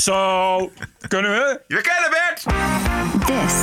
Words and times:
Zo, 0.00 0.70
kunnen 1.08 1.30
we? 1.30 1.60
We 1.66 1.80
kennen 1.80 2.10
Bert! 2.10 2.44
This 3.26 3.54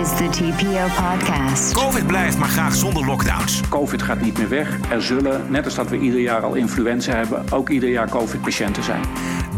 is 0.00 0.16
the 0.16 0.28
TPO 0.30 0.86
podcast. 1.02 1.72
Covid 1.72 2.06
blijft, 2.06 2.38
maar 2.38 2.48
graag 2.48 2.74
zonder 2.74 3.06
lockdowns. 3.06 3.60
Covid 3.68 4.02
gaat 4.02 4.20
niet 4.20 4.38
meer 4.38 4.48
weg. 4.48 4.90
Er 4.90 5.02
zullen, 5.02 5.50
net 5.50 5.64
als 5.64 5.74
dat 5.74 5.88
we 5.88 5.98
ieder 5.98 6.20
jaar 6.20 6.42
al 6.42 6.54
influenza 6.54 7.14
hebben, 7.14 7.44
ook 7.50 7.68
ieder 7.68 7.88
jaar 7.88 8.08
COVID-patiënten 8.08 8.82
zijn. 8.82 9.02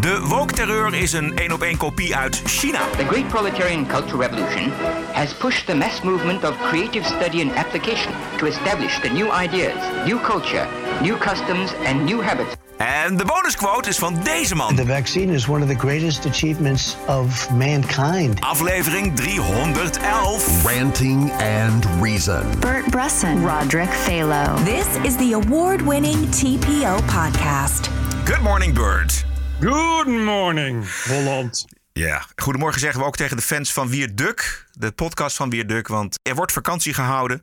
De 0.00 0.20
woke-terreur 0.20 0.94
is 0.94 1.12
een 1.12 1.36
één 1.36 1.52
op 1.52 1.62
één 1.62 1.76
kopie 1.76 2.16
uit 2.16 2.42
China. 2.44 2.80
The 2.96 3.04
great 3.04 3.28
proletarian 3.28 3.86
cultural 3.86 4.20
revolution 4.20 4.72
has 5.12 5.34
pushed 5.34 5.66
the 5.66 5.76
mass 5.76 6.02
movement 6.02 6.44
of 6.44 6.56
creative 6.68 7.04
study 7.04 7.40
and 7.42 7.56
application 7.56 8.12
to 8.36 8.46
establish 8.46 9.00
the 9.00 9.08
new 9.08 9.42
ideas, 9.42 9.74
new 10.06 10.20
culture, 10.20 10.66
new 11.02 11.18
customs, 11.18 11.72
and 11.86 12.04
new 12.04 12.22
habits. 12.22 12.63
En 12.76 13.16
de 13.16 13.24
bonusquote 13.24 13.88
is 13.88 13.98
van 13.98 14.22
deze 14.22 14.54
man. 14.54 14.74
The 14.76 14.86
vaccine 14.86 15.32
is 15.32 15.46
one 15.46 15.62
of 15.64 15.68
the 15.70 15.78
greatest 15.78 16.26
achievements 16.26 16.96
of 17.06 17.50
mankind. 17.50 18.40
Aflevering 18.40 19.16
311. 19.16 20.64
Ranting 20.64 21.32
and 21.32 21.86
Reason. 22.00 22.58
Bert 22.60 22.90
Bresson, 22.90 23.46
Roderick 23.46 23.90
Phalo. 23.90 24.64
This 24.64 24.86
is 25.02 25.16
the 25.16 25.40
award 25.44 25.82
winning 25.82 26.30
TPO 26.30 26.96
podcast. 27.06 27.90
Good 28.24 28.40
morning, 28.40 28.74
Bird. 28.74 29.24
Good 29.60 30.06
morning, 30.06 30.86
Holland. 31.04 31.64
Ja, 31.92 32.24
goedemorgen 32.36 32.80
zeggen 32.80 33.00
we 33.00 33.06
ook 33.06 33.16
tegen 33.16 33.36
de 33.36 33.42
fans 33.42 33.72
van 33.72 33.88
Wierduk. 33.88 34.66
De 34.72 34.92
podcast 34.92 35.36
van 35.36 35.50
Wierduk, 35.50 35.88
want 35.88 36.18
er 36.22 36.34
wordt 36.34 36.52
vakantie 36.52 36.94
gehouden. 36.94 37.42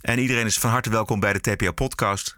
En 0.00 0.18
iedereen 0.18 0.46
is 0.46 0.58
van 0.58 0.70
harte 0.70 0.90
welkom 0.90 1.20
bij 1.20 1.32
de 1.32 1.40
TPO-podcast. 1.40 2.36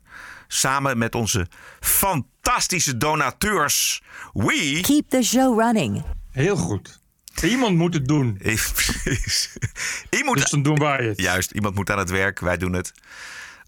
Samen 0.48 0.98
met 0.98 1.14
onze 1.14 1.46
fantastische 1.80 2.96
donateurs. 2.96 4.02
We... 4.32 4.78
Keep 4.82 5.08
the 5.08 5.22
show 5.22 5.60
running. 5.60 6.04
Heel 6.30 6.56
goed. 6.56 7.00
Iemand 7.42 7.76
moet 7.76 7.94
het 7.94 8.08
doen. 8.08 8.38
Precies. 8.42 9.52
Iemand... 10.10 10.38
Dus 10.38 10.50
dan 10.50 10.62
doen 10.62 10.78
wij 10.78 11.04
het. 11.04 11.20
Juist, 11.20 11.50
iemand 11.50 11.74
moet 11.74 11.90
aan 11.90 11.98
het 11.98 12.10
werk. 12.10 12.40
Wij 12.40 12.56
doen 12.56 12.72
het 12.72 12.92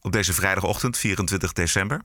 op 0.01 0.13
deze 0.13 0.33
vrijdagochtend, 0.33 0.99
24 0.99 1.53
december. 1.53 2.01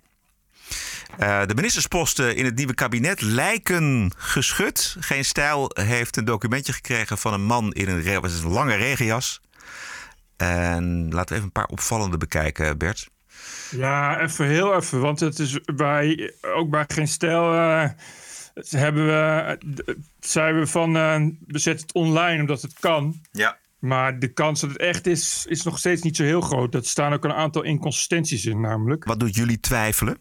Uh, 1.20 1.46
de 1.46 1.56
ministersposten 1.56 2.36
in 2.36 2.46
het 2.46 2.56
nieuwe 2.56 2.74
kabinet 2.74 3.22
lijken 3.22 4.12
geschud. 4.18 4.96
Geen 5.00 5.26
Stijl 5.26 5.72
heeft 5.74 6.18
een 6.18 6.26
documentje 6.26 6.74
gekregen 6.74 7.18
van 7.18 7.34
een 7.34 7.46
man 7.46 7.72
in 7.74 7.90
een, 7.90 8.02
re- 8.02 8.20
een 8.22 8.48
lange 8.48 8.76
regenjas. 8.76 9.42
En 10.38 11.10
laten 11.10 11.28
we 11.28 11.34
even 11.34 11.44
een 11.44 11.52
paar 11.52 11.66
opvallende 11.66 12.18
bekijken, 12.18 12.78
Bert. 12.78 13.10
Ja, 13.72 14.22
even 14.22 14.48
heel 14.48 14.76
even. 14.76 15.00
Want 15.00 15.20
het 15.20 15.40
is 15.40 15.60
bij, 15.76 16.34
ook 16.42 16.70
bij 16.70 16.86
Geen 16.88 17.08
Stijl 17.08 17.54
uh, 17.54 17.90
hebben 18.70 19.06
we, 19.06 19.58
zijn 20.20 20.60
we 20.60 20.68
van, 20.68 20.96
uh, 20.96 21.16
we 21.48 21.60
zetten 21.60 21.86
het 21.88 21.96
online 21.96 22.40
omdat 22.42 22.62
het 22.62 22.80
kan. 22.80 23.22
Ja. 23.32 23.58
Maar 23.80 24.20
de 24.20 24.34
kans 24.34 24.62
dat 24.62 24.70
het 24.70 24.80
echt 24.80 25.08
is, 25.08 25.46
is 25.50 25.64
nog 25.64 25.78
steeds 25.78 26.02
niet 26.02 26.16
zo 26.16 26.24
heel 26.24 26.42
groot. 26.42 26.74
Er 26.74 26.86
staan 26.86 27.14
ook 27.14 27.24
een 27.24 27.34
aantal 27.34 27.62
inconsistenties 27.62 28.46
in 28.46 28.62
namelijk. 28.62 29.04
Wat 29.06 29.20
doet 29.20 29.36
jullie 29.36 29.60
twijfelen? 29.60 30.18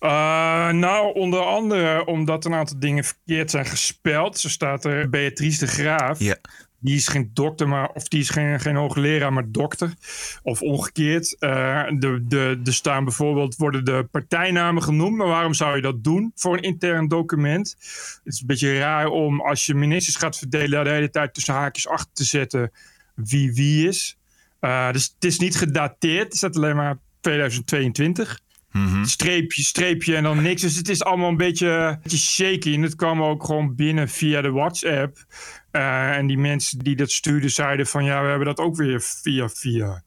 Uh, 0.00 0.68
nou, 0.70 1.14
onder 1.14 1.40
andere 1.40 2.06
omdat 2.06 2.44
een 2.44 2.54
aantal 2.54 2.78
dingen 2.78 3.04
verkeerd 3.04 3.50
zijn 3.50 3.66
gespeld. 3.66 4.38
Zo 4.38 4.48
staat 4.48 4.84
er 4.84 5.08
Beatrice 5.08 5.58
de 5.58 5.66
Graaf. 5.66 6.18
Ja. 6.18 6.36
Die 6.80 6.96
is 6.96 7.08
geen 7.08 7.30
dokter, 7.34 7.68
maar, 7.68 7.88
of 7.88 8.08
die 8.08 8.20
is 8.20 8.30
geen, 8.30 8.60
geen 8.60 8.76
hoogleraar, 8.76 9.32
maar 9.32 9.50
dokter. 9.50 9.94
Of 10.42 10.62
omgekeerd. 10.62 11.36
Uh, 11.40 11.86
de, 11.98 12.24
de, 12.28 12.60
er 12.64 12.74
staan 12.74 13.04
bijvoorbeeld, 13.04 13.56
worden 13.56 13.84
de 13.84 14.08
partijnamen 14.10 14.82
genoemd. 14.82 15.16
Maar 15.16 15.26
waarom 15.26 15.54
zou 15.54 15.76
je 15.76 15.82
dat 15.82 16.04
doen 16.04 16.32
voor 16.34 16.56
een 16.56 16.62
intern 16.62 17.08
document? 17.08 17.76
Het 18.24 18.34
is 18.34 18.40
een 18.40 18.46
beetje 18.46 18.78
raar 18.78 19.06
om 19.06 19.40
als 19.40 19.66
je 19.66 19.74
ministers 19.74 20.16
gaat 20.16 20.38
verdelen... 20.38 20.84
de 20.84 20.90
hele 20.90 21.10
tijd 21.10 21.34
tussen 21.34 21.54
haakjes 21.54 21.88
achter 21.88 22.12
te 22.12 22.24
zetten 22.24 22.70
wie 23.14 23.52
wie 23.52 23.88
is. 23.88 24.18
Uh, 24.60 24.92
dus 24.92 25.12
het 25.14 25.24
is 25.24 25.38
niet 25.38 25.56
gedateerd. 25.56 26.24
Het 26.24 26.36
staat 26.36 26.56
alleen 26.56 26.76
maar 26.76 26.98
2022. 27.20 28.40
Mm-hmm. 28.72 29.04
Streepje, 29.04 29.62
streepje 29.62 30.16
en 30.16 30.22
dan 30.22 30.42
niks. 30.42 30.62
Dus 30.62 30.76
het 30.76 30.88
is 30.88 31.02
allemaal 31.02 31.28
een 31.28 31.36
beetje, 31.36 31.68
een 31.68 31.98
beetje 32.02 32.18
shaky. 32.18 32.74
En 32.74 32.82
het 32.82 32.94
kwam 32.94 33.22
ook 33.22 33.44
gewoon 33.44 33.74
binnen 33.74 34.08
via 34.08 34.40
de 34.40 34.50
WhatsApp. 34.50 35.24
Uh, 35.72 36.16
en 36.16 36.26
die 36.26 36.38
mensen 36.38 36.78
die 36.78 36.96
dat 36.96 37.10
stuurden 37.10 37.50
zeiden 37.50 37.86
van 37.86 38.04
ja, 38.04 38.22
we 38.22 38.28
hebben 38.28 38.46
dat 38.46 38.58
ook 38.58 38.76
weer 38.76 39.00
via 39.00 39.48
via. 39.48 40.02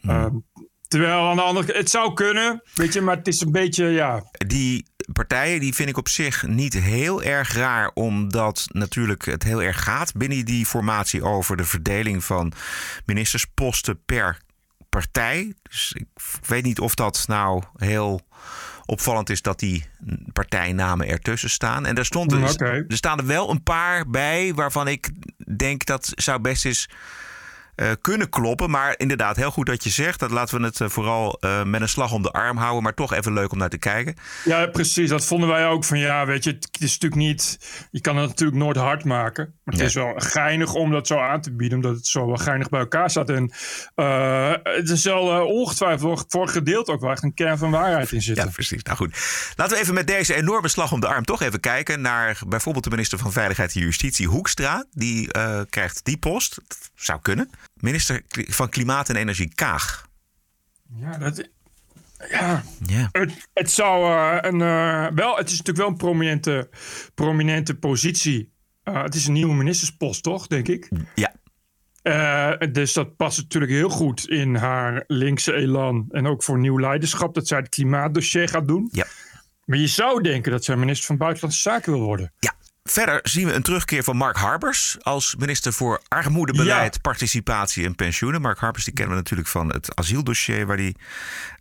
Mm. 0.00 0.10
Uh, 0.10 0.26
terwijl 0.88 1.28
aan 1.28 1.36
de 1.36 1.42
andere 1.42 1.66
kant, 1.66 1.78
het 1.78 1.90
zou 1.90 2.12
kunnen, 2.12 2.62
weet 2.74 2.92
je, 2.92 3.00
maar 3.00 3.16
het 3.16 3.26
is 3.26 3.40
een 3.40 3.52
beetje 3.52 3.84
ja. 3.84 4.30
Die 4.46 4.86
partijen 5.12 5.60
die 5.60 5.74
vind 5.74 5.88
ik 5.88 5.96
op 5.96 6.08
zich 6.08 6.46
niet 6.46 6.72
heel 6.72 7.22
erg 7.22 7.52
raar, 7.52 7.90
omdat 7.94 8.66
natuurlijk 8.68 9.24
het 9.24 9.42
heel 9.42 9.62
erg 9.62 9.82
gaat 9.82 10.12
binnen 10.14 10.44
die 10.44 10.66
formatie 10.66 11.22
over 11.22 11.56
de 11.56 11.64
verdeling 11.64 12.24
van 12.24 12.52
ministersposten 13.06 14.04
per 14.04 14.38
partij. 14.94 15.54
Dus 15.62 15.92
ik 15.96 16.06
weet 16.46 16.64
niet 16.64 16.80
of 16.80 16.94
dat 16.94 17.24
nou 17.26 17.62
heel 17.76 18.20
opvallend 18.86 19.30
is 19.30 19.42
dat 19.42 19.58
die 19.58 19.84
partijnamen 20.32 21.08
ertussen 21.08 21.50
staan. 21.50 21.86
En 21.86 21.94
daar 21.94 22.04
stond 22.04 22.30
dus, 22.30 22.52
okay. 22.52 22.84
er 22.88 22.96
staan 22.96 23.18
er 23.18 23.26
wel 23.26 23.50
een 23.50 23.62
paar 23.62 24.10
bij 24.10 24.54
waarvan 24.54 24.88
ik 24.88 25.10
denk 25.56 25.84
dat 25.84 26.12
zou 26.14 26.40
best 26.40 26.64
eens 26.64 26.88
uh, 27.76 27.90
kunnen 28.00 28.28
kloppen. 28.28 28.70
Maar 28.70 28.94
inderdaad, 28.96 29.36
heel 29.36 29.50
goed 29.50 29.66
dat 29.66 29.84
je 29.84 29.90
zegt. 29.90 30.20
Dat 30.20 30.30
laten 30.30 30.58
we 30.60 30.64
het 30.64 30.80
uh, 30.80 30.88
vooral 30.88 31.38
uh, 31.40 31.62
met 31.62 31.80
een 31.80 31.88
slag 31.88 32.12
om 32.12 32.22
de 32.22 32.30
arm 32.30 32.56
houden. 32.56 32.82
Maar 32.82 32.94
toch 32.94 33.12
even 33.12 33.32
leuk 33.32 33.52
om 33.52 33.58
naar 33.58 33.68
te 33.68 33.78
kijken. 33.78 34.14
Ja, 34.44 34.66
precies. 34.66 35.08
Dat 35.08 35.26
vonden 35.26 35.48
wij 35.48 35.66
ook 35.66 35.84
van 35.84 35.98
ja, 35.98 36.26
weet 36.26 36.44
je, 36.44 36.50
het 36.50 36.68
is 36.80 36.92
natuurlijk 36.98 37.14
niet. 37.14 37.58
Je 37.90 38.00
kan 38.00 38.16
het 38.16 38.28
natuurlijk 38.28 38.58
nooit 38.58 38.76
hard 38.76 39.04
maken. 39.04 39.54
Maar 39.64 39.74
het 39.74 39.76
Nee. 39.76 39.86
is 39.86 39.94
wel 39.94 40.14
geinig 40.16 40.74
om 40.74 40.90
dat 40.90 41.06
zo 41.06 41.18
aan 41.18 41.40
te 41.40 41.52
bieden. 41.52 41.78
Omdat 41.78 41.96
het 41.96 42.06
zo 42.06 42.26
wel 42.26 42.36
geinig 42.36 42.68
bij 42.68 42.80
elkaar 42.80 43.10
staat. 43.10 43.30
En 43.30 43.52
het 44.62 44.88
is 44.90 45.04
wel 45.04 45.46
ongetwijfeld 45.46 46.24
voor 46.28 46.48
gedeelte 46.48 46.92
ook 46.92 47.00
wel 47.00 47.10
echt 47.10 47.22
een 47.22 47.34
kern 47.34 47.58
van 47.58 47.70
waarheid 47.70 48.12
in 48.12 48.22
zitten. 48.22 48.44
Ja, 48.44 48.50
precies. 48.50 48.82
Nou 48.82 48.96
goed. 48.96 49.16
Laten 49.56 49.76
we 49.76 49.82
even 49.82 49.94
met 49.94 50.06
deze 50.06 50.34
enorme 50.34 50.68
slag 50.68 50.92
om 50.92 51.00
de 51.00 51.06
arm 51.06 51.24
toch 51.24 51.42
even 51.42 51.60
kijken 51.60 52.00
naar 52.00 52.38
bijvoorbeeld 52.48 52.84
de 52.84 52.90
minister 52.90 53.18
van 53.18 53.32
Veiligheid 53.32 53.74
en 53.74 53.80
Justitie, 53.80 54.26
Hoekstra. 54.26 54.84
Die 54.90 55.36
uh, 55.36 55.60
krijgt 55.70 56.04
die 56.04 56.16
post. 56.18 56.54
Dat 56.54 56.90
zou 56.94 57.20
kunnen. 57.22 57.50
Minister 57.74 58.22
van 58.28 58.68
Klimaat 58.68 59.08
en 59.08 59.16
Energie, 59.16 59.54
Kaag. 59.54 60.06
Ja, 60.96 61.18
dat. 61.18 61.48
Ja, 62.30 62.62
ja. 62.86 63.08
Het, 63.12 63.48
het 63.54 63.70
zou 63.70 64.10
uh, 64.10 64.38
een. 64.40 64.60
Uh, 64.60 65.06
wel, 65.14 65.36
het 65.36 65.50
is 65.50 65.58
natuurlijk 65.58 65.78
wel 65.78 65.88
een 65.88 65.96
prominente, 65.96 66.68
prominente 67.14 67.74
positie. 67.74 68.52
Uh, 68.84 69.02
het 69.02 69.14
is 69.14 69.26
een 69.26 69.32
nieuwe 69.32 69.54
ministerspost, 69.54 70.22
toch, 70.22 70.46
denk 70.46 70.68
ik? 70.68 70.88
Ja. 71.14 71.34
Uh, 72.02 72.72
dus 72.72 72.92
dat 72.92 73.16
past 73.16 73.38
natuurlijk 73.38 73.72
heel 73.72 73.88
goed 73.88 74.28
in 74.28 74.54
haar 74.54 75.04
linkse 75.06 75.54
elan. 75.54 76.06
En 76.10 76.26
ook 76.26 76.42
voor 76.42 76.58
nieuw 76.58 76.80
leiderschap, 76.80 77.34
dat 77.34 77.46
zij 77.46 77.58
het 77.58 77.68
klimaatdossier 77.68 78.48
gaat 78.48 78.68
doen. 78.68 78.88
Ja. 78.92 79.06
Maar 79.64 79.78
je 79.78 79.86
zou 79.86 80.22
denken 80.22 80.52
dat 80.52 80.64
zij 80.64 80.76
minister 80.76 81.06
van 81.06 81.16
Buitenlandse 81.16 81.60
Zaken 81.60 81.92
wil 81.92 82.02
worden. 82.02 82.32
Ja. 82.38 82.54
Verder 82.90 83.20
zien 83.22 83.46
we 83.46 83.52
een 83.52 83.62
terugkeer 83.62 84.02
van 84.02 84.16
Mark 84.16 84.36
Harbers 84.36 84.96
als 85.00 85.36
minister 85.36 85.72
voor 85.72 86.02
armoedebeleid, 86.08 86.94
ja. 86.94 87.00
participatie 87.00 87.84
en 87.84 87.94
pensioenen. 87.94 88.40
Mark 88.40 88.58
Harbers 88.58 88.84
die 88.84 88.94
kennen 88.94 89.14
we 89.14 89.20
natuurlijk 89.20 89.48
van 89.48 89.72
het 89.72 89.96
asieldossier 89.96 90.66
waar 90.66 90.76
hij 90.76 90.94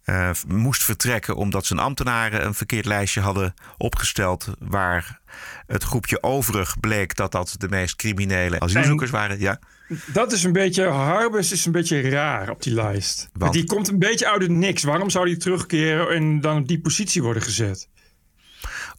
uh, 0.05 0.29
moest 0.47 0.83
vertrekken 0.83 1.35
omdat 1.35 1.65
zijn 1.65 1.79
ambtenaren 1.79 2.45
een 2.45 2.53
verkeerd 2.53 2.85
lijstje 2.85 3.21
hadden 3.21 3.53
opgesteld 3.77 4.47
waar 4.59 5.19
het 5.67 5.83
groepje 5.83 6.23
overig 6.23 6.79
bleek 6.79 7.15
dat 7.15 7.31
dat 7.31 7.55
de 7.57 7.69
meest 7.69 7.95
criminele 7.95 8.59
asielzoekers 8.59 9.11
en 9.11 9.17
waren. 9.17 9.39
Ja. 9.39 9.59
Dat 10.05 10.31
is 10.31 10.43
een 10.43 10.53
beetje, 10.53 10.87
Harbers 10.87 11.51
is 11.51 11.65
een 11.65 11.71
beetje 11.71 12.09
raar 12.09 12.49
op 12.49 12.63
die 12.63 12.73
lijst. 12.73 13.29
Want? 13.33 13.53
Die 13.53 13.65
komt 13.65 13.87
een 13.87 13.99
beetje 13.99 14.31
uit 14.31 14.41
het 14.41 14.51
niks. 14.51 14.83
Waarom 14.83 15.09
zou 15.09 15.27
hij 15.27 15.37
terugkeren 15.37 16.09
en 16.09 16.41
dan 16.41 16.57
op 16.57 16.67
die 16.67 16.81
positie 16.81 17.23
worden 17.23 17.43
gezet? 17.43 17.89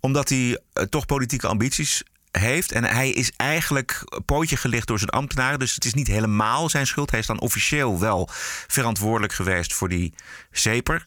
Omdat 0.01 0.29
hij 0.29 0.39
uh, 0.39 0.85
toch 0.85 1.07
politieke 1.07 1.47
ambities 1.47 2.03
heeft. 2.39 2.73
En 2.73 2.85
hij 2.85 3.11
is 3.11 3.33
eigenlijk 3.37 4.05
pootje 4.27 4.57
gelicht 4.57 4.87
door 4.87 4.99
zijn 4.99 5.11
ambtenaren. 5.11 5.59
Dus 5.59 5.75
het 5.75 5.85
is 5.85 5.95
niet 5.95 6.07
helemaal 6.07 6.69
zijn 6.69 6.87
schuld. 6.87 7.11
Hij 7.11 7.21
is 7.21 7.27
dan 7.27 7.41
officieel 7.41 8.01
wel 8.01 8.29
verantwoordelijk 8.67 9.33
geweest 9.33 9.73
voor 9.73 9.89
die 9.89 10.15
zeper. 10.51 11.07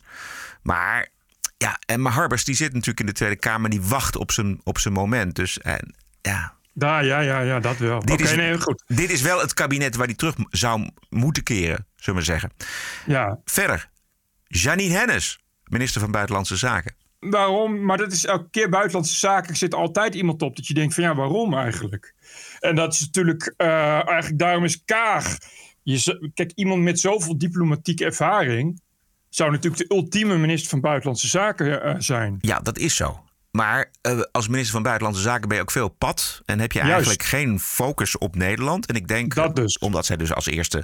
Maar 0.62 1.08
ja, 1.58 1.80
en 1.86 2.02
maar 2.02 2.12
Harbers 2.12 2.44
die 2.44 2.56
zit 2.56 2.74
natuurlijk 2.74 3.00
in 3.00 3.06
de 3.06 3.12
Tweede 3.12 3.36
Kamer. 3.36 3.70
Die 3.70 3.82
wacht 3.82 4.16
op 4.16 4.32
zijn, 4.32 4.62
op 4.64 4.80
zijn 4.80 4.94
moment. 4.94 5.36
Dus 5.36 5.60
en, 5.60 5.96
ja. 6.22 6.56
Ja, 6.74 7.00
ja, 7.00 7.20
ja, 7.20 7.40
ja, 7.40 7.60
dat 7.60 7.78
wel. 7.78 8.00
Dit, 8.00 8.12
okay, 8.12 8.26
is, 8.26 8.36
nee, 8.36 8.62
goed. 8.62 8.84
dit 8.88 9.10
is 9.10 9.22
wel 9.22 9.40
het 9.40 9.54
kabinet 9.54 9.96
waar 9.96 10.06
hij 10.06 10.16
terug 10.16 10.36
zou 10.50 10.90
moeten 11.10 11.44
keren, 11.44 11.86
zullen 11.96 12.20
we 12.20 12.26
zeggen. 12.26 12.52
Ja. 13.06 13.40
Verder, 13.46 13.90
Janine 14.48 14.94
Hennis, 14.94 15.40
minister 15.64 16.02
van 16.02 16.12
Buitenlandse 16.12 16.56
Zaken. 16.56 16.96
Waarom? 17.20 17.86
Maar 17.86 17.98
dat 17.98 18.12
is 18.12 18.26
elke 18.26 18.50
keer 18.50 18.70
buitenlandse 18.70 19.16
zaken. 19.16 19.50
Er 19.50 19.56
zit 19.56 19.74
altijd 19.74 20.16
iemand 20.16 20.42
op 20.42 20.56
dat 20.56 20.68
je 20.68 20.74
denkt 20.74 20.94
van 20.94 21.04
ja, 21.04 21.16
waarom 21.16 21.54
eigenlijk? 21.54 22.14
En 22.60 22.76
dat 22.76 22.94
is 22.94 23.00
natuurlijk, 23.00 23.54
uh, 23.58 23.68
eigenlijk 24.08 24.40
daarom 24.40 24.64
is 24.64 24.84
Kaag. 24.86 25.38
Je, 25.84 26.32
kijk, 26.34 26.52
iemand 26.56 26.84
met 26.84 27.00
zoveel 27.00 27.38
diplomatieke 27.38 28.06
ervaring 28.06 28.82
zou 29.30 29.52
natuurlijk 29.52 29.88
de 29.88 29.96
ultieme 29.96 30.38
minister 30.38 30.70
van 30.70 30.82
Buitenlandse 30.82 31.28
Zaken 31.28 31.88
uh, 31.88 31.96
zijn. 31.98 32.38
Ja, 32.40 32.60
dat 32.60 32.78
is 32.78 32.96
zo. 32.96 33.22
Maar 33.52 33.92
uh, 34.02 34.22
als 34.32 34.48
minister 34.48 34.74
van 34.74 34.84
Buitenlandse 34.84 35.24
Zaken 35.24 35.48
ben 35.48 35.58
je 35.58 35.64
ook 35.64 35.72
veel 35.72 35.90
pad. 35.90 36.42
En 36.46 36.60
heb 36.60 36.72
je 36.72 36.80
eigenlijk 36.80 37.24
geen 37.24 37.60
focus 37.60 38.18
op 38.18 38.36
Nederland. 38.36 38.86
En 38.86 38.96
ik 38.96 39.08
denk, 39.08 39.36
dat 39.36 39.56
dus. 39.56 39.78
omdat 39.78 40.06
zij 40.06 40.18
dus 40.18 40.34
als 40.34 40.46
eerste 40.46 40.84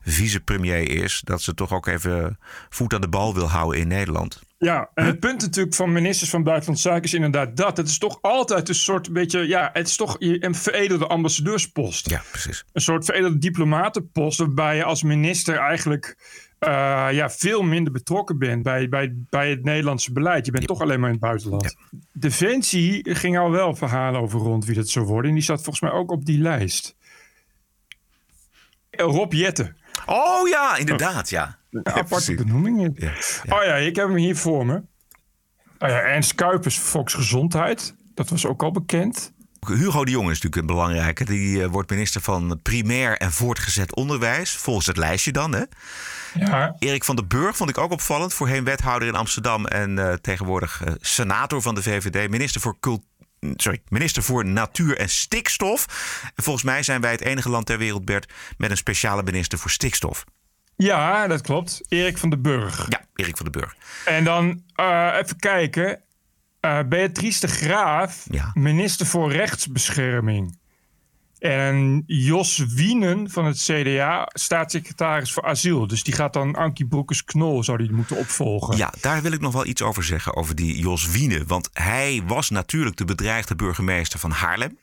vicepremier 0.00 1.02
is... 1.02 1.20
dat 1.24 1.42
ze 1.42 1.54
toch 1.54 1.72
ook 1.72 1.86
even 1.86 2.38
voet 2.68 2.94
aan 2.94 3.00
de 3.00 3.08
bal 3.08 3.34
wil 3.34 3.48
houden 3.48 3.80
in 3.80 3.88
Nederland. 3.88 4.40
Ja, 4.58 4.90
en 4.94 5.06
het 5.06 5.20
punt 5.20 5.40
natuurlijk 5.40 5.74
van 5.74 5.92
ministers 5.92 6.30
van 6.30 6.42
Buitenlandse 6.42 6.88
Zaken 6.88 7.04
is 7.04 7.14
inderdaad 7.14 7.56
dat. 7.56 7.76
Het 7.76 7.88
is 7.88 7.98
toch 7.98 8.18
altijd 8.20 8.68
een 8.68 8.74
soort 8.74 9.12
beetje, 9.12 9.46
ja, 9.46 9.70
het 9.72 9.88
is 9.88 9.96
toch 9.96 10.16
een 10.18 10.54
veredelde 10.54 11.06
ambassadeurspost. 11.06 12.10
Ja, 12.10 12.22
precies. 12.30 12.64
Een 12.72 12.80
soort 12.80 13.04
veredelde 13.04 13.38
diplomatenpost 13.38 14.38
waarbij 14.38 14.76
je 14.76 14.84
als 14.84 15.02
minister 15.02 15.56
eigenlijk 15.56 16.16
uh, 16.60 17.08
ja, 17.10 17.30
veel 17.30 17.62
minder 17.62 17.92
betrokken 17.92 18.38
bent 18.38 18.62
bij, 18.62 18.88
bij, 18.88 19.14
bij 19.30 19.50
het 19.50 19.64
Nederlandse 19.64 20.12
beleid. 20.12 20.46
Je 20.46 20.52
bent 20.52 20.66
toch 20.66 20.80
alleen 20.80 21.00
maar 21.00 21.08
in 21.08 21.14
het 21.14 21.24
buitenland. 21.24 21.76
Defensie 22.12 23.14
ging 23.14 23.38
al 23.38 23.50
wel 23.50 23.74
verhalen 23.74 24.20
over 24.20 24.40
rond 24.40 24.64
wie 24.64 24.74
dat 24.74 24.88
zou 24.88 25.06
worden. 25.06 25.30
En 25.30 25.36
die 25.36 25.44
zat 25.44 25.62
volgens 25.62 25.80
mij 25.80 25.90
ook 25.90 26.10
op 26.10 26.24
die 26.24 26.38
lijst. 26.38 26.96
Rob 28.90 29.32
Jetten. 29.32 29.76
Oh 30.06 30.48
ja, 30.48 30.76
inderdaad, 30.76 31.30
ja. 31.30 31.57
Een 31.70 31.86
aparte 31.86 32.34
benoeming. 32.34 32.92
Ja, 32.96 33.12
Oh 33.56 33.64
ja, 33.64 33.74
ik 33.74 33.96
heb 33.96 34.08
hem 34.08 34.16
hier 34.16 34.36
voor 34.36 34.66
me. 34.66 34.82
Oh 35.78 35.88
ja, 35.88 36.00
Ernst 36.00 36.34
Kuipers, 36.34 36.78
Volksgezondheid. 36.78 37.94
Dat 38.14 38.28
was 38.28 38.46
ook 38.46 38.62
al 38.62 38.70
bekend. 38.70 39.32
Hugo 39.66 40.04
de 40.04 40.10
Jong 40.10 40.30
is 40.30 40.40
natuurlijk 40.40 40.56
een 40.56 40.66
belangrijke. 40.66 41.24
Die 41.24 41.58
uh, 41.58 41.66
wordt 41.66 41.90
minister 41.90 42.20
van 42.20 42.60
primair 42.62 43.16
en 43.16 43.32
voortgezet 43.32 43.94
onderwijs. 43.94 44.56
Volgens 44.56 44.86
het 44.86 44.96
lijstje 44.96 45.32
dan, 45.32 45.54
hè? 45.54 45.62
Ja. 46.34 46.74
Erik 46.78 47.04
van 47.04 47.16
den 47.16 47.28
Burg 47.28 47.56
vond 47.56 47.70
ik 47.70 47.78
ook 47.78 47.92
opvallend. 47.92 48.34
Voorheen 48.34 48.64
wethouder 48.64 49.08
in 49.08 49.14
Amsterdam 49.14 49.66
en 49.66 49.96
uh, 49.96 50.12
tegenwoordig 50.12 50.82
uh, 50.86 50.94
senator 51.00 51.62
van 51.62 51.74
de 51.74 51.82
VVD. 51.82 52.30
Minister 52.30 52.60
voor 52.60 52.76
cultuur 52.80 53.06
sorry, 53.56 53.82
minister 53.88 54.22
voor 54.22 54.44
Natuur 54.44 54.98
en 54.98 55.08
Stikstof. 55.08 55.86
En 56.34 56.42
volgens 56.42 56.64
mij 56.64 56.82
zijn 56.82 57.00
wij 57.00 57.10
het 57.10 57.20
enige 57.20 57.48
land 57.48 57.66
ter 57.66 57.78
wereld, 57.78 58.04
Bert, 58.04 58.32
met 58.56 58.70
een 58.70 58.76
speciale 58.76 59.22
minister 59.22 59.58
voor 59.58 59.70
stikstof. 59.70 60.24
Ja, 60.78 61.26
dat 61.26 61.40
klopt. 61.40 61.80
Erik 61.88 62.18
van 62.18 62.30
den 62.30 62.42
Burg. 62.42 62.86
Ja, 62.88 63.00
Erik 63.14 63.36
van 63.36 63.50
den 63.50 63.60
Burg. 63.60 63.76
En 64.04 64.24
dan 64.24 64.62
uh, 64.76 65.14
even 65.22 65.36
kijken. 65.36 66.00
Uh, 66.60 66.78
Beatrice 66.88 67.40
de 67.40 67.48
Graaf, 67.48 68.26
ja. 68.30 68.50
minister 68.54 69.06
voor 69.06 69.32
Rechtsbescherming. 69.32 70.58
En 71.38 72.02
Jos 72.06 72.64
Wienen 72.74 73.30
van 73.30 73.44
het 73.44 73.58
CDA, 73.58 74.28
staatssecretaris 74.32 75.32
voor 75.32 75.44
asiel. 75.44 75.86
Dus 75.86 76.02
die 76.02 76.14
gaat 76.14 76.32
dan 76.32 76.54
Ankie 76.54 76.86
Broekers-Knol, 76.86 77.64
zou 77.64 77.78
die 77.78 77.92
moeten 77.92 78.16
opvolgen. 78.16 78.76
Ja, 78.76 78.92
daar 79.00 79.22
wil 79.22 79.32
ik 79.32 79.40
nog 79.40 79.52
wel 79.52 79.66
iets 79.66 79.82
over 79.82 80.04
zeggen, 80.04 80.36
over 80.36 80.54
die 80.54 80.78
Jos 80.78 81.10
Wienen. 81.10 81.46
Want 81.46 81.70
hij 81.72 82.22
was 82.26 82.50
natuurlijk 82.50 82.96
de 82.96 83.04
bedreigde 83.04 83.54
burgemeester 83.54 84.18
van 84.18 84.30
Haarlem. 84.30 84.78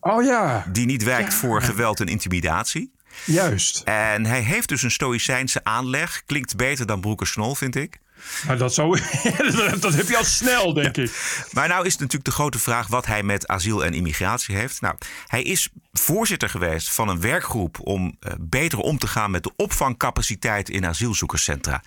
Oh 0.00 0.24
ja. 0.24 0.66
Die 0.72 0.86
niet 0.86 1.04
wijkt 1.04 1.32
ja. 1.32 1.38
voor 1.38 1.62
geweld 1.62 2.00
en 2.00 2.06
intimidatie. 2.06 2.92
Juist. 3.24 3.82
En 3.84 4.26
hij 4.26 4.40
heeft 4.40 4.68
dus 4.68 4.82
een 4.82 4.90
stoïcijnse 4.90 5.64
aanleg. 5.64 6.22
Klinkt 6.26 6.56
beter 6.56 6.86
dan 6.86 7.00
Broekers-Knol, 7.00 7.54
vind 7.54 7.76
ik. 7.76 7.98
Maar 8.46 8.58
dat, 8.58 8.74
zou, 8.74 9.00
dat 9.80 9.94
heb 9.94 10.08
je 10.08 10.16
al 10.16 10.24
snel, 10.24 10.72
denk 10.72 10.96
ja. 10.96 11.02
ik. 11.02 11.46
Maar 11.52 11.68
nou 11.68 11.86
is 11.86 11.96
natuurlijk 11.96 12.24
de 12.24 12.30
grote 12.30 12.58
vraag 12.58 12.86
wat 12.86 13.06
hij 13.06 13.22
met 13.22 13.48
asiel 13.48 13.84
en 13.84 13.94
immigratie 13.94 14.56
heeft. 14.56 14.80
Nou, 14.80 14.94
hij 15.26 15.42
is 15.42 15.68
voorzitter 15.92 16.48
geweest 16.48 16.90
van 16.90 17.08
een 17.08 17.20
werkgroep 17.20 17.78
om 17.82 18.04
uh, 18.20 18.32
beter 18.40 18.78
om 18.78 18.98
te 18.98 19.06
gaan 19.06 19.30
met 19.30 19.42
de 19.42 19.52
opvangcapaciteit 19.56 20.68
in 20.68 20.86
asielzoekerscentra. 20.86 21.82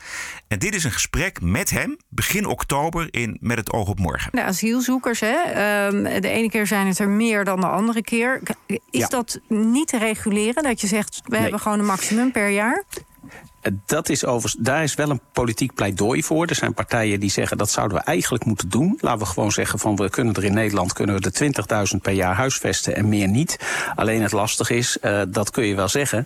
En 0.47 0.59
dit 0.59 0.75
is 0.75 0.83
een 0.83 0.91
gesprek 0.91 1.41
met 1.41 1.69
hem 1.69 1.97
begin 2.09 2.45
oktober 2.45 3.07
in 3.11 3.37
Met 3.41 3.57
het 3.57 3.71
oog 3.71 3.87
op 3.87 3.99
morgen. 3.99 4.31
De 4.31 4.43
asielzoekers, 4.43 5.19
hè? 5.19 5.35
Um, 5.87 6.03
de 6.21 6.29
ene 6.29 6.49
keer 6.49 6.67
zijn 6.67 6.87
het 6.87 6.99
er 6.99 7.09
meer 7.09 7.43
dan 7.43 7.59
de 7.59 7.67
andere 7.67 8.01
keer. 8.01 8.41
Is 8.67 8.79
ja. 8.89 9.07
dat 9.07 9.39
niet 9.47 9.87
te 9.87 9.97
reguleren? 9.97 10.63
Dat 10.63 10.81
je 10.81 10.87
zegt, 10.87 11.21
we 11.23 11.31
Nee. 11.31 11.41
hebben 11.41 11.59
gewoon 11.59 11.79
een 11.79 11.85
maximum 11.85 12.31
per 12.31 12.49
jaar? 12.49 12.83
Dat 13.85 14.09
is 14.09 14.25
overigens, 14.25 14.63
daar 14.63 14.83
is 14.83 14.95
wel 14.95 15.09
een 15.09 15.21
politiek 15.31 15.73
pleidooi 15.73 16.23
voor. 16.23 16.47
Er 16.47 16.55
zijn 16.55 16.73
partijen 16.73 17.19
die 17.19 17.31
zeggen 17.31 17.57
dat 17.57 17.69
zouden 17.69 17.97
we 17.97 18.03
eigenlijk 18.03 18.45
moeten 18.45 18.69
doen. 18.69 18.97
Laten 18.99 19.19
we 19.19 19.25
gewoon 19.25 19.51
zeggen 19.51 19.79
van 19.79 19.95
we 19.95 20.09
kunnen 20.09 20.33
er 20.33 20.43
in 20.43 20.53
Nederland 20.53 20.93
kunnen 20.93 21.15
we 21.15 21.31
de 21.31 21.53
20.000 21.95 22.01
per 22.01 22.13
jaar 22.13 22.35
huisvesten 22.35 22.95
en 22.95 23.09
meer 23.09 23.27
niet. 23.27 23.59
Alleen 23.95 24.21
het 24.21 24.31
lastig 24.31 24.69
is, 24.69 24.97
uh, 25.01 25.21
dat 25.27 25.49
kun 25.49 25.65
je 25.65 25.75
wel 25.75 25.87
zeggen. 25.87 26.25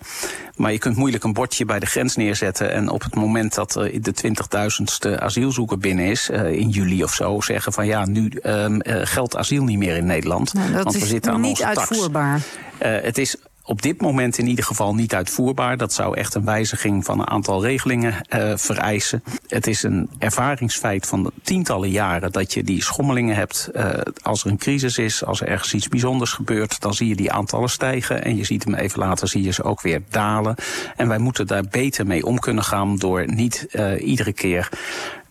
Maar 0.56 0.72
je 0.72 0.78
kunt 0.78 0.96
moeilijk 0.96 1.24
een 1.24 1.34
bordje 1.34 1.66
bij 1.66 1.80
de 1.80 1.86
grens 1.86 2.16
neerzetten. 2.16 2.72
En 2.72 2.90
op 2.90 3.04
het 3.04 3.16
moment 3.16 3.56
dat 3.56 3.76
er 3.76 4.02
de 4.02 4.14
20.000ste 4.14 5.20
asielzoeker 5.20 5.78
binnen 5.78 6.06
is, 6.06 6.30
uh, 6.30 6.52
in 6.52 6.70
juli 6.70 7.04
of 7.04 7.14
zo, 7.14 7.42
zeggen 7.42 7.74
van 7.74 7.86
ja, 7.86 8.06
nu 8.06 8.32
um, 8.44 8.82
uh, 8.84 8.96
geldt 9.04 9.36
asiel 9.36 9.64
niet 9.64 9.78
meer 9.78 9.96
in 9.96 10.06
Nederland. 10.06 10.54
Nou, 10.54 10.72
dat 10.72 10.84
want 10.84 10.96
we 10.96 11.02
is 11.02 11.10
zitten 11.10 11.32
aan 11.32 11.42
niet 11.42 11.64
uitvoerbaar. 11.64 12.42
het 12.78 13.18
is 13.18 13.36
op 13.68 13.82
dit 13.82 14.02
moment 14.02 14.38
in 14.38 14.48
ieder 14.48 14.66
geval 14.66 14.96
niet 14.96 15.16
uitvoerbaar. 15.16 15.78
Dat 15.78 15.94
zou 15.94 16.18
echt 16.18 16.36
een 16.36 16.46
wijziging 16.46 17.06
van 17.06 17.20
een 17.20 17.28
aantal 17.28 17.64
regelingen 17.64 18.14
uh, 18.36 18.52
vereisen. 18.56 19.24
Het 19.48 19.68
is 19.68 19.84
een 19.84 20.10
ervaringsfeit 20.20 21.08
van 21.08 21.32
tientallen 21.44 21.90
jaren 21.90 22.32
dat 22.32 22.54
je 22.54 22.64
die 22.64 22.84
schommelingen 22.84 23.36
hebt. 23.36 23.70
Uh, 23.74 23.90
als 24.22 24.44
er 24.44 24.52
een 24.52 24.58
crisis 24.58 24.98
is, 24.98 25.24
als 25.24 25.42
er 25.42 25.48
ergens 25.48 25.74
iets 25.74 25.88
bijzonders 25.88 26.32
gebeurt, 26.32 26.82
dan 26.82 26.94
zie 26.94 27.08
je 27.08 27.16
die 27.16 27.32
aantallen 27.32 27.70
stijgen. 27.70 28.24
En 28.24 28.36
je 28.36 28.44
ziet 28.44 28.64
hem 28.64 28.74
even 28.74 29.00
later, 29.00 29.28
zie 29.28 29.44
je 29.44 29.52
ze 29.52 29.64
ook 29.64 29.82
weer 29.82 30.02
dalen. 30.10 30.56
En 30.96 31.08
wij 31.08 31.18
moeten 31.18 31.48
daar 31.48 31.66
beter 31.72 32.08
mee 32.08 32.26
om 32.26 32.40
kunnen 32.40 32.64
gaan 32.64 32.98
door 32.98 33.34
niet 33.34 33.68
uh, 33.72 34.08
iedere 34.08 34.34
keer 34.34 34.70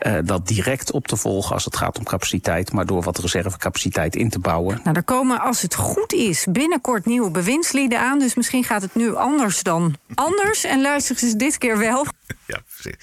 uh, 0.01 0.19
dat 0.25 0.47
direct 0.47 0.93
op 0.93 1.07
te 1.07 1.17
volgen 1.17 1.55
als 1.55 1.65
het 1.65 1.77
gaat 1.77 1.99
om 1.99 2.05
capaciteit, 2.05 2.73
maar 2.73 2.87
door 2.87 3.03
wat 3.03 3.19
reservecapaciteit 3.19 4.17
in 4.17 4.31
te 4.31 4.39
bouwen. 4.39 4.81
Nou, 4.85 4.97
er 4.97 5.05
komen, 5.05 5.41
als 5.41 5.63
het 5.63 5.75
goed 5.75 6.13
is, 6.13 6.47
binnenkort 6.51 7.07
nieuwe 7.07 7.31
bewindslieden 7.31 8.01
aan. 8.01 8.19
Dus 8.19 8.35
misschien 8.35 8.65
gaat 8.65 8.83
het 8.83 8.95
nu 8.95 9.15
anders 9.15 9.63
dan 9.63 9.95
anders. 10.15 10.65
En 10.65 10.81
luisteren 10.81 11.31
ze 11.31 11.37
dit 11.37 11.59
keer 11.59 11.79
wel. 11.79 12.07
Ja, 12.47 12.61
precies. 12.73 12.97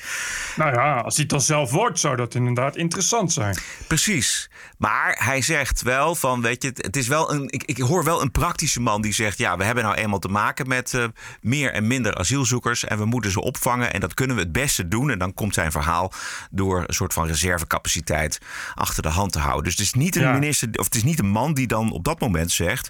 Nou 0.56 0.74
ja, 0.74 1.00
als 1.00 1.14
hij 1.14 1.24
het 1.24 1.31
dan 1.31 1.42
zelf 1.42 1.72
wordt, 1.72 2.00
zou 2.00 2.16
dat 2.16 2.36
inderdaad 2.36 2.75
interessant 2.75 3.34
zijn. 3.34 3.58
Precies. 3.88 4.50
Maar 4.78 5.16
hij 5.24 5.42
zegt 5.42 5.81
wel 5.81 6.16
van, 6.16 6.42
weet 6.42 6.64
je, 6.64 6.72
het 6.75 6.96
is 6.96 7.08
wel 7.08 7.34
een. 7.34 7.48
Ik, 7.50 7.64
ik 7.64 7.78
hoor 7.78 8.04
wel 8.04 8.22
een 8.22 8.31
praktische 8.31 8.81
man 8.81 9.02
die 9.02 9.14
zegt: 9.14 9.38
ja, 9.38 9.58
we 9.58 9.64
hebben 9.64 9.84
nou 9.84 9.96
eenmaal 9.96 10.20
te 10.20 10.28
maken 10.28 10.68
met 10.68 10.94
uh, 10.94 11.06
meer 11.42 11.72
en 11.72 11.88
minder 11.88 12.16
asielzoekers. 12.16 12.86
En 12.86 12.98
we 12.98 13.06
moeten 13.06 13.31
ze 13.31 13.42
opvangen. 13.42 13.94
En 13.94 14.00
dat 14.00 14.14
kunnen 14.14 14.36
we 14.36 14.42
het 14.42 14.52
beste 14.52 14.88
doen. 14.88 15.10
En 15.10 15.20
dan 15.20 15.34
komt 15.34 15.54
zijn 15.54 15.72
verhaal 15.72 16.12
door 16.52 16.84
een 16.88 16.94
soort 16.94 17.14
van 17.14 17.28
reservecapaciteit 17.28 18.40
achter 18.75 19.04
de 19.04 19.10
hand 19.10 19.31
te 19.31 19.40
houden. 19.40 19.64
Dus 19.64 19.74
het 19.74 19.81
is 19.81 19.94
niet 19.94 20.16
een 20.16 20.22
ja. 20.22 20.34
minister, 20.34 20.70
of 20.74 20.86
het 20.86 20.96
is 20.96 21.04
niet 21.04 21.20
een 21.20 21.30
man 21.30 21.54
die 21.54 21.68
dan 21.68 21.92
op 21.92 22.04
dat 22.04 22.20
moment 22.20 22.52
zegt: 22.52 22.90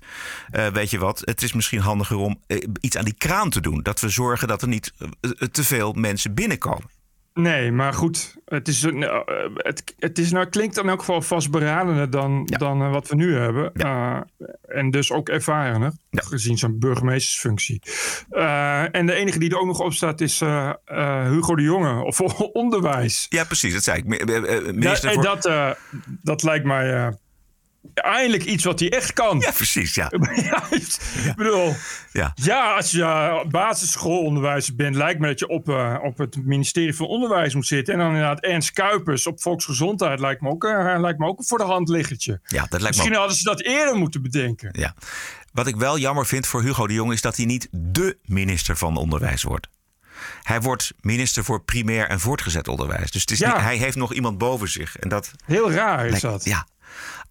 uh, 0.52 0.68
weet 0.68 0.90
je 0.90 1.00
wat, 1.00 1.22
het 1.26 1.42
is 1.42 1.54
misschien 1.54 1.80
handiger 1.80 2.18
om 2.18 2.40
uh, 2.48 2.64
iets 2.80 2.98
aan 2.98 3.06
die 3.06 3.18
kraan 3.18 3.50
te 3.50 3.62
doen. 3.62 3.82
Dat 3.82 4.00
we 4.00 4.10
zorgen 4.10 4.48
dat 4.48 4.62
er 4.62 4.68
niet 4.68 4.94
te 5.52 5.64
veel 5.64 5.94
mensen 5.94 6.23
binnenkomen. 6.32 6.92
Nee, 7.34 7.72
maar 7.72 7.94
goed, 7.94 8.36
het, 8.46 8.68
is, 8.68 8.84
uh, 8.84 9.20
het, 9.54 9.94
het 9.98 10.20
is 10.20 10.32
nou, 10.32 10.46
klinkt 10.46 10.78
in 10.78 10.90
elk 10.90 11.00
geval 11.00 11.22
vastberadener 11.22 12.10
dan, 12.10 12.42
ja. 12.46 12.58
dan 12.58 12.82
uh, 12.82 12.92
wat 12.92 13.08
we 13.08 13.16
nu 13.16 13.36
hebben. 13.36 13.72
Ja. 13.74 14.26
Uh, 14.38 14.48
en 14.68 14.92
dus 14.92 15.12
ook 15.12 15.30
ervarener, 15.30 15.92
ja. 16.10 16.22
gezien 16.22 16.58
zijn 16.58 16.80
burgemeestersfunctie. 16.80 17.82
Uh, 18.32 18.96
en 18.96 19.06
de 19.06 19.14
enige 19.14 19.40
die 19.40 19.50
er 19.50 19.60
ook 19.60 19.66
nog 19.66 19.80
op 19.80 19.94
staat 19.94 20.22
is 20.22 20.40
Hugo 21.30 21.56
de 21.56 21.62
Jonge, 21.62 22.04
of 22.04 22.22
onderwijs. 22.64 23.26
Ja, 23.30 23.44
precies, 23.44 23.74
dat 23.74 23.84
zei 23.84 23.98
ik. 23.98 24.06
Minister 24.06 25.10
ja, 25.10 25.14
voor... 25.14 25.24
dat, 25.24 25.78
dat 26.22 26.44
lijkt 26.44 26.66
mij 26.66 27.14
eindelijk 27.94 28.44
iets 28.44 28.64
wat 28.64 28.80
hij 28.80 28.90
echt 28.90 29.14
kan. 29.14 29.40
Ja, 29.40 29.52
precies, 29.52 29.96
ja. 29.96 30.12
ja 30.52 30.64
ik 30.72 31.34
bedoel, 31.36 31.76
ja. 32.12 32.32
ja, 32.36 32.76
als 32.76 32.92
je 32.92 33.46
basisschoolonderwijzer 33.50 34.76
bent... 34.76 34.96
lijkt 34.96 35.20
me 35.20 35.28
dat 35.28 35.40
je 35.40 35.48
op, 35.48 35.70
uh, 35.70 35.98
op 36.04 36.18
het 36.18 36.46
ministerie 36.46 36.96
van 36.96 37.08
Onderwijs 37.08 37.56
moet 37.56 37.68
zitten. 37.68 37.94
En 37.94 38.00
dan 38.00 38.08
inderdaad 38.10 38.40
Ernst 38.40 38.72
Kuipers 38.72 39.28
op 39.28 39.42
Volksgezondheid... 39.42 40.20
lijkt 40.20 40.42
me 40.42 40.50
ook, 40.50 40.64
uh, 40.64 40.96
lijkt 41.00 41.20
me 41.20 41.26
ook 41.28 41.40
een 41.40 41.46
voor 41.46 41.58
de 41.58 41.64
hand 41.64 41.90
liggertje. 41.90 42.40
Ja, 42.44 42.62
dat 42.62 42.70
lijkt 42.70 42.86
Misschien 42.88 43.12
me 43.12 43.18
hadden 43.18 43.36
ze 43.38 43.44
dat 43.44 43.62
eerder 43.62 43.96
moeten 43.96 44.22
bedenken. 44.22 44.70
Ja. 44.72 44.96
Wat 45.52 45.68
ik 45.68 45.76
wel 45.76 45.98
jammer 45.98 46.26
vind 46.26 46.48
voor 46.48 46.62
Hugo 46.62 46.88
de 46.88 46.94
Jong... 46.94 47.12
is 47.14 47.22
dat 47.22 47.36
hij 47.36 47.46
niet 47.46 47.68
dé 47.72 48.14
minister 48.26 48.78
van 48.78 48.98
Onderwijs 48.98 49.44
wordt. 49.44 49.68
Hij 50.44 50.62
wordt 50.62 50.94
minister 51.02 51.44
voor 51.44 51.64
primair 51.64 52.08
en 52.08 52.20
voortgezet 52.20 52.68
onderwijs. 52.68 53.12
Dus 53.12 53.22
het 53.22 53.32
is 53.32 53.40
Ja. 53.40 53.54
niet, 53.54 53.62
hij 53.64 53.78
heeft 53.78 53.96
nog 53.98 54.14
iemand 54.14 54.38
boven 54.38 54.70
zich. 54.70 54.98
En 54.98 55.10
dat 55.10 55.32
Heel 55.46 55.72
raar 55.72 56.04
is 56.06 56.10
lijkt- 56.12 56.22
dat. 56.22 56.44
Ja. 56.46 56.68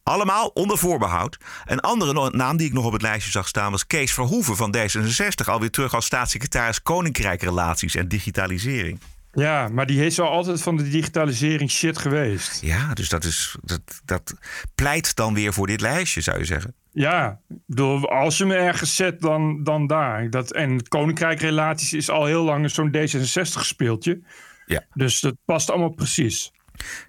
Allemaal 0.02 0.47
onder 0.47 0.78
voorbehoud. 0.78 1.38
Een 1.64 1.80
andere 1.80 2.30
naam 2.30 2.56
die 2.56 2.66
ik 2.66 2.73
nog 2.73 2.85
op 2.85 2.92
het 2.92 3.02
lijstje 3.02 3.30
zag 3.30 3.49
staan 3.49 3.71
was 3.71 3.87
Kees 3.87 4.12
Verhoeven 4.12 4.56
van 4.56 4.76
D66. 4.76 5.44
Alweer 5.44 5.71
terug 5.71 5.94
als 5.94 6.04
staatssecretaris 6.04 6.82
Koninkrijkrelaties 6.82 7.94
en 7.94 8.09
Digitalisering. 8.09 9.00
Ja, 9.32 9.68
maar 9.68 9.87
die 9.87 10.04
is 10.04 10.16
wel 10.16 10.28
altijd 10.28 10.62
van 10.62 10.76
de 10.76 10.88
digitalisering 10.88 11.71
shit 11.71 11.99
geweest. 11.99 12.62
Ja, 12.62 12.94
dus 12.94 13.09
dat, 13.09 13.25
is, 13.25 13.56
dat, 13.62 13.80
dat 14.04 14.35
pleit 14.75 15.16
dan 15.16 15.35
weer 15.35 15.52
voor 15.52 15.66
dit 15.66 15.80
lijstje, 15.80 16.21
zou 16.21 16.38
je 16.38 16.44
zeggen. 16.44 16.75
Ja, 16.92 17.40
bedoel, 17.66 18.09
als 18.09 18.38
je 18.38 18.44
me 18.44 18.54
ergens 18.54 18.97
zet, 18.97 19.21
dan, 19.21 19.62
dan 19.62 19.87
daar. 19.87 20.30
Dat, 20.30 20.52
en 20.52 20.88
Koninkrijkrelaties 20.88 21.92
is 21.92 22.11
al 22.11 22.25
heel 22.25 22.44
lang 22.44 22.71
zo'n 22.71 22.97
D66-speeltje. 22.97 24.21
Ja. 24.66 24.85
Dus 24.94 25.21
dat 25.21 25.35
past 25.44 25.71
allemaal 25.71 25.94
precies. 25.94 26.52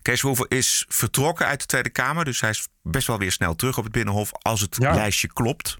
Kees 0.01 0.19
Verhoeven 0.19 0.47
is 0.49 0.85
vertrokken 0.89 1.45
uit 1.45 1.59
de 1.59 1.65
Tweede 1.65 1.89
Kamer. 1.89 2.25
Dus 2.25 2.41
hij 2.41 2.49
is 2.49 2.67
best 2.81 3.07
wel 3.07 3.17
weer 3.17 3.31
snel 3.31 3.55
terug 3.55 3.77
op 3.77 3.83
het 3.83 3.93
Binnenhof. 3.93 4.31
Als 4.33 4.61
het 4.61 4.77
lijstje 4.77 5.27
klopt. 5.33 5.77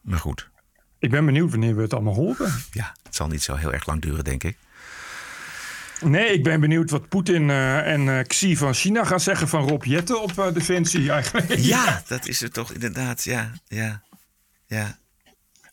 Maar 0.00 0.18
goed. 0.18 0.48
Ik 0.98 1.10
ben 1.10 1.24
benieuwd 1.24 1.50
wanneer 1.50 1.76
we 1.76 1.82
het 1.82 1.94
allemaal 1.94 2.14
horen. 2.14 2.64
Ja, 2.72 2.94
het 3.02 3.14
zal 3.14 3.26
niet 3.26 3.42
zo 3.42 3.54
heel 3.54 3.72
erg 3.72 3.86
lang 3.86 4.02
duren, 4.02 4.24
denk 4.24 4.42
ik. 4.42 4.56
Nee, 6.00 6.32
ik 6.32 6.42
ben 6.42 6.60
benieuwd 6.60 6.90
wat 6.90 7.08
Poetin 7.08 7.48
uh, 7.48 7.92
en 7.92 8.06
uh, 8.06 8.20
Xi 8.22 8.56
van 8.56 8.74
China 8.74 9.04
gaan 9.04 9.20
zeggen 9.20 9.48
van 9.48 9.68
Rob 9.68 9.84
Jetten 9.84 10.22
op 10.22 10.32
uh, 10.38 10.52
Defensie 10.52 11.10
eigenlijk. 11.10 11.54
Ja, 11.54 12.02
dat 12.06 12.26
is 12.26 12.40
het 12.40 12.52
toch 12.52 12.72
inderdaad. 12.72 13.24
Ja, 13.24 13.52
ja, 13.66 14.02
ja. 14.66 14.98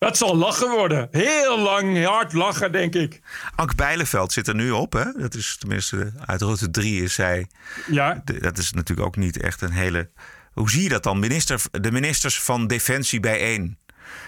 Dat 0.01 0.17
zal 0.17 0.35
lachen 0.35 0.69
worden. 0.69 1.07
Heel 1.11 1.59
lang, 1.59 2.05
hard 2.05 2.33
lachen, 2.33 2.71
denk 2.71 2.95
ik. 2.95 3.21
Ank 3.55 3.75
Bijleveld 3.75 4.31
zit 4.31 4.47
er 4.47 4.55
nu 4.55 4.71
op, 4.71 4.93
hè? 4.93 5.11
Dat 5.11 5.33
is 5.33 5.57
tenminste 5.59 6.11
uit 6.25 6.41
route 6.41 6.71
drie 6.71 7.03
is 7.03 7.13
zij. 7.13 7.47
Ja. 7.87 8.21
Dat 8.39 8.57
is 8.57 8.71
natuurlijk 8.71 9.07
ook 9.07 9.15
niet 9.15 9.41
echt 9.41 9.61
een 9.61 9.71
hele... 9.71 10.09
Hoe 10.53 10.69
zie 10.69 10.83
je 10.83 10.89
dat 10.89 11.03
dan? 11.03 11.19
Minister, 11.19 11.61
de 11.71 11.91
ministers 11.91 12.39
van 12.39 12.67
Defensie 12.67 13.19
bijeen. 13.19 13.77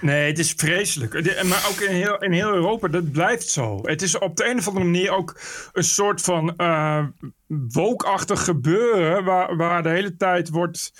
Nee, 0.01 0.27
het 0.27 0.39
is 0.39 0.53
vreselijk. 0.57 1.13
Maar 1.43 1.65
ook 1.69 1.79
in 1.79 1.95
heel, 1.95 2.17
in 2.17 2.31
heel 2.31 2.53
Europa, 2.53 2.87
dat 2.87 3.11
blijft 3.11 3.47
zo. 3.47 3.79
Het 3.83 4.01
is 4.01 4.17
op 4.17 4.37
de 4.37 4.49
een 4.49 4.57
of 4.57 4.67
andere 4.67 4.85
manier 4.85 5.11
ook 5.11 5.39
een 5.71 5.83
soort 5.83 6.21
van 6.21 6.53
uh, 6.57 7.05
wookachtig 7.47 8.43
gebeuren... 8.43 9.23
Waar, 9.23 9.55
waar 9.55 9.83
de 9.83 9.89
hele 9.89 10.15
tijd 10.15 10.49
wordt, 10.49 10.91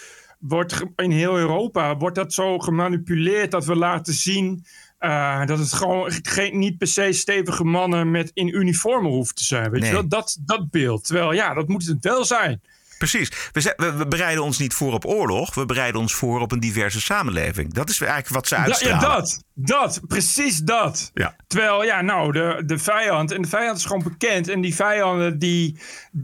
wordt 0.48 0.84
in 0.96 1.12
heel 1.12 1.38
Europa... 1.38 1.98
wordt 1.98 2.16
dat 2.16 2.34
zo 2.34 2.60
gemanipuleerd 2.60 3.52
dat 3.52 3.66
we 3.66 3.76
laten 3.76 4.14
zien... 4.14 4.66
Uh, 5.00 5.46
dat 5.46 5.60
het 5.60 5.74
gewoon 5.74 6.12
geen, 6.22 6.60
niet 6.60 6.78
per 6.78 6.88
se 6.88 7.12
stevige 7.12 7.64
mannen 7.64 8.12
met 8.12 8.32
in 8.34 8.48
uniformen 8.56 9.12
hoeft 9.12 9.36
te 9.36 9.44
zijn. 9.44 9.72
Weet 9.72 9.82
Nee. 9.82 9.90
je 9.90 9.96
wel? 9.96 10.08
Dat, 10.08 10.38
dat 10.46 10.70
beeld. 10.70 11.06
Terwijl 11.06 11.32
ja, 11.34 11.54
dat 11.54 11.68
moet 11.68 11.86
het 11.86 11.98
wel 12.04 12.26
zijn. 12.26 12.62
Precies. 12.98 13.32
We, 13.52 13.62
ze- 13.62 13.74
we, 13.78 13.94
we 13.94 14.08
bereiden 14.08 14.44
ons 14.44 14.58
niet 14.58 14.74
voor 14.74 14.94
op 14.94 15.06
oorlog. 15.06 15.54
We 15.56 15.66
bereiden 15.66 16.02
ons 16.02 16.14
voor 16.14 16.40
op 16.40 16.52
een 16.52 16.60
diverse 16.60 17.02
samenleving. 17.02 17.74
Dat 17.74 17.90
is 17.90 18.00
eigenlijk 18.02 18.30
wat 18.34 18.48
ze 18.48 18.56
uitstralen. 18.56 19.00
ja, 19.00 19.16
dat. 19.16 19.44
Dat. 19.56 20.02
Precies 20.08 20.58
dat. 20.58 21.12
Ja. 21.14 21.36
Terwijl, 21.48 21.84
ja, 21.84 22.02
nou, 22.02 22.32
de, 22.32 22.64
de 22.66 22.78
vijand. 22.78 23.32
En 23.32 23.42
de 23.42 23.48
vijand 23.48 23.78
is 23.78 23.86
gewoon 23.86 24.04
bekend. 24.04 24.48
En 24.48 24.62
die 24.62 24.76
vijanden 24.76 25.40
die 25.40 25.80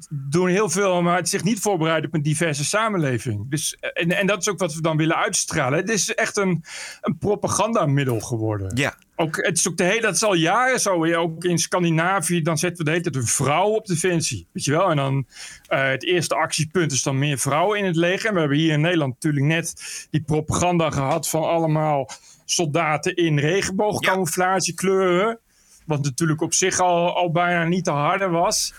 doen 0.09 0.48
heel 0.48 0.69
veel, 0.69 1.01
maar 1.01 1.15
het 1.15 1.29
zich 1.29 1.43
niet 1.43 1.59
voorbereiden 1.59 2.09
op 2.09 2.15
een 2.15 2.21
diverse 2.21 2.65
samenleving. 2.65 3.50
Dus, 3.50 3.77
en, 3.93 4.12
en 4.12 4.27
dat 4.27 4.39
is 4.39 4.50
ook 4.50 4.59
wat 4.59 4.74
we 4.74 4.81
dan 4.81 4.98
willen 4.98 5.15
uitstralen. 5.15 5.79
Het 5.79 5.89
is 5.89 6.13
echt 6.13 6.38
een, 6.38 6.63
een 7.01 7.17
propagandamiddel 7.17 8.19
geworden. 8.19 8.71
Ja. 8.75 8.95
Ook, 9.15 9.36
het 9.45 9.57
is 9.57 9.67
ook 9.67 9.77
de 9.77 9.83
hele, 9.83 10.01
dat 10.01 10.15
is 10.15 10.24
al 10.24 10.33
jaren 10.33 10.79
zo. 10.79 11.07
Ja, 11.07 11.17
Ook 11.17 11.43
in 11.43 11.57
Scandinavië, 11.57 12.41
dan 12.41 12.57
zetten 12.57 12.77
we 12.77 12.83
de 12.83 12.89
hele 12.89 13.03
tijd 13.03 13.15
een 13.15 13.27
vrouw 13.27 13.69
op 13.69 13.86
defensie. 13.86 14.48
Weet 14.51 14.63
je 14.63 14.71
wel? 14.71 14.89
En 14.89 14.95
dan 14.95 15.27
eh, 15.67 15.88
het 15.88 16.03
eerste 16.03 16.36
actiepunt 16.36 16.91
is 16.91 17.03
dan 17.03 17.19
meer 17.19 17.38
vrouwen 17.38 17.79
in 17.79 17.86
het 17.86 17.95
leger. 17.95 18.27
En 18.27 18.33
we 18.33 18.39
hebben 18.39 18.57
hier 18.57 18.74
in 18.74 18.81
Nederland 18.81 19.13
natuurlijk 19.13 19.45
net 19.45 19.74
die 20.09 20.21
propaganda 20.21 20.89
gehad 20.89 21.29
van 21.29 21.43
allemaal 21.43 22.09
soldaten 22.51 23.15
in 23.15 23.39
regenboogcamouflagekleuren. 23.39 25.39
Wat 25.85 26.03
natuurlijk 26.03 26.41
op 26.41 26.53
zich 26.53 26.79
al, 26.79 27.15
al 27.15 27.31
bijna 27.31 27.63
niet 27.63 27.83
te 27.83 27.91
harde 27.91 28.27
was. 28.27 28.73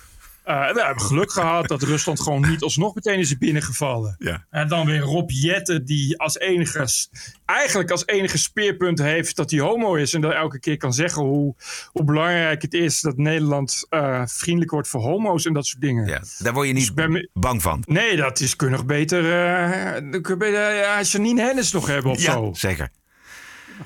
Eh, 0.44 0.72
we 0.72 0.82
hebben 0.84 1.04
geluk 1.04 1.32
gehad 1.32 1.68
dat 1.68 1.82
Rusland 1.82 2.20
gewoon 2.20 2.48
niet 2.48 2.62
alsnog 2.62 2.94
meteen 2.94 3.18
is 3.18 3.38
binnengevallen. 3.38 4.16
Ja. 4.18 4.46
En 4.50 4.68
dan 4.68 4.86
weer 4.86 5.00
Rob 5.00 5.30
Jetten, 5.30 5.84
die 5.84 6.18
als 6.18 6.38
enige, 6.38 6.86
eigenlijk 7.44 7.90
als 7.90 8.06
enige 8.06 8.38
speerpunt 8.38 8.98
heeft 8.98 9.36
dat 9.36 9.50
hij 9.50 9.60
homo 9.60 9.94
is. 9.94 10.14
En 10.14 10.20
dat 10.20 10.32
elke 10.32 10.60
keer 10.60 10.76
kan 10.76 10.92
zeggen 10.92 11.22
hoe, 11.22 11.54
hoe 11.92 12.04
belangrijk 12.04 12.62
het 12.62 12.74
is 12.74 13.00
dat 13.00 13.16
Nederland 13.16 13.86
eh, 13.88 14.22
vriendelijk 14.26 14.70
wordt 14.70 14.88
voor 14.88 15.00
homo's 15.00 15.44
en 15.44 15.52
dat 15.52 15.66
soort 15.66 15.82
dingen. 15.82 16.06
Ja, 16.06 16.20
daar 16.38 16.52
word 16.52 16.66
je 16.68 16.74
Dus 16.74 16.92
niet 16.94 17.08
me- 17.08 17.28
bang 17.32 17.62
van. 17.62 17.82
Nee, 17.86 18.16
dat 18.16 18.40
is 18.40 18.56
kun 18.56 18.70
nog 18.70 18.86
beter, 18.86 19.22
dan 20.10 20.22
kun 20.22 20.34
je 20.34 20.36
beter 20.36 20.74
ja, 20.74 21.02
Janine 21.02 21.42
Hennis 21.42 21.72
nog 21.72 21.86
hebben 21.86 22.10
of 22.12 22.22
Ja, 22.22 22.32
zo. 22.32 22.50
zeker. 22.52 22.90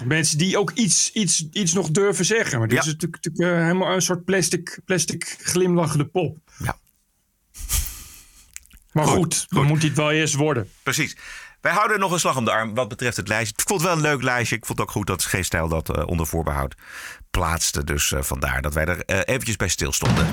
Mensen 0.04 0.38
die 0.38 0.58
ook 0.58 0.70
iets, 0.70 1.12
iets, 1.12 1.48
iets 1.52 1.72
nog 1.72 1.90
durven 1.90 2.24
zeggen. 2.24 2.58
Maar 2.58 2.68
dit 2.68 2.76
Ja. 2.76 2.82
is 2.84 2.92
natuurlijk, 2.92 3.24
natuurlijk 3.24 3.58
eh, 3.58 3.62
helemaal 3.66 3.94
een 3.94 4.02
soort 4.02 4.24
plastic, 4.24 4.78
plastic 4.84 5.36
glimlachende 5.40 6.04
pop. 6.06 6.36
Ja. 6.58 6.76
Maar 8.92 9.06
Goed, 9.06 9.16
goed, 9.16 9.46
dan 9.48 9.66
moet 9.66 9.82
het 9.82 9.96
wel 9.96 10.10
eerst 10.10 10.34
worden. 10.34 10.70
Precies. 10.82 11.16
Wij 11.60 11.72
houden 11.72 11.98
nog 12.00 12.12
een 12.12 12.18
slag 12.20 12.36
om 12.36 12.44
de 12.44 12.50
arm 12.50 12.74
wat 12.74 12.88
betreft 12.88 13.16
het 13.16 13.28
lijstje. 13.28 13.54
Ik 13.56 13.68
vond 13.68 13.80
het 13.80 13.88
wel 13.88 13.98
een 13.98 14.04
leuk 14.04 14.22
lijstje. 14.22 14.56
Ik 14.56 14.66
vond 14.66 14.78
het 14.78 14.88
ook 14.88 14.94
goed 14.94 15.06
dat 15.06 15.24
G-Stijl 15.24 15.68
dat 15.68 15.96
eh, 15.96 16.06
onder 16.06 16.26
voorbehoud 16.26 16.74
plaatste. 17.30 17.84
Dus 17.84 18.12
eh, 18.12 18.22
vandaar 18.22 18.62
dat 18.62 18.74
wij 18.74 18.84
er 18.84 19.24
eventjes 19.24 19.56
bij 19.56 19.68
stilstonden. 19.68 20.26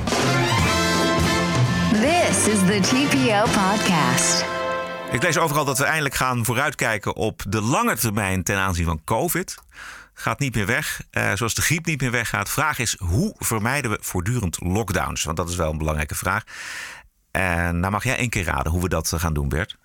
This 1.91 2.47
is 2.47 2.59
the 2.59 2.79
TPO 2.81 3.43
podcast. 3.43 4.45
Ik 5.11 5.23
lees 5.23 5.37
overal 5.37 5.65
dat 5.65 5.77
we 5.77 5.83
eindelijk 5.83 6.15
gaan 6.15 6.45
vooruitkijken 6.45 7.15
op 7.15 7.41
de 7.47 7.61
lange 7.61 7.95
termijn 7.95 8.43
ten 8.43 8.57
aanzien 8.57 8.85
van 8.85 9.03
COVID. 9.03 9.55
Gaat 10.13 10.39
niet 10.39 10.55
meer 10.55 10.65
weg, 10.65 11.01
eh, 11.09 11.31
zoals 11.33 11.53
de 11.53 11.61
griep 11.61 11.85
niet 11.85 12.01
meer 12.01 12.11
weggaat. 12.11 12.49
Vraag 12.49 12.79
is, 12.79 12.95
hoe 12.99 13.35
vermijden 13.37 13.91
we 13.91 13.97
voortdurend 14.01 14.57
lockdowns? 14.61 15.23
Want 15.23 15.37
dat 15.37 15.49
is 15.49 15.55
wel 15.55 15.71
een 15.71 15.77
belangrijke 15.77 16.15
vraag. 16.15 16.43
En 17.31 17.79
nou 17.79 17.91
mag 17.91 18.03
jij 18.03 18.17
één 18.17 18.29
keer 18.29 18.43
raden 18.43 18.71
hoe 18.71 18.81
we 18.81 18.89
dat 18.89 19.13
eh, 19.13 19.19
gaan 19.19 19.33
doen, 19.33 19.49
Bert. 19.49 19.77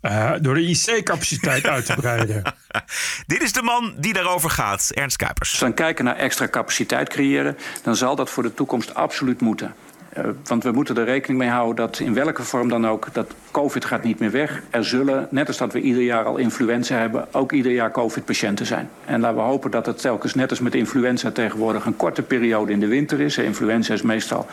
Eh, 0.00 0.32
door 0.40 0.54
de 0.54 0.60
IC-capaciteit 0.60 1.66
uit 1.66 1.86
te 1.86 1.94
breiden. 1.94 2.42
Dit 3.26 3.42
is 3.42 3.52
de 3.52 3.62
man 3.62 3.94
die 3.96 4.12
daarover 4.12 4.50
gaat, 4.50 4.90
Ernst 4.90 4.98
Als 5.00 5.16
Kuipers. 5.16 5.52
we 5.52 5.58
dan 5.58 5.74
kijken 5.74 6.04
naar 6.04 6.16
extra 6.16 6.48
capaciteit 6.48 7.08
creëren, 7.08 7.56
dan 7.82 7.96
zal 7.96 8.16
dat 8.16 8.30
voor 8.30 8.42
de 8.42 8.54
toekomst 8.54 8.94
absoluut 8.94 9.40
moeten. 9.40 9.74
Eh, 10.14 10.24
want 10.44 10.62
we 10.62 10.70
moeten 10.70 10.96
er 10.96 11.04
rekening 11.04 11.38
mee 11.38 11.48
houden 11.48 11.76
dat 11.76 11.98
in 11.98 12.14
welke 12.14 12.42
vorm 12.42 12.68
dan 12.68 12.86
ook, 12.86 13.08
dat 13.12 13.34
COVID 13.50 13.84
gaat 13.84 14.02
niet 14.02 14.18
meer 14.18 14.30
weg. 14.30 14.62
Er 14.70 14.84
zullen, 14.84 15.26
net 15.30 15.48
als 15.48 15.56
dat 15.56 15.72
we 15.72 15.80
ieder 15.80 16.02
jaar 16.02 16.24
al 16.24 16.36
influenza 16.36 16.96
hebben, 16.96 17.26
ook 17.32 17.52
ieder 17.52 17.72
jaar 17.72 17.90
COVID-patiënten 17.90 18.66
zijn. 18.66 18.88
En 19.04 19.20
laten 19.20 19.36
we 19.36 19.42
hopen 19.42 19.70
dat 19.70 19.86
het 19.86 20.00
telkens, 20.00 20.34
net 20.34 20.50
als 20.50 20.60
met 20.60 20.74
influenza 20.74 21.30
tegenwoordig, 21.30 21.84
een 21.84 21.96
korte 21.96 22.22
periode 22.22 22.72
in 22.72 22.80
de 22.80 22.86
winter 22.86 23.20
is. 23.20 23.38
Influenza 23.38 23.94
is 23.94 24.02
meestal 24.02 24.46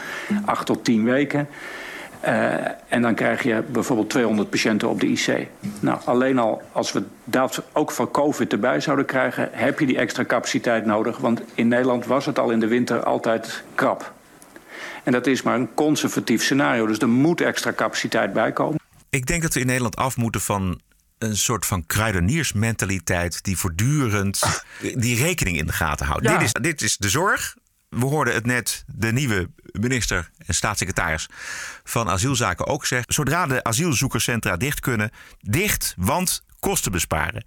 acht 0.46 0.66
tot 0.66 0.84
tien 0.84 1.04
weken. 1.04 1.48
Eh, 2.20 2.54
en 2.88 3.02
dan 3.02 3.16
krijg 3.16 3.44
je 3.44 3.64
bijvoorbeeld 3.72 4.10
200 4.10 4.50
patiënten 4.50 4.90
op 4.90 5.00
de 5.00 5.08
IC. 5.08 5.48
Nou, 5.80 6.00
alleen 6.06 6.40
al 6.40 6.62
als 6.72 6.92
we 6.92 7.04
dat 7.24 7.64
ook 7.74 7.92
van 7.92 8.12
COVID 8.12 8.52
erbij 8.52 8.80
zouden 8.80 9.06
krijgen, 9.06 9.50
heb 9.52 9.80
je 9.80 9.86
die 9.86 9.98
extra 9.98 10.26
capaciteit 10.26 10.86
nodig. 10.86 11.18
Want 11.18 11.42
in 11.54 11.68
Nederland 11.68 12.06
was 12.06 12.26
het 12.26 12.40
al 12.40 12.50
in 12.50 12.60
de 12.60 12.68
winter 12.68 13.04
altijd 13.04 13.64
krap. 13.76 14.12
En 15.04 15.12
dat 15.12 15.28
is 15.28 15.42
maar 15.42 15.56
een 15.56 15.74
conservatief 15.74 16.44
scenario. 16.44 16.86
Dus 16.88 16.98
er 17.00 17.10
moet 17.10 17.42
extra 17.42 17.74
capaciteit 17.74 18.34
bij 18.34 18.52
komen. 18.52 18.80
Ik 19.10 19.26
denk 19.26 19.42
dat 19.42 19.54
we 19.54 19.60
in 19.60 19.66
Nederland 19.66 19.96
af 19.96 20.18
moeten 20.18 20.42
van 20.42 20.80
een 21.18 21.38
soort 21.38 21.66
van 21.66 21.86
kruideniersmentaliteit 21.86 23.44
die 23.44 23.58
voortdurend 23.58 24.64
die 24.96 25.16
rekening 25.24 25.58
in 25.58 25.66
de 25.66 25.74
gaten 25.74 26.06
houdt. 26.06 26.24
Ja. 26.24 26.38
Dit, 26.38 26.42
is, 26.42 26.52
dit 26.62 26.82
is 26.82 26.98
de 26.98 27.10
zorg. 27.10 27.56
We 27.90 28.06
hoorden 28.06 28.34
het 28.34 28.46
net 28.46 28.84
de 28.88 29.12
nieuwe 29.12 29.50
minister 29.72 30.30
en 30.46 30.54
staatssecretaris 30.54 31.28
van 31.84 32.10
asielzaken 32.10 32.68
ook 32.68 32.86
zeggen. 32.86 33.14
Zodra 33.14 33.46
de 33.48 33.64
asielzoekerscentra 33.64 34.58
dicht 34.58 34.80
kunnen, 34.80 35.12
dicht, 35.40 35.94
want 35.98 36.44
kosten 36.60 36.92
besparen. 36.92 37.44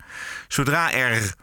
Zodra 0.49 0.93
er 0.93 1.35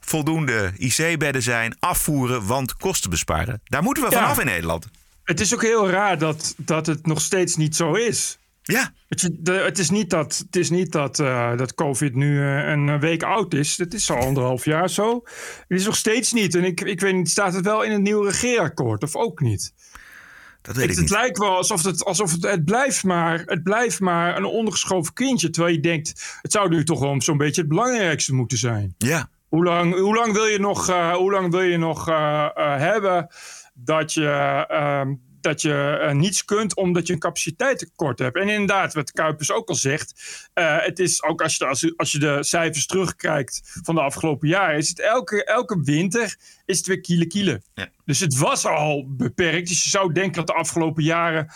voldoende 0.00 0.72
IC-bedden 0.76 1.42
zijn, 1.42 1.76
afvoeren, 1.80 2.46
want 2.46 2.76
kosten 2.76 3.10
besparen. 3.10 3.60
Daar 3.64 3.82
moeten 3.82 4.02
we 4.04 4.10
Ja. 4.10 4.20
vanaf 4.20 4.38
in 4.38 4.46
Nederland. 4.46 4.86
Het 5.26 5.40
is 5.40 5.54
ook 5.54 5.62
heel 5.62 5.88
raar 5.90 6.18
dat, 6.18 6.54
dat 6.56 6.86
het 6.86 7.06
nog 7.06 7.20
steeds 7.20 7.56
niet 7.56 7.76
zo 7.76 7.92
is. 7.94 8.38
Ja, 8.62 8.92
Het, 9.08 9.30
de- 9.32 9.52
het 9.52 9.78
is 9.78 9.90
niet 9.90 10.10
dat, 10.10 10.42
het 10.46 10.56
is 10.56 10.70
niet 10.70 10.92
dat, 10.92 11.18
eh, 11.18 11.56
dat 11.56 11.74
COVID 11.74 12.14
nu 12.14 12.40
eh, 12.42 12.68
een 12.68 13.00
week 13.00 13.22
oud 13.22 13.54
is. 13.54 13.76
Het 13.78 13.94
is 13.94 14.10
al 14.10 14.16
anderhalf 14.16 14.64
jaar 14.64 14.90
zo. 14.90 15.22
Het 15.68 15.78
is 15.78 15.84
nog 15.84 15.96
steeds 15.96 16.32
niet. 16.32 16.54
En 16.54 16.64
ik, 16.64 16.80
ik 16.80 17.00
weet 17.00 17.14
niet, 17.14 17.30
staat 17.30 17.54
het 17.54 17.64
wel 17.64 17.82
in 17.82 17.90
het 17.92 18.00
nieuwe 18.00 18.26
regeerakkoord 18.30 19.02
of 19.02 19.16
ook 19.16 19.40
niet? 19.40 19.72
dat 20.62 20.76
weet 20.76 20.84
ik 20.84 20.90
Het, 20.90 20.98
het 21.00 21.08
niet. 21.10 21.18
lijkt 21.18 21.38
wel 21.38 21.56
alsof, 21.56 21.82
het, 21.84 22.04
alsof 22.04 22.32
het, 22.32 22.42
het, 22.42 22.64
blijft 22.64 23.04
maar, 23.04 23.42
het 23.46 23.62
blijft 23.62 24.00
maar 24.00 24.36
een 24.36 24.44
ondergeschoven 24.44 25.12
kindje. 25.12 25.50
Terwijl 25.50 25.74
je 25.74 25.80
denkt, 25.80 26.38
het 26.42 26.52
zou 26.52 26.68
nu 26.68 26.84
toch 26.84 27.00
wel 27.00 27.22
zo'n 27.22 27.36
beetje 27.36 27.60
het 27.60 27.70
belangrijkste 27.70 28.34
moeten 28.34 28.58
zijn. 28.58 28.94
Ja, 28.98 29.28
Hoe 29.48 29.64
lang, 29.64 29.94
hoe 29.98 30.14
lang 30.14 30.32
wil 30.32 30.44
je 30.46 30.58
nog, 30.58 30.88
eh, 30.88 31.14
hoe 31.14 31.32
lang 31.32 31.50
wil 31.50 31.60
je 31.60 31.76
nog 31.78 32.04
hebben 32.78 33.28
dat 33.78 34.12
je, 34.12 34.64
ehm, 34.68 35.14
dat 35.40 35.62
je 35.62 35.98
eh, 36.02 36.12
niets 36.14 36.44
kunt 36.44 36.76
omdat 36.76 37.06
je 37.06 37.12
een 37.12 37.18
capaciteitstekort 37.18 38.18
hebt? 38.18 38.36
En 38.36 38.48
inderdaad, 38.48 38.94
wat 38.94 39.12
Kuipers 39.12 39.52
ook 39.52 39.68
al 39.68 39.74
zegt, 39.74 40.12
eh, 40.54 40.76
het 40.80 40.98
is 40.98 41.22
ook 41.22 41.42
als 41.42 41.52
je, 41.56 41.58
de, 41.64 41.70
als, 41.70 41.80
je- 41.80 41.94
als 41.96 42.12
je 42.12 42.18
de 42.18 42.44
cijfers 42.44 42.86
terugkijkt 42.86 43.60
van 43.82 43.94
de 43.94 44.00
afgelopen 44.00 44.48
jaren, 44.48 44.76
is 44.76 44.88
het 44.88 45.00
elke, 45.00 45.44
elke 45.44 45.80
winter 45.84 46.36
is 46.64 46.76
het 46.78 46.86
weer 46.86 47.00
kiele 47.00 47.26
kiele. 47.26 47.62
Ja. 47.74 47.88
Dus 48.04 48.20
het 48.20 48.38
was 48.38 48.66
al 48.66 49.04
beperkt. 49.08 49.68
Dus 49.68 49.82
je 49.84 49.88
zou 49.90 50.12
denken 50.12 50.34
dat 50.34 50.46
de 50.46 50.52
afgelopen 50.52 51.02
jaren 51.02 51.48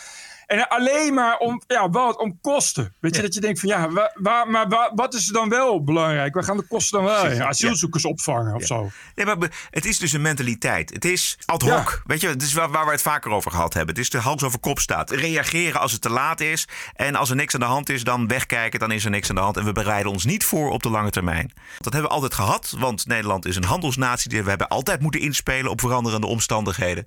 En 0.50 0.68
alleen 0.68 1.14
maar 1.14 1.38
om, 1.38 1.62
ja, 1.66 1.90
wat, 1.90 2.18
om 2.18 2.38
kosten. 2.40 2.94
Weet 3.00 3.16
je, 3.16 3.22
dat 3.22 3.34
je 3.34 3.40
denkt 3.40 3.60
van 3.60 3.68
ja, 3.68 3.90
waar, 3.90 4.10
waar, 4.14 4.48
maar 4.48 4.68
waar, 4.68 4.90
wat 4.94 5.14
is 5.14 5.26
er 5.26 5.32
dan 5.32 5.48
wel 5.48 5.84
belangrijk? 5.84 6.34
Waar 6.34 6.44
gaan 6.44 6.56
de 6.56 6.66
kosten 6.68 6.98
dan 6.98 7.08
wel 7.08 7.24
heen? 7.24 7.42
Asielzoekers 7.42 8.04
opvangen 8.04 8.54
of 8.54 8.66
zo. 8.66 8.90
Nee, 9.14 9.26
maar 9.26 9.36
het 9.70 9.84
is 9.84 9.98
dus 9.98 10.12
een 10.12 10.22
mentaliteit. 10.22 10.90
Het 10.90 11.04
is 11.04 11.38
ad 11.44 11.62
hoc. 11.62 12.02
Weet 12.06 12.20
je, 12.20 12.28
het 12.28 12.42
is 12.42 12.52
waar, 12.52 12.70
waar 12.70 12.84
we 12.84 12.90
het 12.90 13.02
vaker 13.02 13.30
over 13.30 13.50
gehad 13.50 13.74
hebben. 13.74 13.94
Het 13.94 14.04
is 14.04 14.10
de 14.10 14.18
hals 14.18 14.42
over 14.42 14.58
kop 14.58 14.78
staat. 14.78 15.10
Reageren 15.10 15.80
als 15.80 15.92
het 15.92 16.00
te 16.00 16.10
laat 16.10 16.40
is. 16.40 16.68
En 16.94 17.14
als 17.14 17.30
er 17.30 17.36
niks 17.36 17.54
aan 17.54 17.60
de 17.60 17.66
hand 17.66 17.88
is, 17.88 18.04
dan 18.04 18.28
wegkijken. 18.28 18.80
Dan 18.80 18.92
is 18.92 19.04
er 19.04 19.10
niks 19.10 19.28
aan 19.28 19.34
de 19.34 19.40
hand. 19.40 19.56
En 19.56 19.64
we 19.64 19.72
bereiden 19.72 20.12
ons 20.12 20.24
niet 20.24 20.44
voor 20.44 20.70
op 20.70 20.82
de 20.82 20.90
lange 20.90 21.10
termijn. 21.10 21.52
Dat 21.78 21.92
hebben 21.92 22.10
we 22.10 22.16
altijd 22.16 22.34
gehad. 22.34 22.74
Want 22.78 23.06
Nederland 23.06 23.46
is 23.46 23.56
een 23.56 23.64
handelsnatie. 23.64 24.42
We 24.42 24.48
hebben 24.48 24.68
altijd 24.68 25.00
moeten 25.00 25.20
inspelen 25.20 25.70
op 25.70 25.80
veranderende 25.80 26.26
omstandigheden. 26.26 27.06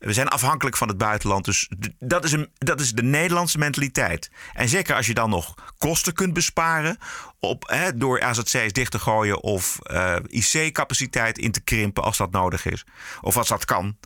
We 0.00 0.12
zijn 0.12 0.28
afhankelijk 0.28 0.76
van 0.76 0.88
het 0.88 0.98
buitenland. 0.98 1.44
Dus 1.44 1.70
dat 1.98 2.24
is, 2.24 2.32
een, 2.32 2.50
dat 2.58 2.80
is 2.80 2.92
de 2.92 3.02
Nederlandse 3.02 3.58
mentaliteit. 3.58 4.30
En 4.52 4.68
zeker 4.68 4.96
als 4.96 5.06
je 5.06 5.14
dan 5.14 5.30
nog 5.30 5.54
kosten 5.78 6.12
kunt 6.12 6.32
besparen. 6.32 6.98
Op, 7.38 7.68
hè, 7.68 7.96
door 7.96 8.22
AZC's 8.22 8.72
dicht 8.72 8.90
te 8.90 8.98
gooien. 8.98 9.42
Of 9.42 9.78
eh, 9.82 10.16
IC-capaciteit 10.26 11.38
in 11.38 11.52
te 11.52 11.60
krimpen 11.60 12.02
als 12.02 12.16
dat 12.16 12.30
nodig 12.30 12.66
is. 12.66 12.84
Of 13.20 13.36
als 13.36 13.48
dat 13.48 13.64
kan. 13.64 13.96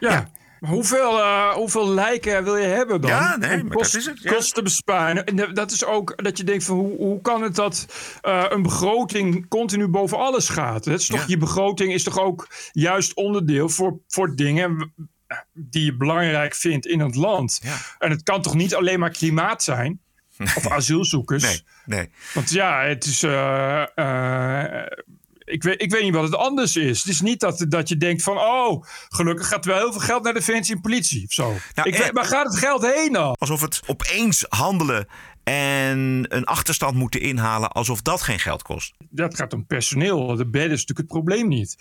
Ja. 0.00 0.08
Maar 0.10 0.30
Hoeveel, 0.60 1.18
eh, 1.18 1.48
hoeveel 1.48 1.88
lijken 1.88 2.44
wil 2.44 2.56
je 2.56 2.66
hebben 2.66 3.00
dan? 3.00 3.10
Ja, 3.10 3.36
nee, 3.36 3.60
Om 3.60 3.66
maar 3.66 3.76
dat 3.76 3.94
is 3.94 4.06
het, 4.06 4.22
ja. 4.22 4.32
Kosten 4.32 4.64
besparen. 4.64 5.24
En 5.24 5.54
dat 5.54 5.70
is 5.70 5.84
ook 5.84 6.22
dat 6.22 6.38
je 6.38 6.44
denkt 6.44 6.64
van 6.64 6.76
hoe, 6.76 6.96
hoe 6.96 7.20
kan 7.20 7.42
het 7.42 7.54
dat 7.54 7.86
eh, 8.20 8.44
een 8.48 8.62
begroting 8.62 9.48
continu 9.48 9.88
boven 9.88 10.18
alles 10.18 10.48
gaat? 10.48 10.84
Het 10.84 11.00
is 11.00 11.06
toch, 11.06 11.18
Ja. 11.18 11.24
Je 11.26 11.36
begroting 11.36 11.92
is 11.92 12.02
toch 12.02 12.18
ook 12.18 12.48
juist 12.72 13.14
onderdeel 13.14 13.68
voor, 13.68 13.98
voor 14.06 14.36
dingen 14.36 14.70
eh, 14.80 15.04
die 15.52 15.84
je 15.84 15.96
belangrijk 15.96 16.54
vindt 16.54 16.86
in 16.86 17.00
het 17.00 17.14
land. 17.14 17.58
Ja. 17.62 17.76
En 17.98 18.10
het 18.10 18.22
kan 18.22 18.42
toch 18.42 18.54
niet 18.54 18.74
alleen 18.74 18.98
maar 19.00 19.10
klimaat 19.10 19.62
zijn? 19.62 20.00
Of 20.56 20.68
asielzoekers? 20.68 21.42
Nee, 21.42 21.62
nee. 21.84 22.10
Want 22.34 22.50
ja, 22.50 22.82
het 22.82 23.04
is. 23.04 23.22
eh, 23.22 23.82
eh, 23.94 24.86
ik, 25.44 25.62
weet, 25.62 25.82
ik 25.82 25.90
weet 25.90 26.02
niet 26.02 26.14
wat 26.14 26.22
het 26.24 26.34
anders 26.34 26.76
is. 26.76 26.98
Het 26.98 27.08
is 27.08 27.20
niet 27.20 27.40
dat, 27.40 27.64
dat 27.68 27.88
je 27.88 27.96
denkt 27.96 28.22
van. 28.22 28.38
Oh, 28.38 28.84
gelukkig 29.08 29.48
gaat 29.48 29.64
wel 29.64 29.76
heel 29.78 29.92
veel 29.92 30.00
geld 30.00 30.22
naar 30.22 30.34
defensie 30.34 30.74
en 30.74 30.80
politie 30.80 31.24
of 31.24 31.32
zo. 31.32 31.56
Nou, 31.74 31.88
ik 31.88 31.94
eh, 31.94 32.00
weet, 32.00 32.12
waar 32.12 32.24
gaat 32.24 32.46
het 32.46 32.58
geld 32.58 32.94
heen 32.94 33.12
dan? 33.12 33.36
Alsof 33.38 33.60
het 33.60 33.80
opeens 33.86 34.44
handelen 34.48 35.06
en 35.44 36.24
een 36.28 36.44
achterstand 36.44 36.94
moeten 36.94 37.20
inhalen. 37.20 37.70
Alsof 37.70 38.02
dat 38.02 38.22
geen 38.22 38.38
geld 38.40 38.62
kost. 38.62 38.94
Dat 39.10 39.36
gaat 39.36 39.52
om 39.52 39.66
personeel. 39.66 40.36
De 40.36 40.46
bed 40.46 40.64
is 40.64 40.70
natuurlijk 40.70 40.98
het 40.98 41.06
probleem 41.06 41.48
niet. 41.48 41.76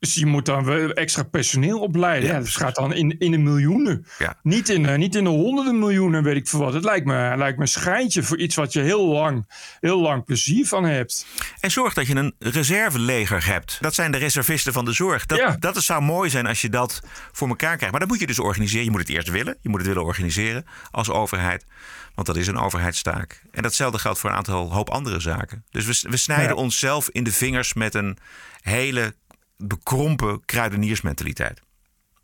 Dus 0.00 0.14
je 0.14 0.26
moet 0.26 0.46
dan 0.46 0.92
extra 0.92 1.22
personeel 1.22 1.80
opleiden. 1.80 2.28
Ja, 2.28 2.34
Ja, 2.34 2.40
dat 2.40 2.48
gaat 2.48 2.74
dan 2.74 2.92
in, 2.94 3.18
in 3.18 3.30
de 3.30 3.38
miljoenen. 3.38 4.06
Ja. 4.18 4.36
Niet, 4.42 4.68
in, 4.68 4.86
eh, 4.86 4.96
niet 4.98 5.14
in 5.14 5.24
de 5.24 5.30
honderden 5.30 5.78
miljoenen, 5.78 6.22
weet 6.22 6.36
ik 6.36 6.48
veel 6.48 6.58
wat. 6.60 6.72
Het 6.72 6.84
lijkt 6.84 7.06
me, 7.06 7.32
lijkt 7.36 7.56
me 7.56 7.62
een 7.62 7.68
schijntje 7.68 8.22
voor 8.22 8.38
iets 8.38 8.54
wat 8.54 8.72
je 8.72 8.80
heel 8.80 9.06
lang, 9.06 9.50
heel 9.80 10.00
lang 10.00 10.24
plezier 10.24 10.66
van 10.66 10.84
hebt. 10.84 11.26
En 11.60 11.70
zorg 11.70 11.94
dat 11.94 12.06
je 12.06 12.14
een 12.14 12.34
reserveleger 12.38 13.46
hebt. 13.46 13.78
Dat 13.80 13.94
zijn 13.94 14.12
de 14.12 14.18
reservisten 14.18 14.72
van 14.72 14.84
de 14.84 14.92
zorg. 14.92 15.26
Dat, 15.26 15.38
Ja. 15.38 15.56
dat 15.58 15.82
zou 15.82 16.02
mooi 16.02 16.30
zijn 16.30 16.46
als 16.46 16.60
je 16.60 16.68
dat 16.68 17.00
voor 17.32 17.48
elkaar 17.48 17.74
krijgt. 17.74 17.90
Maar 17.90 18.00
dat 18.00 18.08
moet 18.08 18.20
je 18.20 18.26
dus 18.26 18.38
organiseren. 18.38 18.84
Je 18.84 18.90
moet 18.90 19.00
het 19.00 19.08
eerst 19.08 19.28
willen. 19.30 19.56
Je 19.60 19.68
moet 19.68 19.78
het 19.78 19.88
willen 19.88 20.04
organiseren 20.04 20.64
als 20.90 21.10
overheid. 21.10 21.66
Want 22.14 22.26
dat 22.26 22.36
is 22.36 22.46
een 22.46 22.58
overheidstaak. 22.58 23.42
En 23.50 23.62
datzelfde 23.62 23.98
geldt 23.98 24.18
voor 24.18 24.30
een 24.30 24.36
aantal 24.36 24.72
hoop 24.72 24.90
andere 24.90 25.20
zaken. 25.20 25.64
Dus 25.70 25.84
we, 26.02 26.10
we 26.10 26.16
snijden 26.16 26.48
Ja. 26.56 26.62
onszelf 26.62 27.08
in 27.08 27.24
de 27.24 27.32
vingers 27.32 27.74
met 27.74 27.94
een 27.94 28.18
hele 28.60 29.14
bekrompen 29.62 30.44
kruideniersmentaliteit. 30.44 31.60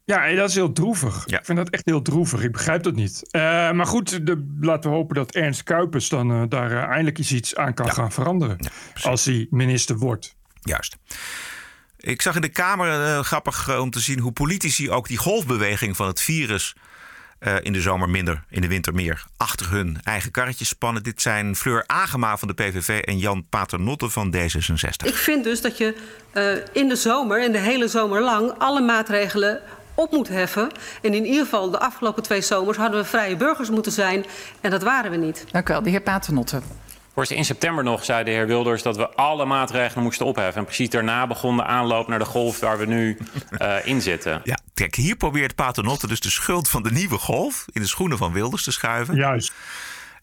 Ja, 0.07 0.35
dat 0.35 0.49
is 0.49 0.55
heel 0.55 0.73
droevig. 0.73 1.23
Ja. 1.27 1.39
Ik 1.39 1.45
vind 1.45 1.59
dat 1.59 1.69
echt 1.69 1.85
heel 1.85 2.03
droevig. 2.03 2.43
Ik 2.43 2.53
begrijp 2.53 2.83
dat 2.83 2.95
niet. 2.95 3.23
Eh, 3.31 3.41
maar 3.71 3.87
goed, 3.87 4.27
de, 4.27 4.57
laten 4.61 4.91
we 4.91 4.97
hopen 4.97 5.15
dat 5.15 5.35
Ernst 5.35 5.63
Kuipers 5.63 6.09
dan 6.09 6.31
eh, 6.31 6.43
daar 6.49 6.71
eh, 6.71 6.83
eindelijk 6.83 7.19
eens 7.19 7.33
iets 7.33 7.57
aan 7.57 7.75
kan 7.75 7.93
gaan 7.93 8.13
veranderen. 8.13 8.69
als 9.03 9.25
hij 9.25 9.47
minister 9.51 9.97
wordt. 9.97 10.37
Juist. 10.61 10.97
Ik 11.99 12.23
zag 12.23 12.35
in 12.35 12.41
de 12.41 12.49
Kamer 12.49 13.25
grappig 13.25 13.79
om 13.79 13.91
te 13.91 14.01
zien 14.01 14.19
hoe 14.19 14.33
politici 14.33 14.91
ook 14.91 15.09
die 15.09 15.17
golfbeweging 15.17 15.97
van 15.97 16.07
het 16.07 16.21
virus 16.21 16.77
eh, 17.39 17.55
in 17.63 17.73
de 17.73 17.81
zomer 17.81 18.09
minder, 18.09 18.45
in 18.49 18.61
de 18.61 18.69
winter 18.69 18.95
meer, 18.95 19.25
achter 19.37 19.71
hun 19.71 19.99
eigen 20.03 20.31
karretjes 20.31 20.69
spannen. 20.69 21.03
Dit 21.03 21.23
zijn 21.23 21.57
Fleur 21.57 21.85
Agema 21.87 22.37
van 22.37 22.49
de 22.49 22.55
PVV 22.55 23.01
en 23.01 23.19
Jan 23.19 23.47
Paternotte 23.49 24.11
van 24.11 24.35
D66. 24.37 25.07
Ik 25.07 25.15
vind 25.15 25.45
dus 25.45 25.61
dat 25.61 25.79
je 25.79 25.97
eh, 26.33 26.53
in 26.73 26.89
de 26.89 26.97
zomer 26.97 27.43
en 27.43 27.53
de 27.53 27.59
hele 27.59 27.89
zomer 27.89 28.23
lang 28.23 28.53
alle 28.59 28.81
maatregelen 28.81 29.61
op 29.95 30.11
moet 30.11 30.29
heffen. 30.29 30.71
En 31.03 31.15
in 31.15 31.25
ieder 31.25 31.45
geval 31.45 31.71
de 31.71 31.79
afgelopen 31.79 32.23
twee 32.23 32.41
zomers 32.41 32.77
hadden 32.77 33.01
we 33.01 33.07
vrije 33.07 33.37
burgers 33.37 33.71
moeten 33.71 33.93
zijn. 33.93 34.25
En 34.61 34.71
dat 34.71 34.83
waren 34.83 35.11
we 35.11 35.17
niet. 35.17 35.45
Dank 35.51 35.69
u 35.69 35.73
wel, 35.73 35.83
de 35.83 35.91
heer 35.91 36.01
Paternotte. 36.01 36.61
In 37.25 37.45
september 37.45 37.85
nog 37.85 38.05
zei 38.05 38.25
de 38.25 38.31
heer 38.31 38.47
Wilders 38.47 38.83
dat 38.83 38.97
we 38.97 39.09
alle 39.09 39.45
maatregelen 39.45 40.03
moesten 40.03 40.27
opheffen. 40.27 40.61
En 40.61 40.65
precies 40.65 40.91
daarna 40.91 41.27
begon 41.27 41.57
de 41.57 41.65
aanloop 41.65 42.09
naar 42.09 42.19
de 42.19 42.25
golf 42.25 42.61
waar 42.61 42.79
we 42.79 42.87
nu 42.87 43.19
eh, 43.51 43.87
in 43.87 44.03
zitten. 44.03 44.41
Ja, 44.45 44.59
kijk, 44.75 44.95
hier 44.95 45.17
probeert 45.17 45.55
Paternotte 45.55 46.07
dus 46.07 46.21
de 46.21 46.31
schuld 46.31 46.69
van 46.69 46.83
de 46.83 46.91
nieuwe 46.91 47.19
golf 47.19 47.65
in 47.73 47.81
de 47.81 47.87
schoenen 47.89 48.19
van 48.19 48.33
Wilders 48.33 48.65
te 48.65 48.73
schuiven. 48.73 49.15
Juist. 49.15 49.53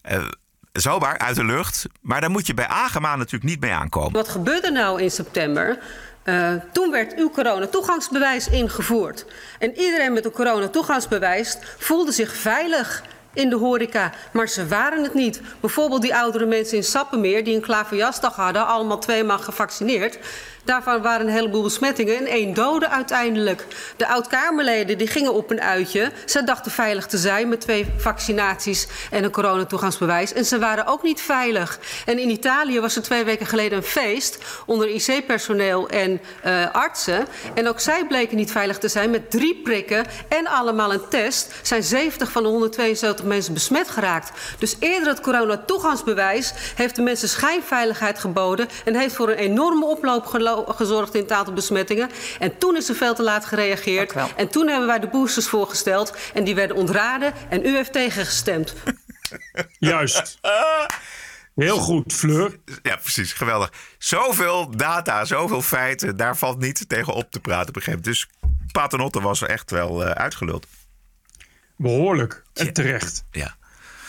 Eh, 0.01 0.23
zomaar 0.71 1.17
uit 1.17 1.36
de 1.36 1.45
lucht. 1.45 1.86
Maar 2.01 2.21
daar 2.21 2.32
moet 2.32 2.47
je 2.47 2.53
bij 2.53 2.67
Agema 2.67 3.15
natuurlijk 3.15 3.43
niet 3.43 3.60
mee 3.60 3.71
aankomen. 3.71 4.12
Wat 4.12 4.29
gebeurde 4.29 4.71
nou 4.71 5.01
in 5.01 5.12
september? 5.12 5.79
Eh, 6.23 6.53
toen 6.71 6.91
werd 6.91 7.15
uw 7.15 7.29
coronatoegangsbewijs 7.29 8.47
ingevoerd. 8.47 9.25
En 9.60 9.77
iedereen 9.77 10.13
met 10.13 10.25
een 10.25 10.32
coronatoegangsbewijs 10.32 11.58
voelde 11.77 12.12
zich 12.12 12.36
veilig 12.36 13.03
in 13.34 13.50
de 13.50 13.56
horeca. 13.56 14.12
Maar 14.32 14.48
ze 14.48 14.67
waren 14.67 15.04
het 15.04 15.13
niet. 15.13 15.41
Bijvoorbeeld 15.60 16.02
die 16.02 16.15
oudere 16.15 16.46
mensen 16.46 16.78
in 16.78 16.84
Sappemeer... 16.84 17.43
die 17.43 17.56
een 17.56 17.62
klaverjasdag 17.62 18.36
hadden, 18.36 18.67
allemaal 18.67 19.00
tweemaal 19.00 19.39
gevaccineerd... 19.39 20.19
Daarvan 20.65 21.02
waren 21.02 21.28
een 21.28 21.34
heleboel 21.34 21.62
besmettingen 21.62 22.17
en 22.17 22.26
één 22.26 22.54
dode 22.54 22.89
uiteindelijk. 22.89 23.65
De 23.97 24.08
oud-Kamerleden 24.08 25.08
gingen 25.08 25.34
op 25.34 25.52
een 25.52 25.62
uitje. 25.62 26.12
Ze 26.26 26.43
dachten 26.43 26.71
veilig 26.71 27.06
te 27.06 27.17
zijn 27.17 27.49
met 27.49 27.62
twee 27.62 27.86
vaccinaties 27.97 28.88
en 29.12 29.23
een 29.23 29.32
coronatoegangsbewijs. 29.32 30.34
En 30.34 30.45
ze 30.45 30.60
waren 30.60 30.86
ook 30.86 31.04
niet 31.04 31.21
veilig. 31.21 31.80
En 32.06 32.19
in 32.19 32.30
Italië 32.30 32.80
was 32.80 32.95
er 32.95 33.02
twee 33.02 33.23
weken 33.23 33.45
geleden 33.45 33.78
een 33.78 33.84
feest 33.84 34.38
onder 34.65 34.89
IC-personeel 34.89 35.89
en 35.89 36.21
uh, 36.45 36.71
artsen. 36.71 37.26
En 37.54 37.67
ook 37.67 37.80
zij 37.80 38.06
bleken 38.08 38.38
niet 38.38 38.52
veilig 38.52 38.78
te 38.78 38.88
zijn 38.88 39.10
met 39.10 39.32
drie 39.32 39.62
prikken 39.63 40.06
en 40.28 40.47
allemaal 40.47 40.93
een 40.93 41.08
test. 41.10 41.54
Zijn 41.62 41.84
70 41.84 42.32
van 42.32 42.43
de 42.43 42.49
172 42.49 43.26
mensen 43.26 43.54
besmet 43.54 43.89
geraakt. 43.89 44.32
Dus 44.58 44.76
eerder 44.80 45.08
het 45.08 45.21
coronatoegangsbewijs 45.21 46.54
heeft 46.76 46.95
de 46.95 47.02
mensen 47.02 47.30
schijnveiligheid 47.30 48.19
geboden 48.19 48.67
en 48.86 48.95
heeft 48.95 49.15
voor 49.15 49.30
een 49.30 49.38
enorme 49.38 49.86
oploop 49.86 50.26
gelopen 50.26 50.52
gezorgd 50.67 51.15
in 51.15 51.21
het 51.21 51.31
aantal 51.31 51.53
besmettingen. 51.53 52.09
En 52.39 52.57
toen 52.57 52.75
is 52.75 52.89
er 52.89 52.95
veel 52.95 53.13
te 53.15 53.23
laat 53.23 53.45
gereageerd. 53.45 54.13
En 54.35 54.49
toen 54.49 54.67
hebben 54.67 54.87
wij 54.87 54.99
de 54.99 55.07
boosters 55.07 55.47
voorgesteld. 55.47 56.13
En 56.33 56.43
die 56.43 56.55
werden 56.55 56.75
ontraden. 56.75 57.33
En 57.49 57.65
u 57.65 57.75
heeft 57.75 57.93
tegengestemd. 57.93 58.73
Juist. 59.79 60.39
Heel 61.55 61.77
goed, 61.77 62.13
Fleur. 62.13 62.59
Ja, 62.81 62.95
precies. 62.95 63.33
Geweldig. 63.33 63.71
Zoveel 63.97 64.77
data, 64.77 65.25
zoveel 65.25 65.61
feiten. 65.61 66.17
Daar 66.17 66.37
valt 66.37 66.59
niet 66.59 66.89
tegen 66.89 67.13
op 67.13 67.31
te 67.31 67.39
praten 67.39 67.69
op 67.69 67.75
een 67.75 67.81
gegeven 67.81 68.03
moment. 68.03 68.05
Dus 68.05 68.51
Paternotte 68.71 69.21
was 69.21 69.41
er 69.41 69.49
echt 69.49 69.71
wel 69.71 70.03
uh, 70.05 70.11
uitgeluld. 70.11 70.67
Behoorlijk. 71.77 72.43
En 72.53 72.73
terecht. 72.73 73.25
Ja. 73.31 73.55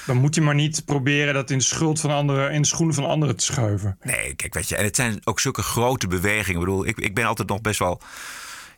Dan 0.07 0.17
moet 0.17 0.35
je 0.35 0.41
maar 0.41 0.55
niet 0.55 0.85
proberen 0.85 1.35
dat 1.35 1.51
in 1.51 1.59
de, 1.59 1.65
schuld 1.65 2.01
van 2.01 2.11
anderen, 2.11 2.53
in 2.53 2.63
de 2.63 2.69
schoenen 2.69 2.95
van 2.95 3.07
anderen 3.07 3.37
te 3.37 3.45
schuiven. 3.45 3.99
Nee, 4.03 4.35
kijk, 4.35 4.55
weet 4.55 4.69
je, 4.69 4.77
en 4.77 4.85
het 4.85 4.97
zijn 4.97 5.21
ook 5.25 5.41
zulke 5.41 5.63
grote 5.63 6.07
bewegingen. 6.09 6.61
Ik 6.61 6.67
bedoel, 6.67 6.87
ik, 6.87 6.99
ik 6.99 7.15
ben 7.15 7.25
altijd 7.25 7.49
nog 7.49 7.61
best 7.61 7.79
wel. 7.79 8.01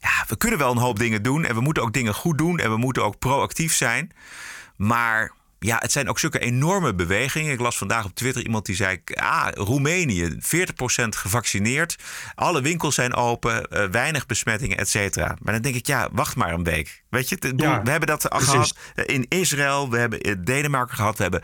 Ja, 0.01 0.25
we 0.29 0.37
kunnen 0.37 0.59
wel 0.59 0.71
een 0.71 0.77
hoop 0.77 0.99
dingen 0.99 1.23
doen. 1.23 1.45
En 1.45 1.55
we 1.55 1.61
moeten 1.61 1.83
ook 1.83 1.93
dingen 1.93 2.15
goed 2.15 2.39
doen. 2.39 2.59
En 2.59 2.71
we 2.71 2.77
moeten 2.77 3.05
ook 3.05 3.19
proactief 3.19 3.75
zijn. 3.75 4.12
Maar 4.77 5.33
ja, 5.59 5.77
het 5.79 5.92
zijn 5.92 6.09
ook 6.09 6.19
zulke 6.19 6.38
enorme 6.38 6.95
bewegingen. 6.95 7.53
Ik 7.53 7.61
las 7.61 7.79
vandaag 7.79 8.05
op 8.05 8.14
Twitter 8.14 8.42
iemand 8.42 8.66
die 8.66 8.77
zei: 8.77 9.01
ah, 9.14 9.49
Roemenië, 9.55 10.38
40% 10.38 10.38
gevaccineerd. 11.09 11.97
Alle 12.35 12.61
winkels 12.61 12.95
zijn 12.95 13.14
open, 13.14 13.66
uh, 13.71 13.85
weinig 13.85 14.27
besmettingen, 14.27 14.77
et 14.77 14.88
cetera. 14.88 15.37
Maar 15.40 15.53
dan 15.53 15.62
denk 15.62 15.75
ik, 15.75 15.87
ja, 15.87 16.09
wacht 16.12 16.37
maar 16.37 16.53
een 16.53 16.64
week. 16.64 17.03
Weet 17.09 17.29
je, 17.29 17.53
ja, 17.57 17.83
we 17.83 17.90
hebben 17.90 18.09
dat 18.09 18.29
precies. 18.29 18.49
gehad 18.49 18.75
in 19.07 19.27
Israël, 19.29 19.90
we 19.90 19.99
hebben 19.99 20.45
Denemarken 20.45 20.97
gehad, 20.97 21.16
we 21.16 21.23
hebben. 21.23 21.42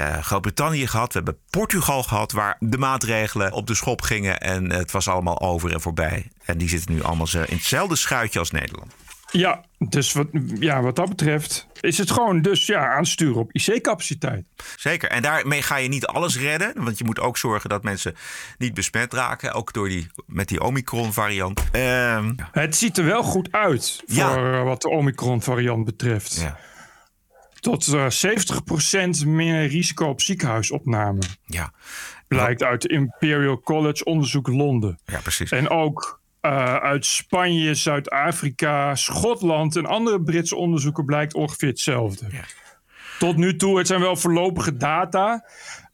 Uh, 0.00 0.18
Groot-Brittannië 0.18 0.86
gehad, 0.86 1.12
we 1.12 1.20
hebben 1.24 1.38
Portugal 1.50 2.02
gehad, 2.02 2.32
waar 2.32 2.56
de 2.58 2.78
maatregelen 2.78 3.52
op 3.52 3.66
de 3.66 3.74
schop 3.74 4.02
gingen 4.02 4.40
en 4.40 4.70
het 4.70 4.90
was 4.90 5.08
allemaal 5.08 5.40
over 5.40 5.72
en 5.72 5.80
voorbij. 5.80 6.28
En 6.44 6.58
die 6.58 6.68
zitten 6.68 6.94
nu 6.94 7.02
allemaal 7.02 7.28
in 7.34 7.56
hetzelfde 7.56 7.96
schuitje 7.96 8.38
als 8.38 8.50
Nederland. 8.50 8.92
Ja, 9.32 9.64
dus 9.78 10.12
wat, 10.12 10.26
ja, 10.58 10.82
wat 10.82 10.96
dat 10.96 11.08
betreft 11.08 11.66
is 11.80 11.98
het 11.98 12.10
gewoon 12.10 12.42
dus 12.42 12.66
ja, 12.66 12.94
aansturen 12.94 13.36
op 13.36 13.52
IC-capaciteit. 13.52 14.44
Zeker. 14.76 15.10
En 15.10 15.22
daarmee 15.22 15.62
ga 15.62 15.76
je 15.76 15.88
niet 15.88 16.06
alles 16.06 16.38
redden. 16.38 16.84
Want 16.84 16.98
je 16.98 17.04
moet 17.04 17.20
ook 17.20 17.36
zorgen 17.36 17.70
dat 17.70 17.82
mensen 17.82 18.14
niet 18.58 18.74
besmet 18.74 19.12
raken. 19.12 19.52
Ook 19.52 19.72
door 19.72 19.88
die, 19.88 20.06
met 20.26 20.48
die 20.48 20.60
Omicron-variant. 20.60 21.62
Um, 21.72 22.34
het 22.52 22.76
ziet 22.76 22.98
er 22.98 23.04
wel 23.04 23.22
goed 23.22 23.52
uit 23.52 24.02
voor 24.06 24.16
ja. 24.16 24.62
wat 24.62 24.82
de 24.82 24.88
Omicron-variant 24.88 25.84
betreft. 25.84 26.40
Ja. 26.40 26.58
tot 27.60 27.86
uh, 27.86 28.06
70% 29.24 29.26
meer 29.26 29.66
risico 29.66 30.06
op 30.06 30.20
ziekenhuisopname. 30.20 31.20
Ja. 31.46 31.72
Blijkt 32.28 32.62
uit 32.62 32.86
Imperial 32.86 33.60
College 33.60 34.04
onderzoek 34.04 34.48
Londen. 34.48 34.98
Ja, 35.04 35.20
precies. 35.20 35.50
En 35.50 35.68
ook 35.68 36.20
uh, 36.42 36.74
uit 36.74 37.06
Spanje, 37.06 37.74
Zuid-Afrika, 37.74 38.94
Schotland 38.94 39.76
en 39.76 39.86
andere 39.86 40.22
Britse 40.22 40.56
onderzoeken 40.56 41.04
blijkt 41.04 41.34
ongeveer 41.34 41.68
hetzelfde. 41.68 42.26
Ja. 42.30 42.44
Tot 43.18 43.36
nu 43.36 43.56
toe, 43.56 43.78
het 43.78 43.86
zijn 43.86 44.00
wel 44.00 44.16
voorlopige 44.16 44.76
data. 44.76 45.44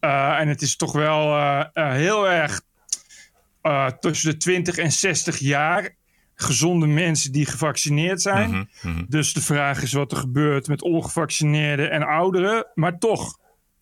Uh, 0.00 0.40
en 0.40 0.48
het 0.48 0.62
is 0.62 0.76
toch 0.76 0.92
wel 0.92 1.37
uh, 1.37 1.64
heel 1.72 2.28
erg 2.28 2.61
tussen 4.00 4.30
de 4.30 4.37
20 4.37 4.76
en 4.76 4.92
60 4.92 5.38
jaar 5.38 5.96
gezonde 6.34 6.87
mensen 6.87 7.32
die 7.32 7.46
gevaccineerd 7.46 8.22
zijn. 8.22 8.50
Mhm, 8.50 8.64
mhm. 8.82 9.04
Dus 9.08 9.32
de 9.32 9.42
vraag 9.42 9.82
is 9.82 9.92
wat 9.92 10.12
er 10.12 10.18
gebeurt 10.18 10.68
met 10.68 10.82
ongevaccineerden 10.82 11.90
en 11.90 12.02
ouderen. 12.02 12.66
Maar 12.74 12.98
toch. 12.98 13.38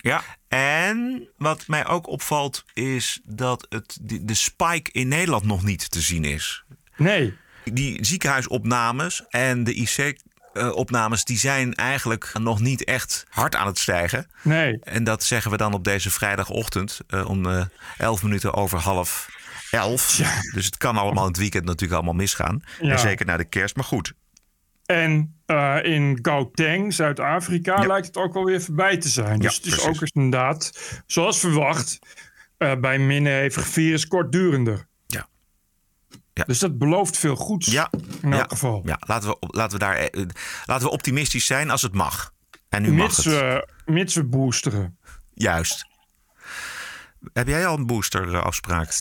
Ja, 0.07 0.23
en 0.49 1.29
wat 1.37 1.67
mij 1.67 1.87
ook 1.87 2.07
opvalt 2.07 2.65
is 2.73 3.21
dat 3.25 3.67
het, 3.69 3.99
de, 4.01 4.25
de 4.25 4.35
spike 4.35 4.93
in 4.93 5.09
Nederland 5.09 5.45
nog 5.45 5.63
niet 5.63 5.91
te 5.91 6.01
zien 6.01 6.25
is. 6.25 6.65
Nee. 6.97 7.37
Die 7.65 8.05
ziekenhuisopnames 8.05 9.25
en 9.29 9.65
de 9.65 9.75
IC 9.75 10.17
opnames 10.73 11.25
die 11.25 11.39
zijn 11.39 11.75
eigenlijk 11.75 12.31
nog 12.39 12.61
niet 12.61 12.85
echt 12.85 13.27
hard 13.29 13.55
aan 13.55 13.67
het 13.67 13.79
stijgen. 13.79 14.31
Nee. 14.43 14.79
En 14.83 15.05
dat 15.05 15.25
zeggen 15.25 15.51
we 15.51 15.57
dan 15.57 15.73
op 15.73 15.85
deze 15.85 16.11
vrijdagochtend 16.11 17.01
uh, 17.09 17.29
om 17.29 17.47
uh, 17.47 17.65
11 17.99 18.23
minuten 18.23 18.55
over 18.55 18.79
half 18.79 19.29
elf. 19.71 20.17
Ja. 20.17 20.41
Dus 20.53 20.65
het 20.65 20.77
kan 20.77 20.97
allemaal 20.97 21.23
in 21.23 21.31
het 21.31 21.39
weekend 21.39 21.65
natuurlijk 21.65 21.93
allemaal 21.93 22.15
misgaan. 22.15 22.63
Ja. 22.81 22.91
En 22.91 22.99
zeker 22.99 23.27
na 23.27 23.37
de 23.37 23.45
kerst, 23.45 23.77
maar 23.77 23.85
goed. 23.85 24.13
En 24.87 25.35
uh, 25.47 25.77
in 25.83 26.19
Gauteng, 26.23 26.95
Zuid-Afrika, 26.95 27.81
Ja. 27.81 27.87
lijkt 27.87 28.07
het 28.07 28.17
ook 28.17 28.35
alweer 28.37 28.63
voorbij 28.63 28.97
te 28.97 29.09
zijn. 29.09 29.39
Dus 29.39 29.51
Ja, 29.51 29.57
het 29.57 29.67
is 29.67 29.73
precies. 29.75 29.89
ook 29.89 30.01
eens 30.01 30.11
inderdaad, 30.15 30.73
zoals 31.07 31.39
verwacht, 31.39 31.99
uh, 32.59 32.75
bij 32.77 32.99
minder 32.99 33.51
virus 33.53 34.07
kortdurender. 34.07 34.87
Ja. 35.07 35.27
Ja. 36.33 36.45
Dus 36.45 36.59
dat 36.59 36.79
belooft 36.79 37.17
veel 37.19 37.37
goeds. 37.37 37.67
Ja, 37.73 37.91
in 38.23 38.33
elk 38.33 38.43
ja, 38.43 38.47
geval. 38.49 38.83
ja. 38.85 38.97
Laten, 39.07 39.29
we, 39.29 39.37
laten, 39.41 39.79
we 39.79 39.85
daar, 39.85 39.97
eh, 39.97 40.23
laten 40.65 40.87
we 40.87 40.93
optimistisch 40.93 41.47
zijn 41.47 41.71
als 41.71 41.83
het 41.83 41.95
mag. 41.95 42.33
En 42.69 42.83
nu 42.83 42.93
mag 42.93 43.07
Mits 43.07 43.17
het. 43.17 43.25
we, 43.27 43.69
mits 43.85 44.15
we 44.15 44.25
boosteren. 44.25 44.99
Juist. 45.35 45.87
Heb 47.33 47.49
jij 47.49 47.67
al 47.67 47.77
een 47.79 47.87
boosterafspraak? 47.87 48.93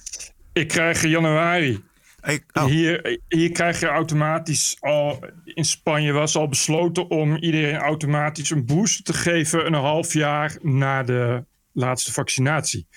Ik 0.54 0.68
krijg 0.68 1.04
in 1.04 1.10
januari. 1.10 1.84
Ik, 2.26 2.44
oh, 2.54 2.66
Hier, 2.66 3.20
hier 3.28 3.52
krijg 3.52 3.80
je 3.80 3.88
automatisch 3.88 4.78
al. 4.80 5.26
In 5.44 5.66
Spanje 5.66 6.12
was 6.12 6.36
al 6.36 6.48
besloten 6.48 7.10
om 7.10 7.36
iedereen 7.36 7.76
automatisch 7.78 8.50
een 8.50 8.66
booster 8.66 9.04
te 9.04 9.14
geven. 9.14 9.66
een 9.66 9.74
half 9.74 10.14
jaar 10.14 10.58
na 10.62 11.04
de 11.04 11.46
laatste 11.72 12.14
vaccinatie. 12.14 12.88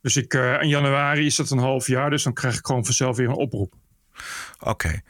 Dus 0.00 0.16
ik, 0.16 0.34
eh, 0.34 0.62
in 0.62 0.68
januari 0.68 1.26
is 1.26 1.36
dat 1.36 1.50
een 1.50 1.58
half 1.58 1.86
jaar. 1.86 2.10
Dus 2.10 2.22
dan 2.22 2.32
krijg 2.32 2.58
ik 2.58 2.66
gewoon 2.66 2.84
vanzelf 2.84 3.16
weer 3.16 3.28
een 3.28 3.34
oproep. 3.34 3.74
Oké. 4.60 5.00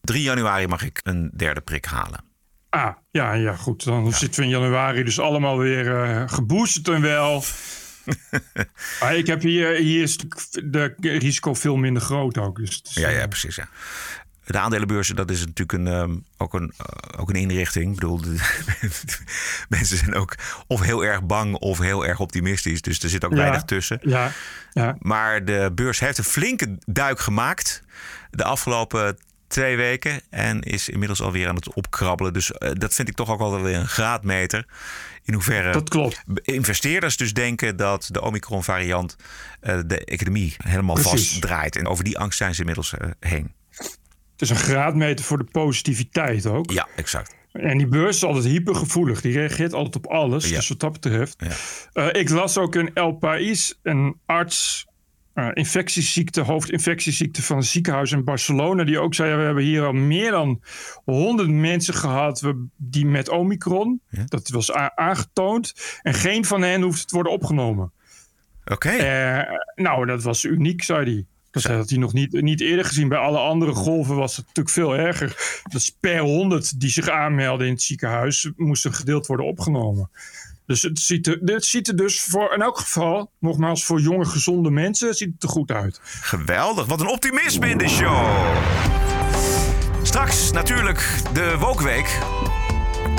3 0.00 0.22
januari 0.22 0.66
mag 0.66 0.82
ik 0.82 1.00
een 1.02 1.30
derde 1.36 1.60
prik 1.60 1.84
halen. 1.84 2.24
Ah, 2.70 2.96
ja, 3.10 3.32
ja 3.32 3.56
goed. 3.56 3.84
Dan 3.84 4.12
zitten 4.12 4.40
we 4.40 4.46
in 4.46 4.52
januari 4.52 5.02
dus 5.02 5.20
allemaal 5.20 5.58
weer 5.58 6.02
eh 6.02 6.22
geboosterd 6.26 6.88
en 6.88 7.00
wel. 7.00 7.42
Maar 9.00 9.16
ik 9.16 9.26
heb 9.26 9.42
hier, 9.42 9.74
hier 9.76 10.02
is 10.02 10.18
de 10.64 10.94
risico 11.00 11.54
veel 11.54 11.76
minder 11.76 12.02
groot 12.02 12.38
ook. 12.38 12.56
Dus 12.56 12.82
is, 12.84 12.94
Ja, 12.94 13.08
ja, 13.08 13.20
eh, 13.20 13.28
precies. 13.28 13.56
Ja. 13.56 13.68
De 14.44 14.58
aandelenbeurzen, 14.58 15.16
dat 15.16 15.30
is 15.30 15.40
natuurlijk 15.40 15.72
een, 15.72 15.86
ehm, 15.86 16.16
ook, 16.36 16.54
een, 16.54 16.72
eh, 16.76 17.20
ook 17.20 17.28
een 17.30 17.34
inrichting. 17.36 17.88
Ik 17.88 17.94
bedoel, 17.94 18.20
de, 18.20 18.36
mensen 19.68 19.96
zijn 19.96 20.14
ook 20.14 20.34
of 20.66 20.80
heel 20.80 21.04
erg 21.04 21.22
bang 21.22 21.54
of 21.54 21.78
heel 21.78 22.06
erg 22.06 22.20
optimistisch. 22.20 22.82
Dus 22.82 23.02
er 23.02 23.08
zit 23.08 23.24
ook 23.24 23.30
Ja. 23.30 23.36
weinig 23.36 23.62
tussen. 23.62 23.98
Ja, 24.02 24.32
ja. 24.72 24.96
Maar 25.00 25.44
de 25.44 25.70
beurs 25.74 26.00
heeft 26.00 26.18
een 26.18 26.24
flinke 26.24 26.78
duik 26.86 27.20
gemaakt 27.20 27.82
de 28.30 28.44
afgelopen 28.44 29.18
twee 29.46 29.76
weken. 29.76 30.20
En 30.30 30.60
is 30.62 30.88
inmiddels 30.88 31.22
alweer 31.22 31.48
aan 31.48 31.54
het 31.54 31.72
opkrabbelen. 31.74 32.32
Dus 32.32 32.52
eh, 32.52 32.70
dat 32.72 32.94
vind 32.94 33.08
ik 33.08 33.14
toch 33.14 33.30
ook 33.30 33.38
wel 33.38 33.62
weer 33.62 33.76
een 33.76 33.88
graadmeter. 33.88 34.66
In 35.24 35.34
hoeverre 35.34 35.72
Dat 35.72 35.88
klopt. 35.88 36.22
investeerders 36.42 37.16
dus 37.16 37.32
denken 37.32 37.76
dat 37.76 38.08
de 38.10 38.22
Omicron-variant 38.22 39.16
eh, 39.60 39.80
de 39.86 40.04
economie 40.04 40.54
helemaal 40.64 40.94
Precies. 40.94 41.10
vastdraait. 41.28 41.76
En 41.76 41.86
over 41.86 42.04
die 42.04 42.18
angst 42.18 42.38
zijn 42.38 42.54
ze 42.54 42.60
inmiddels 42.60 42.94
eh, 42.94 43.08
heen. 43.20 43.52
Het 44.32 44.42
is 44.42 44.50
een 44.50 44.56
graadmeter 44.56 45.24
voor 45.24 45.38
de 45.38 45.44
positiviteit 45.44 46.46
ook. 46.46 46.70
Ja, 46.70 46.88
exact. 46.96 47.34
En 47.52 47.78
die 47.78 47.86
beurs 47.86 48.16
is 48.16 48.24
altijd 48.24 48.44
hypergevoelig. 48.44 49.20
Die 49.20 49.32
reageert 49.32 49.72
altijd 49.72 49.96
op 49.96 50.06
alles. 50.06 50.48
Ja. 50.48 50.56
Dus 50.56 50.68
wat 50.68 50.80
dat 50.80 50.92
betreft. 50.92 51.36
Ja. 51.92 52.12
Ik 52.12 52.28
las 52.28 52.58
ook 52.58 52.74
een 52.74 52.90
El 52.94 53.12
País, 53.12 53.78
een 53.82 54.20
arts, 54.26 54.86
eh, 55.34 55.48
infectieziekte, 55.52 56.40
hoofdinfectieziekte 56.40 57.42
van 57.42 57.56
een 57.56 57.62
ziekenhuis 57.62 58.12
in 58.12 58.24
Barcelona. 58.24 58.84
Die 58.84 58.98
ook 58.98 59.14
zei: 59.14 59.36
We 59.36 59.42
hebben 59.42 59.64
hier 59.64 59.84
al 59.84 59.92
meer 59.92 60.30
dan 60.30 60.62
100 61.04 61.48
mensen 61.48 61.94
gehad 61.94 62.52
die 62.76 63.06
met 63.06 63.28
Omicron. 63.28 64.00
Ja. 64.08 64.24
Dat 64.26 64.48
was 64.48 64.72
aangetoond. 64.72 65.74
En 66.02 66.14
geen 66.14 66.44
van 66.44 66.62
hen 66.62 66.82
hoeft 66.82 67.08
te 67.08 67.14
worden 67.14 67.32
opgenomen. 67.32 67.92
Oké. 68.64 68.88
Eh, 68.88 69.58
nou, 69.74 70.06
dat 70.06 70.22
was 70.22 70.44
uniek, 70.44 70.82
zei 70.82 71.04
hij. 71.04 71.26
Dat 71.50 71.62
had 71.62 71.90
hij 71.90 71.98
nog 71.98 72.12
niet, 72.12 72.32
niet 72.32 72.60
eerder 72.60 72.84
gezien. 72.84 73.08
Bij 73.08 73.18
alle 73.18 73.38
andere 73.38 73.72
golven 73.72 74.16
was 74.16 74.36
het 74.36 74.46
natuurlijk 74.46 74.74
veel 74.74 74.96
erger. 74.96 75.60
Dus 75.70 75.96
per 76.00 76.18
100 76.18 76.80
die 76.80 76.90
zich 76.90 77.08
aanmelden 77.08 77.66
in 77.66 77.72
het 77.72 77.82
ziekenhuis 77.82 78.50
moest 78.56 78.84
een 78.84 78.94
gedeelte 78.94 79.26
worden 79.26 79.46
opgenomen. 79.46 80.10
Dus 80.66 80.82
het 80.82 80.98
ziet 80.98 81.26
er, 81.26 81.64
ziet 81.64 81.88
er 81.88 81.96
dus 81.96 82.22
voor 82.22 82.54
in 82.54 82.62
elk 82.62 82.78
geval, 82.78 83.30
nogmaals 83.40 83.84
voor 83.84 84.00
jonge 84.00 84.24
gezonde 84.24 84.70
mensen, 84.70 85.14
ziet 85.14 85.32
het 85.32 85.42
er 85.42 85.48
goed 85.48 85.70
uit. 85.70 86.00
Geweldig. 86.02 86.86
Wat 86.86 87.00
een 87.00 87.08
optimisme 87.08 87.68
in 87.68 87.78
de 87.78 87.88
show. 87.88 88.26
Straks 90.02 90.52
natuurlijk 90.52 91.22
de 91.32 91.56
Wokweek. 91.58 92.18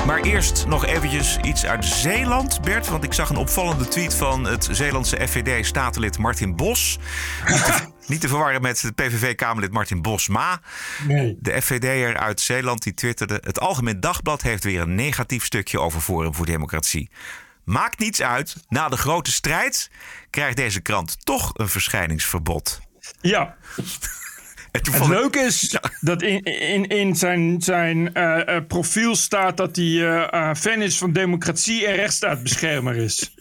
Maar 0.06 0.20
eerst 0.20 0.66
nog 0.66 0.86
eventjes 0.86 1.36
iets 1.36 1.66
uit 1.66 1.84
Zeeland, 1.84 2.62
Bert. 2.62 2.88
Want 2.88 3.04
ik 3.04 3.12
zag 3.12 3.30
een 3.30 3.36
opvallende 3.36 3.88
tweet 3.88 4.14
van 4.14 4.44
het 4.44 4.68
Zeelandse 4.70 5.28
FVD-statenlid 5.28 6.18
Martin 6.18 6.56
Bos. 6.56 6.98
Niet 8.06 8.20
te, 8.20 8.28
verwarren 8.28 8.62
met 8.62 8.82
het 8.82 8.94
PVV-Kamerlid 8.94 9.72
Martin 9.72 10.02
Bosma. 10.02 10.60
Nee. 11.06 11.36
De 11.40 11.62
FVD'er 11.62 12.16
uit 12.16 12.40
Zeeland 12.40 12.82
die 12.82 12.94
twitterde... 12.94 13.40
het 13.44 13.60
Algemeen 13.60 14.00
Dagblad 14.00 14.42
heeft 14.42 14.64
weer 14.64 14.80
een 14.80 14.94
negatief 14.94 15.44
stukje 15.44 15.80
over 15.80 16.00
Forum 16.00 16.34
voor 16.34 16.46
Democratie. 16.46 17.10
Maakt 17.64 17.98
niets 17.98 18.22
uit. 18.22 18.56
Na 18.68 18.88
de 18.88 18.96
grote 18.96 19.30
strijd 19.30 19.90
krijgt 20.30 20.56
deze 20.56 20.80
krant 20.80 21.24
toch 21.24 21.50
een 21.54 21.68
verschijningsverbod. 21.68 22.80
Ja, 23.20 23.56
En 24.84 24.92
het 24.92 25.08
leuke 25.08 25.38
is 25.38 25.78
dat 26.00 26.22
in, 26.22 26.42
in, 26.42 26.86
in 26.86 27.16
zijn, 27.16 27.62
zijn 27.62 28.14
eh, 28.14 28.56
eh, 28.56 28.66
profiel 28.66 29.16
staat 29.16 29.56
dat 29.56 29.76
hij 29.76 30.18
eh, 30.30 30.54
fan 30.54 30.82
is 30.82 30.98
van 30.98 31.12
democratie 31.12 31.86
en 31.86 31.94
rechtsstaatbeschermer 31.94 32.96
is. 32.96 33.30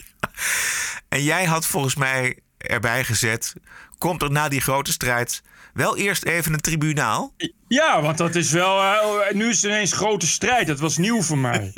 En 1.09 1.23
jij 1.23 1.45
had 1.45 1.65
volgens 1.65 1.95
mij 1.95 2.39
erbij 2.57 3.03
gezet... 3.03 3.53
komt 3.97 4.21
er 4.21 4.31
na 4.31 4.49
die 4.49 4.61
grote 4.61 4.91
strijd 4.91 5.41
wel 5.75 5.97
eerst 5.97 6.25
even 6.25 6.53
een 6.53 6.59
tribunaal? 6.59 7.33
Ja, 7.67 8.01
want 8.01 8.17
dat 8.17 8.35
is 8.35 8.51
wel. 8.51 8.79
eh, 8.81 9.33
nu 9.33 9.49
is 9.49 9.61
het 9.61 9.71
ineens 9.71 9.93
grote 9.93 10.27
strijd. 10.27 10.67
Dat 10.67 10.79
was 10.79 10.97
nieuw 10.97 11.21
voor 11.21 11.37
mij. 11.37 11.73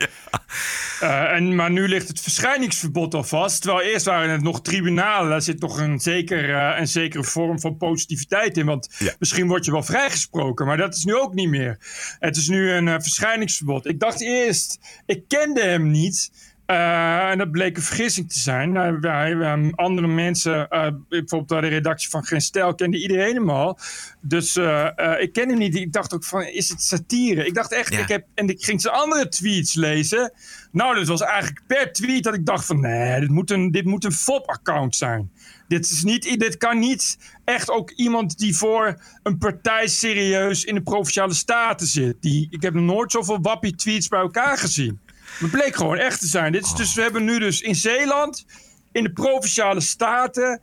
Eh, 0.99 1.31
en, 1.31 1.55
maar 1.55 1.71
nu 1.71 1.87
ligt 1.87 2.07
het 2.07 2.21
verschijningsverbod 2.21 3.13
al 3.13 3.23
vast. 3.23 3.61
Terwijl 3.61 3.85
eerst 3.87 4.05
waren 4.05 4.29
het 4.29 4.41
nog 4.41 4.61
tribunalen. 4.61 5.29
Daar 5.29 5.41
zit 5.41 5.59
toch 5.59 5.79
een, 5.79 5.99
zeker, 5.99 6.55
eh, 6.55 6.79
een 6.79 6.87
zekere 6.87 7.23
vorm 7.23 7.59
van 7.59 7.77
positiviteit 7.77 8.57
in. 8.57 8.65
Want 8.65 8.95
Ja. 8.97 9.13
misschien 9.19 9.47
word 9.47 9.65
je 9.65 9.71
wel 9.71 9.83
vrijgesproken. 9.83 10.65
Maar 10.65 10.77
dat 10.77 10.95
is 10.95 11.03
nu 11.03 11.15
ook 11.15 11.33
niet 11.33 11.49
meer. 11.49 11.77
Het 12.19 12.37
is 12.37 12.47
nu 12.47 12.71
een 12.71 12.87
eh, 12.87 12.93
verschijningsverbod. 12.99 13.85
Ik 13.87 13.99
dacht 13.99 14.21
eerst, 14.21 14.79
ik 15.05 15.23
kende 15.27 15.61
hem 15.63 15.91
niet. 15.91 16.31
Eh, 16.67 17.29
en 17.29 17.37
dat 17.37 17.51
bleek 17.51 17.75
een 17.77 17.83
vergissing 17.83 18.29
te 18.29 18.39
zijn. 18.39 18.71
Nou, 18.71 18.97
wij, 19.01 19.37
wij- 19.37 19.71
andere 19.75 20.07
mensen, 20.07 20.67
eh, 20.69 20.87
bijvoorbeeld 21.09 21.47
bij 21.47 21.61
de 21.61 21.67
redactie 21.75 22.09
van 22.09 22.23
Geen 22.25 22.41
Stijl, 22.41 22.75
kende 22.75 23.01
iedereen 23.01 23.35
hem 23.35 23.49
al. 23.49 23.79
Dus 24.21 24.55
eh, 24.55 24.87
ik 25.19 25.33
ken 25.33 25.49
hem 25.49 25.57
niet. 25.57 25.75
Ik 25.75 25.93
dacht 25.93 26.13
ook 26.13 26.23
van, 26.23 26.43
is 26.43 26.69
het 26.69 26.81
satire? 26.81 27.45
Ik 27.45 27.53
dacht 27.53 27.73
echt, 27.73 27.93
Ja. 27.93 27.99
ik 27.99 28.07
heb, 28.07 28.25
en 28.33 28.49
ik 28.49 28.63
ging 28.65 28.81
zijn 28.81 28.93
andere 28.93 29.27
tweets 29.27 29.73
lezen. 29.73 30.33
Nou, 30.71 30.95
dat 30.95 31.07
was 31.07 31.21
eigenlijk 31.21 31.61
per 31.67 31.91
tweet 31.91 32.23
dat 32.23 32.33
ik 32.33 32.45
dacht 32.45 32.65
van, 32.65 32.79
nee, 32.79 33.19
dit 33.19 33.29
moet 33.29 33.51
een, 33.51 33.71
dit 33.71 33.85
moet 33.85 34.03
een 34.03 34.11
fop-account 34.11 34.95
zijn. 34.95 35.31
Dit, 35.67 35.89
is 35.89 36.03
niet, 36.03 36.39
dit 36.39 36.57
kan 36.57 36.79
niet 36.79 37.17
echt 37.45 37.69
ook 37.69 37.91
iemand 37.91 38.37
die 38.37 38.55
voor 38.55 39.01
een 39.23 39.37
partij 39.37 39.87
serieus 39.87 40.63
in 40.63 40.75
de 40.75 40.81
Provinciale 40.81 41.33
Staten 41.33 41.87
zit. 41.87 42.15
Die, 42.21 42.47
ik 42.49 42.61
heb 42.61 42.73
nog 42.73 42.83
nooit 42.83 43.11
zoveel 43.11 43.41
wappie-tweets 43.41 44.07
bij 44.07 44.19
elkaar 44.19 44.57
gezien. 44.57 44.99
Het 45.39 45.51
bleek 45.51 45.75
gewoon 45.75 45.97
echt 45.97 46.19
te 46.19 46.27
zijn. 46.27 46.51
Dit 46.51 46.65
is 46.65 46.73
dus, 46.73 46.93
we 46.93 47.01
hebben 47.01 47.23
nu 47.23 47.39
dus 47.39 47.61
in 47.61 47.75
Zeeland, 47.75 48.45
in 48.91 49.03
de 49.03 49.11
Provinciale 49.11 49.81
Staten, 49.81 50.61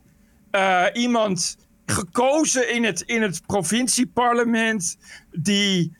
eh, 0.51 0.85
iemand 0.93 1.57
gekozen 1.87 2.75
in 2.75 2.85
het, 2.85 3.01
in 3.01 3.23
het 3.23 3.47
provincieparlement 3.47 4.97
die 5.31 5.97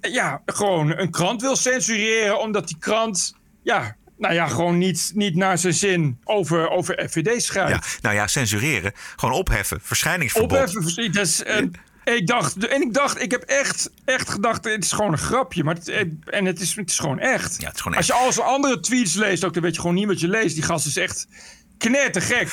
ja, 0.00 0.42
gewoon 0.46 0.98
een 0.98 1.10
krant 1.10 1.40
wil 1.40 1.56
censureren 1.56 2.40
omdat 2.40 2.68
die 2.68 2.78
krant 2.78 3.34
ja, 3.62 3.96
nou 4.18 4.34
ja, 4.34 4.46
gewoon 4.46 4.78
niet, 4.78 5.10
niet 5.14 5.34
naar 5.34 5.58
zijn 5.58 5.74
zin 5.74 6.20
over, 6.24 6.70
over 6.70 7.08
FVD 7.08 7.42
schrijft. 7.42 7.70
Ja, 7.70 7.98
nou 8.00 8.14
ja, 8.14 8.26
censureren. 8.26 8.92
Gewoon 9.16 9.34
opheffen. 9.34 9.80
Verschijningsverbod. 9.82 10.52
Opheffen. 10.52 11.12
Dat 11.12 11.26
is, 11.26 11.42
en, 11.42 11.72
ik 12.14 12.26
dacht, 12.26 12.66
en 12.66 12.82
ik 12.82 12.94
dacht, 12.94 13.22
ik 13.22 13.30
heb 13.30 13.42
echt, 13.42 13.90
echt 14.04 14.30
gedacht, 14.30 14.64
het 14.64 14.84
is 14.84 14.92
gewoon 14.92 15.12
een 15.12 15.18
grapje. 15.18 15.64
Maar 15.64 15.74
het, 15.74 15.88
en 16.24 16.44
het 16.44 16.60
is, 16.60 16.76
het 16.76 16.90
is 16.90 16.98
gewoon 16.98 17.18
echt. 17.18 17.60
Ja, 17.60 17.66
het 17.66 17.74
is 17.74 17.80
gewoon 17.80 17.96
Als 17.96 18.06
je 18.06 18.12
al 18.12 18.32
zijn 18.32 18.46
andere 18.46 18.80
tweets 18.80 19.14
leest, 19.14 19.44
ook, 19.44 19.54
dan 19.54 19.62
weet 19.62 19.74
je 19.74 19.80
gewoon 19.80 19.96
niet 19.96 20.06
wat 20.06 20.20
je 20.20 20.28
leest. 20.28 20.54
Die 20.54 20.64
gast 20.64 20.86
is 20.86 20.96
echt 20.96 21.26
knettergek. 21.78 22.48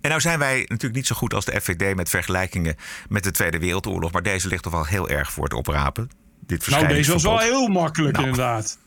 En 0.00 0.08
nou 0.08 0.20
zijn 0.20 0.38
wij 0.38 0.58
natuurlijk 0.58 0.94
niet 0.94 1.06
zo 1.06 1.14
goed 1.14 1.34
als 1.34 1.44
de 1.44 1.60
FVD 1.60 1.96
met 1.96 2.08
vergelijkingen 2.08 2.76
met 3.08 3.24
de 3.24 3.30
Tweede 3.30 3.58
Wereldoorlog. 3.58 4.12
Maar 4.12 4.22
deze 4.22 4.48
ligt 4.48 4.62
toch 4.62 4.72
wel 4.72 4.86
heel 4.86 5.08
erg 5.08 5.32
voor 5.32 5.44
het 5.44 5.54
oprapen. 5.54 6.10
Dit 6.46 6.66
nou, 6.66 6.86
deze 6.86 7.12
was 7.12 7.22
wel 7.22 7.38
heel 7.38 7.68
makkelijk 7.68 8.16
nou. 8.16 8.28
inderdaad. 8.28 8.78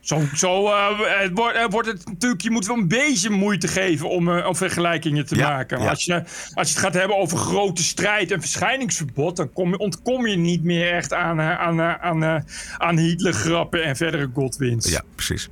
Zo, 0.00 0.22
zo 0.34 0.66
uh, 0.66 1.00
het 1.00 1.30
wordt, 1.34 1.56
uh, 1.56 1.64
wordt, 1.68 1.88
het 1.88 2.06
natuurlijk, 2.06 2.42
je 2.42 2.50
moet 2.50 2.66
wel 2.66 2.76
een 2.76 2.88
beetje 2.88 3.30
moeite 3.30 3.68
geven 3.68 4.08
om, 4.08 4.28
uh, 4.28 4.46
om 4.46 4.56
vergelijkingen 4.56 5.26
te 5.26 5.36
ja, 5.36 5.48
maken. 5.48 5.80
Ja. 5.80 5.88
Als, 5.88 6.04
je, 6.04 6.14
als 6.54 6.68
je 6.68 6.74
het 6.74 6.84
gaat 6.84 6.94
hebben 6.94 7.16
over 7.16 7.38
grote 7.38 7.82
strijd 7.82 8.30
en 8.30 8.40
verschijningsverbod, 8.40 9.36
dan 9.36 9.52
kom, 9.52 9.74
ontkom 9.74 10.26
je 10.26 10.36
niet 10.36 10.64
meer 10.64 10.92
echt 10.92 11.12
aan, 11.12 11.40
aan, 11.40 11.80
aan, 11.80 12.44
aan 12.76 12.98
Hitler-grappen 12.98 13.84
en 13.84 13.96
verdere 13.96 14.30
godwins. 14.34 14.90
Ja, 14.90 15.02
precies. 15.14 15.48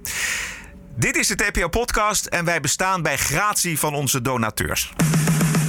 Dit 0.98 1.16
is 1.16 1.26
de 1.26 1.34
TPO-podcast 1.34 2.26
en 2.26 2.44
wij 2.44 2.60
bestaan 2.60 3.02
bij 3.02 3.16
gratie 3.16 3.78
van 3.78 3.94
onze 3.94 4.22
donateurs. 4.22 4.92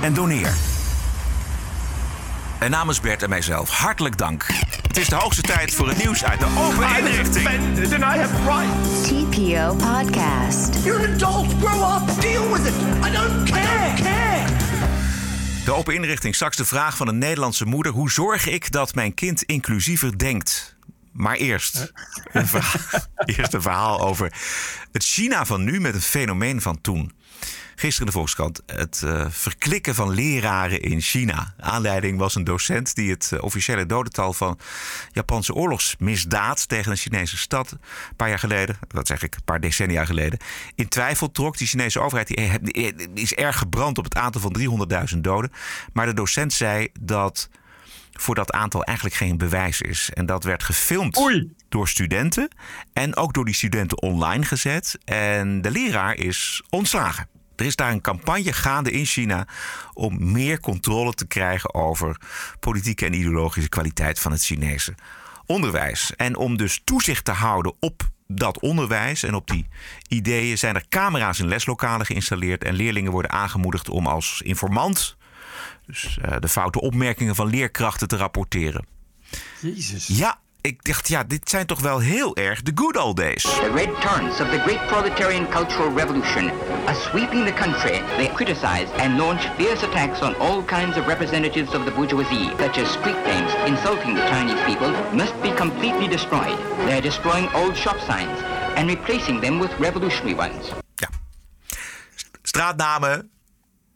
en 0.00 0.14
doneer. 0.14 0.52
En 2.58 2.70
namens 2.70 3.00
Bert 3.00 3.22
en 3.22 3.28
mijzelf 3.28 3.70
hartelijk 3.70 4.18
dank. 4.18 4.46
Het 4.86 4.96
is 4.96 5.08
de 5.08 5.14
hoogste 5.14 5.42
tijd 5.42 5.74
voor 5.74 5.88
het 5.88 5.98
nieuws 5.98 6.24
uit 6.24 6.40
de 6.40 6.46
open 6.58 6.96
inrichting. 6.96 7.48
TPO 9.02 9.74
Podcast. 9.74 10.84
You're 10.84 11.06
an 11.06 11.14
adult. 11.14 11.52
Grow 11.60 12.02
up. 12.02 12.20
Deal 12.20 12.52
with 12.52 12.66
it. 12.66 12.74
I 13.06 13.10
don't 13.10 13.50
care. 13.50 13.62
I 13.62 13.94
don't 13.94 14.02
care. 14.02 14.46
De 15.64 15.72
open 15.72 15.94
inrichting. 15.94 16.34
Straks 16.34 16.56
de 16.56 16.64
vraag 16.64 16.96
van 16.96 17.08
een 17.08 17.18
Nederlandse 17.18 17.64
moeder. 17.64 17.92
Hoe 17.92 18.10
zorg 18.10 18.46
ik 18.46 18.72
dat 18.72 18.94
mijn 18.94 19.14
kind 19.14 19.42
inclusiever 19.42 20.18
denkt? 20.18 20.76
Maar 21.12 21.36
eerst 21.36 21.92
een, 22.32 22.46
verhaal, 22.46 23.00
eerst 23.36 23.54
een 23.54 23.62
verhaal 23.62 24.00
over 24.00 24.32
het 24.92 25.04
China 25.04 25.46
van 25.46 25.64
nu 25.64 25.80
met 25.80 25.94
een 25.94 26.00
fenomeen 26.00 26.60
van 26.60 26.80
toen. 26.80 27.12
Gisteren 27.74 27.98
in 27.98 28.06
de 28.06 28.18
Volkskrant 28.18 28.62
het 28.66 29.02
uh, 29.04 29.26
verklikken 29.28 29.94
van 29.94 30.10
leraren 30.10 30.80
in 30.80 31.00
China. 31.00 31.54
Aanleiding 31.58 32.18
was 32.18 32.34
een 32.34 32.44
docent 32.44 32.94
die 32.94 33.10
het 33.10 33.30
uh, 33.34 33.42
officiële 33.42 33.86
dodental 33.86 34.32
van 34.32 34.58
Japanse 35.12 35.54
oorlogsmisdaad 35.54 36.68
tegen 36.68 36.90
een 36.90 36.96
Chinese 36.96 37.38
stad 37.38 37.70
een 37.70 38.16
paar 38.16 38.28
jaar 38.28 38.38
geleden, 38.38 38.76
dat 38.88 39.06
zeg 39.06 39.22
ik, 39.22 39.34
een 39.34 39.44
paar 39.44 39.60
decennia 39.60 40.04
geleden, 40.04 40.38
in 40.74 40.88
twijfel 40.88 41.30
trok. 41.30 41.58
Die 41.58 41.66
Chinese 41.66 42.00
overheid 42.00 42.26
die, 42.26 42.94
die 42.94 43.22
is 43.22 43.34
erg 43.34 43.58
gebrand 43.58 43.98
op 43.98 44.04
het 44.04 44.16
aantal 44.16 44.40
van 44.40 44.56
300.000 45.14 45.18
doden. 45.18 45.52
Maar 45.92 46.06
de 46.06 46.14
docent 46.14 46.52
zei 46.52 46.88
dat 47.00 47.48
voor 48.12 48.34
dat 48.34 48.52
aantal 48.52 48.84
eigenlijk 48.84 49.16
geen 49.16 49.38
bewijs 49.38 49.80
is. 49.80 50.10
En 50.14 50.26
dat 50.26 50.44
werd 50.44 50.62
gefilmd 50.62 51.18
Oei. 51.18 51.52
door 51.68 51.88
studenten 51.88 52.48
en 52.92 53.16
ook 53.16 53.34
door 53.34 53.44
die 53.44 53.54
studenten 53.54 54.02
online 54.02 54.44
gezet. 54.44 54.98
En 55.04 55.62
de 55.62 55.70
leraar 55.70 56.14
is 56.14 56.62
ontslagen. 56.70 57.31
Er 57.56 57.66
is 57.66 57.76
daar 57.76 57.92
een 57.92 58.00
campagne 58.00 58.52
gaande 58.52 58.90
in 58.90 59.04
China 59.04 59.46
om 59.92 60.32
meer 60.32 60.60
controle 60.60 61.12
te 61.12 61.26
krijgen 61.26 61.74
over 61.74 62.16
politieke 62.60 63.06
en 63.06 63.14
ideologische 63.14 63.68
kwaliteit 63.68 64.18
van 64.18 64.32
het 64.32 64.44
Chinese 64.44 64.94
onderwijs. 65.46 66.16
En 66.16 66.36
om 66.36 66.56
dus 66.56 66.80
toezicht 66.84 67.24
te 67.24 67.32
houden 67.32 67.74
op 67.80 68.10
dat 68.26 68.60
onderwijs 68.60 69.22
en 69.22 69.34
op 69.34 69.46
die 69.46 69.66
ideeën 70.08 70.58
zijn 70.58 70.74
er 70.74 70.88
camera's 70.88 71.38
in 71.38 71.46
leslokalen 71.46 72.06
geïnstalleerd 72.06 72.64
en 72.64 72.74
leerlingen 72.74 73.12
worden 73.12 73.30
aangemoedigd 73.30 73.88
om 73.88 74.06
als 74.06 74.40
informant 74.44 75.16
dus 75.86 76.18
uh, 76.24 76.36
de 76.38 76.48
foute 76.48 76.80
opmerkingen 76.80 77.34
van 77.34 77.46
leerkrachten 77.46 78.08
te 78.08 78.16
rapporteren. 78.16 78.86
Jezus. 79.60 80.06
Ja, 80.06 80.40
ik 80.62 80.84
dacht, 80.84 81.08
ja, 81.08 81.24
dit 81.24 81.48
zijn 81.48 81.66
toch 81.66 81.80
wel 81.80 81.98
heel 81.98 82.36
erg 82.36 82.62
de 82.62 82.72
good 82.74 82.96
old 82.96 83.16
days. 83.16 83.42
The 83.42 83.72
red 83.74 84.00
torrents 84.00 84.40
of 84.40 84.48
the 84.50 84.58
great 84.58 84.86
proletarian 84.86 85.48
cultural 85.48 85.94
revolution 85.94 86.50
are 86.86 86.94
sweeping 86.94 87.46
the 87.46 87.52
country. 87.52 88.02
They 88.16 88.30
criticize 88.34 88.86
and 88.98 89.18
launch 89.18 89.40
fierce 89.56 89.86
attacks 89.86 90.20
on 90.20 90.36
all 90.36 90.64
kinds 90.64 90.96
of 90.96 91.06
representatives 91.06 91.74
of 91.74 91.84
the 91.84 91.90
bourgeoisie, 91.90 92.50
such 92.58 92.78
as 92.78 92.92
street 92.92 93.24
names 93.24 93.54
insulting 93.66 94.14
the 94.14 94.26
Chinese 94.26 94.64
people 94.64 94.90
must 95.12 95.40
be 95.40 95.54
completely 95.54 96.08
destroyed. 96.08 96.58
They 96.84 96.92
are 96.92 97.02
destroying 97.02 97.54
old 97.54 97.76
shop 97.76 97.98
signs 97.98 98.38
and 98.76 98.88
replacing 98.88 99.40
them 99.40 99.60
with 99.60 99.70
revolutionary 99.78 100.34
ones. 100.34 100.72
Ja. 100.94 101.08
Straatnamen 102.42 103.30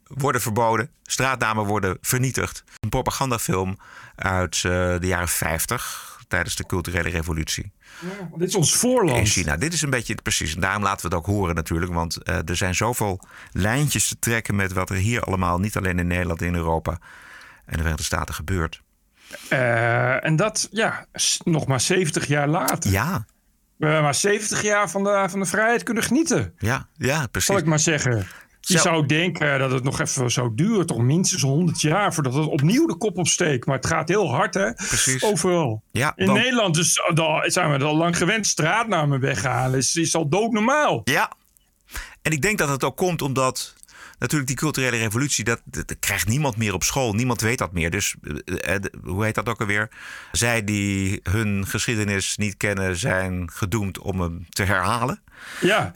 worden 0.03 0.41
verboden, 0.41 0.89
straatnamen 1.03 1.65
worden 1.65 1.97
vernietigd. 2.01 2.63
Een 2.79 2.89
propagandafilm 2.89 3.77
uit 4.15 4.55
uh, 4.55 4.71
de 4.99 5.07
jaren 5.07 5.27
50 5.27 6.16
tijdens 6.27 6.55
de 6.55 6.65
culturele 6.65 7.09
revolutie. 7.09 7.71
Ja, 7.99 8.37
dit 8.37 8.47
is 8.47 8.55
ons 8.55 8.75
voorland. 8.75 9.17
In 9.17 9.25
China. 9.25 9.57
Dit 9.57 9.73
is 9.73 9.81
een 9.81 9.89
beetje 9.89 10.15
precies. 10.15 10.55
En 10.55 10.61
daarom 10.61 10.83
laten 10.83 11.09
we 11.09 11.15
het 11.15 11.25
ook 11.25 11.35
horen 11.35 11.55
natuurlijk. 11.55 11.93
Want 11.93 12.17
uh, 12.23 12.49
er 12.49 12.55
zijn 12.55 12.75
zoveel 12.75 13.19
lijntjes 13.51 14.07
te 14.07 14.19
trekken 14.19 14.55
met 14.55 14.73
wat 14.73 14.89
er 14.89 14.95
hier 14.95 15.21
allemaal, 15.21 15.59
niet 15.59 15.77
alleen 15.77 15.99
in 15.99 16.07
Nederland, 16.07 16.41
in 16.41 16.55
Europa 16.55 16.91
en 17.65 17.71
de 17.71 17.77
Verenigde 17.77 18.03
Staten 18.03 18.35
gebeurt. 18.35 18.81
Uh, 19.49 20.25
en 20.25 20.35
dat, 20.35 20.67
ja, 20.71 21.05
nog 21.43 21.67
maar 21.67 21.81
70 21.81 22.27
jaar 22.27 22.47
later. 22.47 22.91
Ja. 22.91 23.25
We 23.77 23.85
hebben 23.85 24.03
maar 24.03 24.15
70 24.15 24.61
jaar 24.61 24.89
van 24.89 25.03
de, 25.03 25.25
van 25.29 25.39
de 25.39 25.45
vrijheid 25.45 25.83
kunnen 25.83 26.03
genieten. 26.03 26.53
Ja, 26.57 26.87
ja, 26.93 27.27
precies. 27.27 27.49
Zal 27.49 27.57
ik 27.57 27.65
maar 27.65 27.79
zeggen. 27.79 28.27
Je 28.67 28.77
zou 28.77 29.05
denken 29.05 29.59
dat 29.59 29.71
het 29.71 29.83
nog 29.83 29.99
even 29.99 30.31
zou 30.31 30.51
duren, 30.55 30.85
toch 30.85 30.97
minstens 30.97 31.41
100 31.41 31.81
jaar 31.81 32.13
voordat 32.13 32.33
het 32.33 32.45
opnieuw 32.45 32.87
de 32.87 32.97
kop 32.97 33.17
opsteekt. 33.17 33.65
Maar 33.65 33.75
het 33.75 33.85
gaat 33.85 34.07
heel 34.07 34.29
hard, 34.29 34.53
hè? 34.53 34.73
Precies. 34.73 35.23
Overal. 35.23 35.83
Ja, 35.91 36.13
In 36.15 36.33
Nederland 36.33 36.75
dus, 36.75 37.01
daar 37.13 37.51
zijn 37.51 37.77
we 37.77 37.85
al 37.85 37.97
lang 37.97 38.17
gewend. 38.17 38.47
Straatnamen 38.47 39.19
weghalen 39.19 39.77
is, 39.77 39.95
is 39.95 40.15
al 40.15 40.29
doodnormaal. 40.29 41.01
Ja. 41.03 41.31
En 42.21 42.31
ik 42.31 42.41
denk 42.41 42.57
dat 42.57 42.69
het 42.69 42.83
ook 42.83 42.97
komt 42.97 43.21
omdat 43.21 43.75
natuurlijk 44.19 44.47
die 44.47 44.57
culturele 44.57 44.97
revolutie, 44.97 45.43
dat, 45.43 45.61
dat, 45.65 45.87
dat 45.87 45.99
krijgt 45.99 46.27
niemand 46.27 46.57
meer 46.57 46.73
op 46.73 46.83
school. 46.83 47.13
Niemand 47.13 47.41
weet 47.41 47.57
dat 47.57 47.73
meer. 47.73 47.89
Dus 47.89 48.15
eh, 48.45 48.75
eh, 48.75 48.81
hoe 49.03 49.23
heet 49.23 49.35
dat 49.35 49.49
ook 49.49 49.59
alweer? 49.59 49.89
Zij 50.31 50.63
die 50.63 51.19
hun 51.23 51.67
geschiedenis 51.67 52.37
niet 52.37 52.57
kennen, 52.57 52.97
zijn 52.97 53.51
gedoemd 53.51 53.99
om 53.99 54.21
hem 54.21 54.45
te 54.49 54.63
herhalen. 54.63 55.21
Ja. 55.61 55.93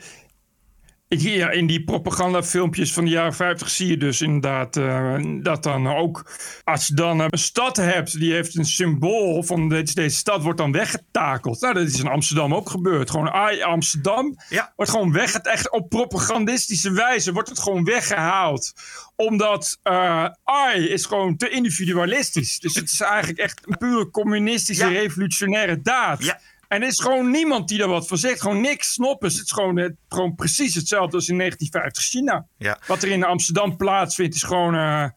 Ja, 1.17 1.49
in 1.49 1.67
die 1.67 1.83
propagandafilmpjes 1.83 2.93
van 2.93 3.03
de 3.03 3.09
jaren 3.09 3.33
50 3.33 3.69
zie 3.69 3.87
je 3.87 3.97
dus 3.97 4.21
inderdaad 4.21 4.77
uh, 4.77 5.15
dat 5.41 5.63
dan 5.63 5.87
ook... 5.87 6.31
Als 6.63 6.87
je 6.87 6.93
dan 6.93 7.19
een 7.19 7.37
stad 7.37 7.77
hebt, 7.77 8.19
die 8.19 8.33
heeft 8.33 8.57
een 8.57 8.65
symbool 8.65 9.43
van 9.43 9.69
deze, 9.69 9.93
deze 9.93 10.15
stad 10.15 10.43
wordt 10.43 10.57
dan 10.57 10.71
weggetakeld. 10.71 11.61
Nou, 11.61 11.73
dat 11.73 11.87
is 11.87 11.99
in 11.99 12.07
Amsterdam 12.07 12.55
ook 12.55 12.69
gebeurd. 12.69 13.09
Gewoon 13.09 13.29
AI 13.29 13.61
Amsterdam 13.61 14.37
ja. 14.49 14.73
wordt 14.75 14.91
gewoon 14.91 15.11
weg... 15.11 15.35
Echt 15.35 15.71
op 15.71 15.89
propagandistische 15.89 16.91
wijze 16.91 17.33
wordt 17.33 17.49
het 17.49 17.59
gewoon 17.59 17.83
weggehaald. 17.83 18.73
Omdat 19.15 19.79
uh, 19.83 20.27
AI 20.43 20.89
is 20.89 21.05
gewoon 21.05 21.37
te 21.37 21.49
individualistisch. 21.49 22.59
Dus 22.59 22.75
het 22.75 22.91
is 22.91 23.01
eigenlijk 23.01 23.39
echt 23.39 23.61
een 23.65 23.77
pure 23.77 24.09
communistische 24.09 24.89
ja. 24.89 24.99
revolutionaire 24.99 25.81
daad. 25.81 26.23
Ja. 26.23 26.39
En 26.71 26.81
er 26.81 26.87
is 26.87 26.99
gewoon 26.99 27.31
niemand 27.31 27.67
die 27.67 27.77
daar 27.77 27.87
wat 27.87 28.07
van 28.07 28.17
zegt. 28.17 28.41
Gewoon 28.41 28.61
niks 28.61 28.93
snoppers. 28.93 29.33
Het 29.33 29.45
is 29.45 29.51
gewoon, 29.51 29.77
het, 29.77 29.95
gewoon 30.09 30.35
precies 30.35 30.75
hetzelfde 30.75 31.15
als 31.15 31.29
in 31.29 31.37
1950 31.37 32.03
China. 32.03 32.45
Ja. 32.57 32.77
Wat 32.87 33.03
er 33.03 33.09
in 33.09 33.23
Amsterdam 33.23 33.77
plaatsvindt 33.77 34.35
is 34.35 34.43
gewoon 34.43 34.75
uh, 34.75 35.09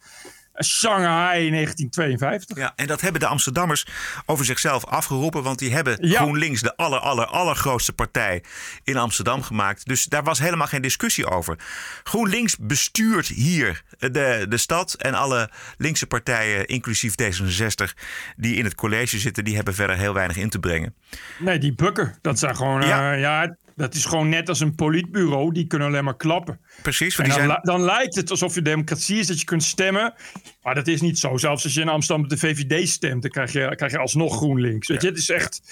Shanghai 0.62 1.50
1952. 1.50 2.56
Ja, 2.56 2.72
en 2.76 2.86
dat 2.86 3.00
hebben 3.00 3.20
de 3.20 3.26
Amsterdammers 3.26 3.86
over 4.26 4.44
zichzelf 4.44 4.84
afgeroepen. 4.84 5.42
Want 5.42 5.58
die 5.58 5.72
hebben 5.72 6.08
ja. 6.08 6.20
GroenLinks 6.20 6.60
de 6.60 6.76
aller, 6.76 6.98
aller, 6.98 7.26
allergrootste 7.26 7.92
partij 7.92 8.42
in 8.84 8.96
Amsterdam 8.96 9.42
gemaakt. 9.42 9.86
Dus 9.86 10.04
daar 10.04 10.22
was 10.22 10.38
helemaal 10.38 10.66
geen 10.66 10.82
discussie 10.82 11.30
over. 11.30 11.58
GroenLinks 12.02 12.56
bestuurt 12.56 13.26
hier 13.26 13.82
de, 13.98 14.46
de 14.48 14.56
stad. 14.56 14.94
En 14.94 15.14
alle 15.14 15.50
linkse 15.76 16.06
partijen, 16.06 16.66
inclusief 16.66 17.14
D66, 17.22 17.92
die 18.36 18.56
in 18.56 18.64
het 18.64 18.74
college 18.74 19.18
zitten... 19.18 19.44
die 19.44 19.54
hebben 19.54 19.74
verder 19.74 19.96
heel 19.96 20.14
weinig 20.14 20.36
in 20.36 20.50
te 20.50 20.58
brengen. 20.58 20.94
Nee, 21.38 21.58
die 21.58 21.74
bukken. 21.74 22.18
Dat 22.20 22.38
zijn 22.38 22.56
gewoon... 22.56 22.86
Ja. 22.86 23.14
Uh, 23.14 23.20
ja 23.20 23.56
Dat 23.76 23.94
is 23.94 24.04
gewoon 24.04 24.28
net 24.28 24.48
als 24.48 24.60
een 24.60 24.74
politbureau, 24.74 25.52
die 25.52 25.66
kunnen 25.66 25.88
alleen 25.88 26.04
maar 26.04 26.16
klappen. 26.16 26.60
Precies. 26.82 27.18
En 27.18 27.28
dan, 27.28 27.34
zijn... 27.34 27.58
dan 27.62 27.82
lijkt 27.82 28.14
het 28.14 28.30
alsof 28.30 28.54
je 28.54 28.62
democratie 28.62 29.18
is, 29.18 29.26
dat 29.26 29.38
je 29.38 29.44
kunt 29.44 29.62
stemmen. 29.62 30.14
Maar 30.62 30.74
dat 30.74 30.86
is 30.86 31.00
niet 31.00 31.18
zo. 31.18 31.36
Zelfs 31.36 31.64
als 31.64 31.74
je 31.74 31.80
in 31.80 31.88
Amsterdam 31.88 32.24
op 32.24 32.30
de 32.30 32.38
VVD 32.38 32.88
stemt, 32.88 33.22
dan 33.22 33.30
krijg 33.30 33.52
je, 33.52 33.76
krijg 33.76 33.92
je 33.92 33.98
alsnog 33.98 34.36
GroenLinks. 34.36 34.88
Weet 34.88 35.02
je, 35.02 35.08
het 35.08 35.18
is 35.18 35.30
echt... 35.30 35.62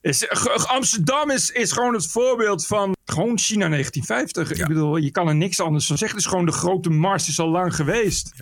Is, 0.00 0.28
Amsterdam 0.66 1.30
is, 1.30 1.50
is 1.50 1.72
gewoon 1.72 1.94
het 1.94 2.06
voorbeeld 2.06 2.66
van 2.66 2.96
gewoon 3.04 3.38
China 3.38 3.68
1950. 3.68 4.60
Ik 4.60 4.68
bedoel, 4.68 4.96
je 4.96 5.10
kan 5.10 5.28
er 5.28 5.34
niks 5.34 5.60
anders 5.60 5.86
van 5.86 5.98
zeggen. 5.98 6.16
Het 6.16 6.26
is 6.26 6.32
gewoon 6.32 6.46
de 6.46 6.52
grote 6.52 6.90
mars, 6.90 7.28
is 7.28 7.38
al 7.38 7.48
lang 7.48 7.74
geweest. 7.74 8.32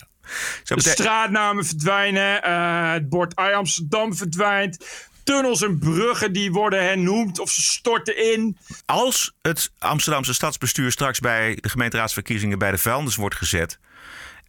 Zo 0.62 0.75
De 0.75 0.81
straatnamen 0.81 1.64
verdwijnen, 1.64 2.42
eh, 2.42 2.92
het 2.92 3.09
bord 3.09 3.33
I 3.33 3.53
Amsterdam 3.53 4.14
verdwijnt. 4.14 4.87
Tunnels 5.27 5.62
en 5.62 5.79
bruggen 5.79 6.33
die 6.33 6.53
worden 6.53 6.83
hernoemd 6.83 7.39
of 7.39 7.51
ze 7.51 7.62
storten 7.62 8.33
in. 8.33 8.59
Als 8.85 9.37
het 9.43 9.71
Amsterdamse 9.79 10.35
stadsbestuur 10.35 10.91
straks 10.93 11.21
bij 11.21 11.59
de 11.61 11.69
gemeenteraadsverkiezingen 11.69 12.59
bij 12.59 12.71
de 12.71 12.79
vuilnis 12.79 13.17
wordt 13.17 13.35
gezet. 13.35 13.79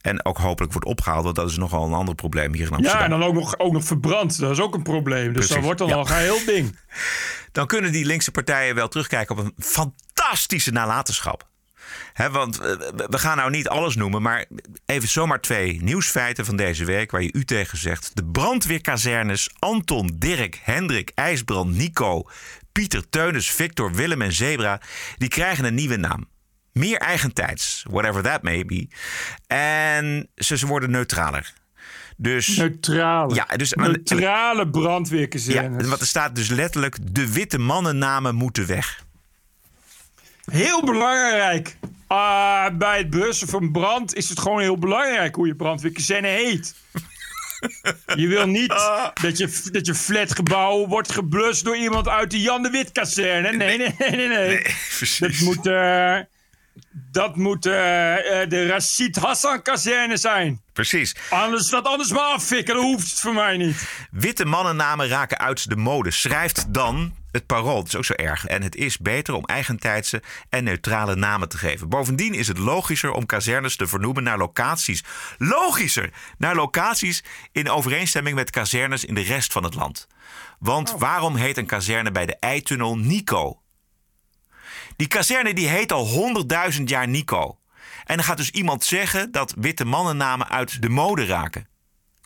En 0.02 0.26
ook 0.26 0.38
hopelijk 0.38 0.74
wordt 0.74 0.88
opgehaald, 0.88 1.24
want 1.24 1.36
dat 1.36 1.50
is 1.50 1.58
nogal 1.58 1.86
een 1.86 1.94
ander 1.94 2.16
probleem 2.16 2.54
hier 2.54 2.66
in 2.66 2.72
Amsterdam. 2.72 3.00
Ja, 3.00 3.06
en 3.06 3.20
dan 3.20 3.24
ook 3.24 3.34
nog, 3.34 3.60
ook 3.60 3.74
nog 3.74 3.84
verbrand. 3.84 4.40
Dat 4.40 4.52
is 4.52 4.60
ook 4.60 4.74
een 4.74 4.84
probleem. 4.84 5.26
Dus 5.26 5.34
Precies, 5.34 5.54
dat 5.54 5.63
wordt 5.63 5.80
dan 5.80 5.88
ja. 5.88 5.96
al 5.96 6.08
een 6.08 6.16
heel 6.16 6.46
ding. 6.46 6.76
Dan 7.52 7.68
kunnen 7.68 7.92
die 7.92 8.06
linkse 8.06 8.32
partijen 8.32 8.76
wel 8.76 8.88
terugkijken 8.88 9.38
op 9.38 9.46
een 9.46 9.54
fantastische 9.58 10.72
nalatenschap. 10.72 11.48
Want 12.32 12.60
eh, 12.60 12.72
we 13.10 13.18
gaan 13.18 13.38
nou 13.38 13.50
niet 13.50 13.68
alles 13.68 13.96
noemen, 13.96 14.22
maar 14.22 14.46
even 14.86 15.10
zomaar 15.10 15.42
twee 15.42 15.82
nieuwsfeiten 15.82 16.46
van 16.46 16.56
deze 16.56 16.86
week 16.86 17.12
waar 17.12 17.24
je 17.24 17.34
u 17.34 17.46
tegen 17.46 17.78
zegt. 17.78 18.12
De 18.14 18.26
brandweerkazernes 18.26 19.50
Anton, 19.60 20.16
Dirk, 20.16 20.60
Hendrik, 20.64 21.12
IJsbrand, 21.16 21.76
Nico, 21.76 22.30
Pieter, 22.72 23.10
Teunis, 23.10 23.52
Victor, 23.52 23.94
Willem 23.94 24.22
en 24.22 24.34
Zebra, 24.34 24.82
die 25.18 25.30
krijgen 25.30 25.66
een 25.66 25.76
nieuwe 25.76 25.98
naam. 25.98 26.28
Meer 26.72 26.98
eigentijds, 26.98 27.86
whatever 27.90 28.22
that 28.24 28.42
may 28.42 28.66
be. 28.66 28.88
En 29.48 30.30
ze, 30.36 30.58
ze 30.58 30.68
worden 30.68 30.92
neutraler. 30.92 31.54
Dus, 32.18 32.48
Neutrale. 32.48 33.36
Ja, 33.36 33.46
dus 33.56 33.74
Neutrale 33.74 34.64
ja, 34.64 34.70
brandweerkazernes. 34.70 35.88
wat 35.88 36.00
er 36.00 36.08
staat 36.08 36.36
dus 36.36 36.50
letterlijk: 36.50 36.98
de 37.12 37.32
witte 37.32 37.58
mannennamen 37.58 38.36
moeten 38.36 38.68
weg. 38.68 39.06
Heel 40.52 40.84
belangrijk. 40.84 41.78
Ah, 42.08 42.78
bij 42.78 42.98
het 42.98 43.10
blussen 43.10 43.48
van 43.48 43.72
brand 43.72 44.16
is 44.16 44.30
het 44.30 44.40
gewoon 44.40 44.60
heel 44.60 44.78
belangrijk 44.78 45.36
hoe 45.36 45.48
je 45.48 45.56
brandweerkazerne 45.56 46.28
heet. 46.28 46.76
Je 48.16 48.28
wil 48.28 48.48
niet 48.48 48.74
dat 49.22 49.38
je, 49.38 49.70
dat 49.72 49.86
je 49.86 49.96
flatgebouw 49.96 50.88
wordt 50.88 51.12
geblust 51.12 51.64
door 51.64 51.78
iemand 51.78 52.08
uit 52.08 52.32
de 52.32 52.42
Jan 52.42 52.64
de 52.64 52.70
Wit 52.70 52.92
kazerne. 52.92 53.52
Nee, 53.52 53.78
nee, 53.78 53.96
nee, 53.98 54.28
nee. 54.28 54.28
nee. 54.28 54.66
dat 55.20 55.40
moet, 55.40 55.68
eh, 55.68 56.18
dat 57.12 57.36
moet 57.36 57.66
eh, 57.66 58.42
eh, 58.42 58.50
de 58.50 58.68
Rashid 58.68 59.16
Hassan 59.16 59.62
kazerne 59.62 60.18
zijn. 60.18 60.62
Precies. 60.74 61.16
Anders 61.30 61.70
dat 61.70 61.86
anders 61.86 62.12
maar 62.12 62.34
affikken, 62.34 62.74
dat 62.76 62.84
hoeft 62.84 63.10
het 63.10 63.20
voor 63.20 63.34
mij 63.34 63.58
niet. 63.58 63.90
Witte 64.12 64.46
mannennamen 64.46 65.08
raken 65.08 65.38
uit 65.38 65.70
de 65.70 65.76
mode. 65.76 66.12
Schrijft 66.12 66.74
dan 66.74 67.16
het 67.32 67.46
parool. 67.46 67.76
Dat 67.76 67.88
is 67.88 67.96
ook 67.96 68.06
zo 68.06 68.13
erg. 68.13 68.46
En 68.46 68.62
het 68.62 68.76
is 68.76 68.98
beter 68.98 69.34
om 69.34 69.46
eigentijdse 69.46 70.22
en 70.50 70.63
neutrale 70.63 71.16
namen 71.16 71.50
te 71.50 71.58
geven. 71.58 71.90
Bovendien 71.90 72.34
is 72.34 72.48
het 72.48 72.58
logischer 72.58 73.12
om 73.12 73.26
kazernes 73.26 73.76
te 73.76 73.88
vernoemen 73.88 74.24
naar 74.24 74.38
locaties. 74.38 75.04
Logischer! 75.38 76.13
Naar 76.38 76.56
locaties 76.56 77.24
in 77.52 77.70
overeenstemming 77.70 78.36
met 78.36 78.50
kazernes 78.50 79.06
in 79.06 79.13
de 79.13 79.22
rest 79.22 79.52
van 79.52 79.63
het 79.63 79.76
land. 79.76 80.08
Want 80.60 80.92
waarom 80.98 81.36
heet 81.36 81.58
een 81.58 81.66
kazerne 81.66 82.12
bij 82.12 82.26
de 82.26 82.36
Eitunnel 82.40 82.98
Nico? 82.98 83.62
Die 84.96 85.08
kazerne 85.08 85.54
die 85.54 85.68
heet 85.68 85.92
al 85.92 86.34
100.000 86.78 86.84
jaar 86.84 87.08
Nico. 87.08 87.60
En 88.06 88.16
dan 88.16 88.26
gaat 88.26 88.38
dus 88.38 88.50
iemand 88.50 88.84
zeggen 88.84 89.32
dat 89.32 89.54
witte 89.58 89.86
mannennamen 89.86 90.50
uit 90.50 90.82
de 90.82 90.90
mode 90.90 91.26
raken. 91.26 91.68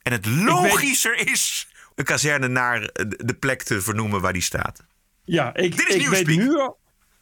En 0.03 0.11
het 0.11 0.25
logischer 0.25 1.27
is 1.27 1.67
een 1.95 2.05
kazerne 2.05 2.47
naar 2.47 2.79
de 3.03 3.35
plek 3.39 3.63
te 3.63 3.81
vernoemen 3.81 4.21
waar 4.21 4.33
die 4.33 4.41
staat. 4.41 4.83
Ja, 5.31 5.55
ik, 5.55 5.77
Dit 5.77 5.87
is 5.87 5.95
ik 5.95 6.07
weet 6.07 6.27
nu 6.27 6.59
al. 6.59 6.77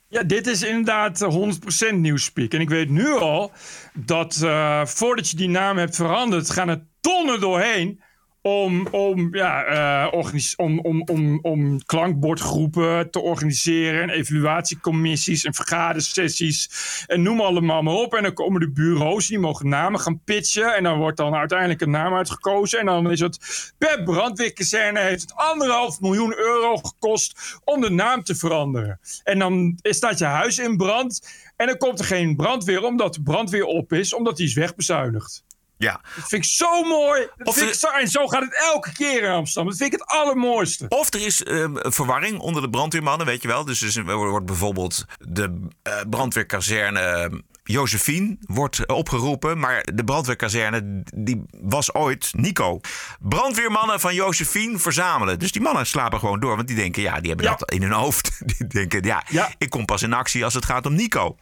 Ja, 0.08 0.24
dit 0.24 0.48
is 0.48 0.63
inderdaad 0.63 1.22
eh, 1.22 1.91
100% 1.91 1.95
nieuwspeak. 1.95 2.54
En 2.54 2.62
ik 2.62 2.69
weet 2.69 2.89
nu 2.89 3.12
al 3.12 3.52
dat 3.93 4.41
eh, 4.43 4.86
voordat 4.86 5.30
je 5.30 5.38
die 5.38 5.50
naam 5.50 5.78
hebt 5.78 5.95
veranderd, 5.95 6.50
gaan 6.50 6.69
er 6.69 6.86
tonnen 7.00 7.39
doorheen 7.39 8.02
om, 8.50 8.88
om, 8.92 9.36
ja, 9.36 9.64
eh, 9.64 10.20
om, 10.56 10.80
om, 10.80 11.04
om, 11.04 11.40
om 11.42 11.86
klankbordgroepen 11.86 13.12
te 13.12 13.20
organiseren. 13.20 14.02
En 14.02 14.10
evaluatiecommissies 14.10 15.44
en 15.44 15.54
vergadersessies. 15.54 16.70
En 17.08 17.22
noem 17.22 17.42
allemaal 17.42 17.82
maar 17.82 17.94
op. 17.94 18.14
En 18.14 18.24
dan 18.24 18.34
komen 18.34 18.60
de 18.60 18.72
bureaus, 18.72 19.28
die 19.28 19.40
mogen 19.40 19.70
namen 19.70 20.00
gaan 20.00 20.22
pitchen. 20.24 20.76
En 20.76 20.84
dan 20.84 20.98
wordt 20.98 21.18
dan 21.18 21.36
uiteindelijk 21.36 21.82
een 21.82 21.90
naam 21.90 22.14
uitgekozen. 22.14 22.80
En 22.80 22.86
dan 22.86 23.12
is 23.12 23.20
het 23.20 23.74
per 23.78 24.04
brandweerkazerne 24.04 25.00
heeft 25.00 25.22
het 25.22 25.36
anderhalf 25.36 26.00
miljoen 26.00 26.38
euro 26.38 26.78
gekost 26.78 27.60
om 27.64 27.82
de 27.82 27.90
naam 27.90 28.24
te 28.24 28.36
veranderen. 28.36 29.00
En 29.24 29.40
dan 29.40 29.80
staat 29.82 30.18
je 30.18 30.26
huis 30.26 30.60
in 30.60 30.78
brand. 30.78 31.28
En 31.56 31.68
dan 31.68 31.78
komt 31.78 32.00
er 32.00 32.06
geen 32.06 32.36
brandweer 32.36 32.84
omdat 32.84 33.14
de 33.14 33.22
brandweer 33.22 33.66
op 33.66 33.94
is, 33.94 34.14
omdat 34.14 34.38
die 34.38 34.46
is 34.46 34.54
wegbezuinigd. 34.54 35.44
Ja. 35.82 36.02
Dat 36.15 36.28
vind 36.30 36.44
ik 36.44 36.50
zo 36.50 36.84
mooi. 36.84 37.28
Dat 37.38 37.48
Of 37.48 37.54
vind 37.54 37.65
er- 37.65 37.74
ik 37.74 37.80
zo, 37.80 37.88
en 37.88 38.08
zo 38.08 38.28
gaat 38.28 38.42
het 38.42 38.56
elke 38.74 38.92
keer 38.94 39.24
in 39.24 39.30
Amsterdam. 39.32 39.70
Dat 39.70 39.78
vind 39.80 39.94
ik 39.94 40.00
het 40.00 40.10
allermooiste. 40.10 40.86
Of 40.89 41.13
er 41.13 41.26
is 41.26 41.44
ehm, 41.44 41.74
verwarring 41.76 42.39
onder 42.39 42.62
de 42.62 42.70
brandweermannen, 42.70 43.26
weet 43.26 43.42
je 43.42 43.48
wel. 43.48 43.65
Dus 43.65 43.96
er 43.96 44.15
wordt 44.15 44.46
bijvoorbeeld 44.46 45.06
de 45.20 45.68
eh, 45.84 45.94
brandweerkazerne 46.10 47.00
ehm, 47.00 47.39
Josephine 47.63 48.38
wordt 48.39 48.88
opgeroepen. 48.88 49.60
Maar 49.60 49.86
de 49.94 50.04
brandweerkazerne 50.04 51.04
die 51.15 51.44
was 51.62 51.94
ooit 51.94 52.30
Nico. 52.36 52.80
Brandweermannen 53.20 54.00
van 54.00 54.13
Josephine 54.15 54.78
verzamelen. 54.80 55.39
Dus 55.39 55.52
die 55.52 55.62
mannen 55.62 55.86
slapen 55.86 56.20
gewoon 56.20 56.39
door. 56.39 56.56
Want 56.56 56.68
die 56.68 56.76
denken, 56.78 57.02
ja, 57.02 57.20
die 57.20 57.28
hebben 57.28 57.46
Ja. 57.46 57.56
dat 57.56 57.72
in 57.72 57.82
hun 57.82 57.92
hoofd. 57.92 58.32
Die 58.58 58.68
denken, 58.68 59.04
ja, 59.04 59.24
Ja. 59.30 59.50
ik 59.58 59.70
kom 59.70 59.86
pas 59.86 60.02
in 60.02 60.13
actie 60.13 60.44
als 60.44 60.54
het 60.54 60.65
gaat 60.65 60.86
om 60.86 60.94
Nico. 60.96 61.38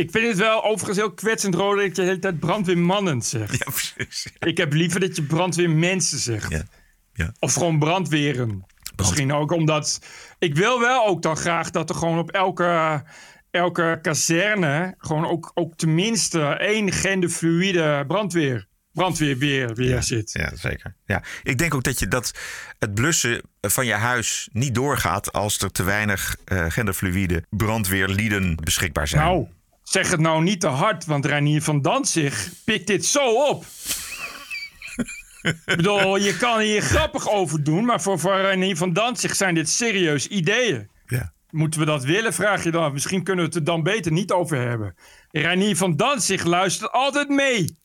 Ik 0.00 0.10
vind 0.10 0.26
het 0.26 0.36
wel 0.36 0.64
overigens 0.64 0.98
heel 0.98 1.12
kwetsend, 1.12 1.54
Rode, 1.54 1.80
dat 1.80 1.96
je 1.96 2.02
de 2.02 2.08
hele 2.08 2.18
tijd 2.18 2.38
brandweermannen 2.38 3.22
zegt. 3.22 3.58
Ja, 3.58 3.70
precies. 3.70 4.32
Ik 4.38 4.56
heb 4.56 4.72
liever 4.72 5.00
dat 5.00 5.16
je 5.16 5.22
brandweermensen 5.22 6.18
zegt. 6.18 6.50
Ja. 6.50 6.62
Ja. 7.12 7.32
Of 7.38 7.54
gewoon 7.54 7.78
brandweren. 7.78 8.66
Misschien 8.96 9.32
ook 9.32 9.52
omdat... 9.52 10.00
Ik 10.38 10.54
wil 10.54 10.80
wel 10.80 11.06
ook 11.06 11.22
dan 11.22 11.36
graag 11.36 11.70
dat 11.70 11.88
er 11.88 11.94
gewoon 11.94 12.18
op 12.18 12.30
elke, 12.30 13.02
elke 13.50 13.98
kazerne... 14.02 14.94
gewoon 14.98 15.26
ook, 15.26 15.50
ook 15.54 15.76
tenminste 15.76 16.42
één 16.42 16.92
genderfluïde 16.92 18.04
brandweer... 18.06 18.66
brandweerweer 18.92 19.74
weer 19.74 20.02
zit. 20.02 20.32
Ja, 20.32 20.56
zeker. 20.56 20.96
Ja. 21.04 21.22
Ik 21.42 21.58
denk 21.58 21.74
ook 21.74 21.82
dat, 21.82 21.98
je, 21.98 22.08
dat 22.08 22.32
het 22.78 22.94
blussen 22.94 23.42
van 23.60 23.86
je 23.86 23.94
huis 23.94 24.48
niet 24.52 24.74
doorgaat 24.74 25.32
als 25.32 25.58
er 25.58 25.72
te 25.72 25.82
weinig 25.82 26.36
eh, 26.44 26.64
genderfluïde 26.68 27.44
brandweerlieden 27.50 28.56
beschikbaar 28.56 29.08
zijn. 29.08 29.22
Nou, 29.22 29.48
zeg 29.90 30.10
het 30.10 30.20
nou 30.20 30.42
niet 30.42 30.60
te 30.60 30.66
hard, 30.66 31.04
want 31.04 31.26
Reinier 31.26 31.62
van 31.62 31.82
Danzig 31.82 32.50
pikt 32.64 32.86
dit 32.86 33.06
zo 33.06 33.34
op. 33.48 33.64
Ik 35.42 35.76
bedoel, 35.76 36.16
je 36.16 36.36
kan 36.36 36.60
hier 36.60 36.82
grappig 36.82 37.30
over 37.30 37.64
doen, 37.64 37.84
maar 37.84 38.00
voor, 38.00 38.18
voor 38.18 38.40
Reinier 38.40 38.76
van 38.76 38.92
Danzig 38.92 39.34
zijn 39.36 39.54
dit 39.54 39.68
serieus 39.68 40.26
ideeën. 40.26 40.90
Ja. 41.06 41.32
Moeten 41.50 41.80
we 41.80 41.86
dat 41.86 42.04
willen, 42.04 42.32
vraag 42.32 42.64
je 42.64 42.70
dan. 42.70 42.92
Misschien 42.92 43.22
kunnen 43.22 43.44
we 43.44 43.50
het 43.50 43.58
er 43.58 43.64
dan 43.64 43.82
beter 43.82 44.12
niet 44.12 44.32
over 44.32 44.68
hebben. 44.68 44.94
Reinier 45.30 45.76
van 45.76 45.96
Danzig 45.96 46.44
luistert 46.44 46.92
altijd 46.92 47.28
mee. 47.28 47.76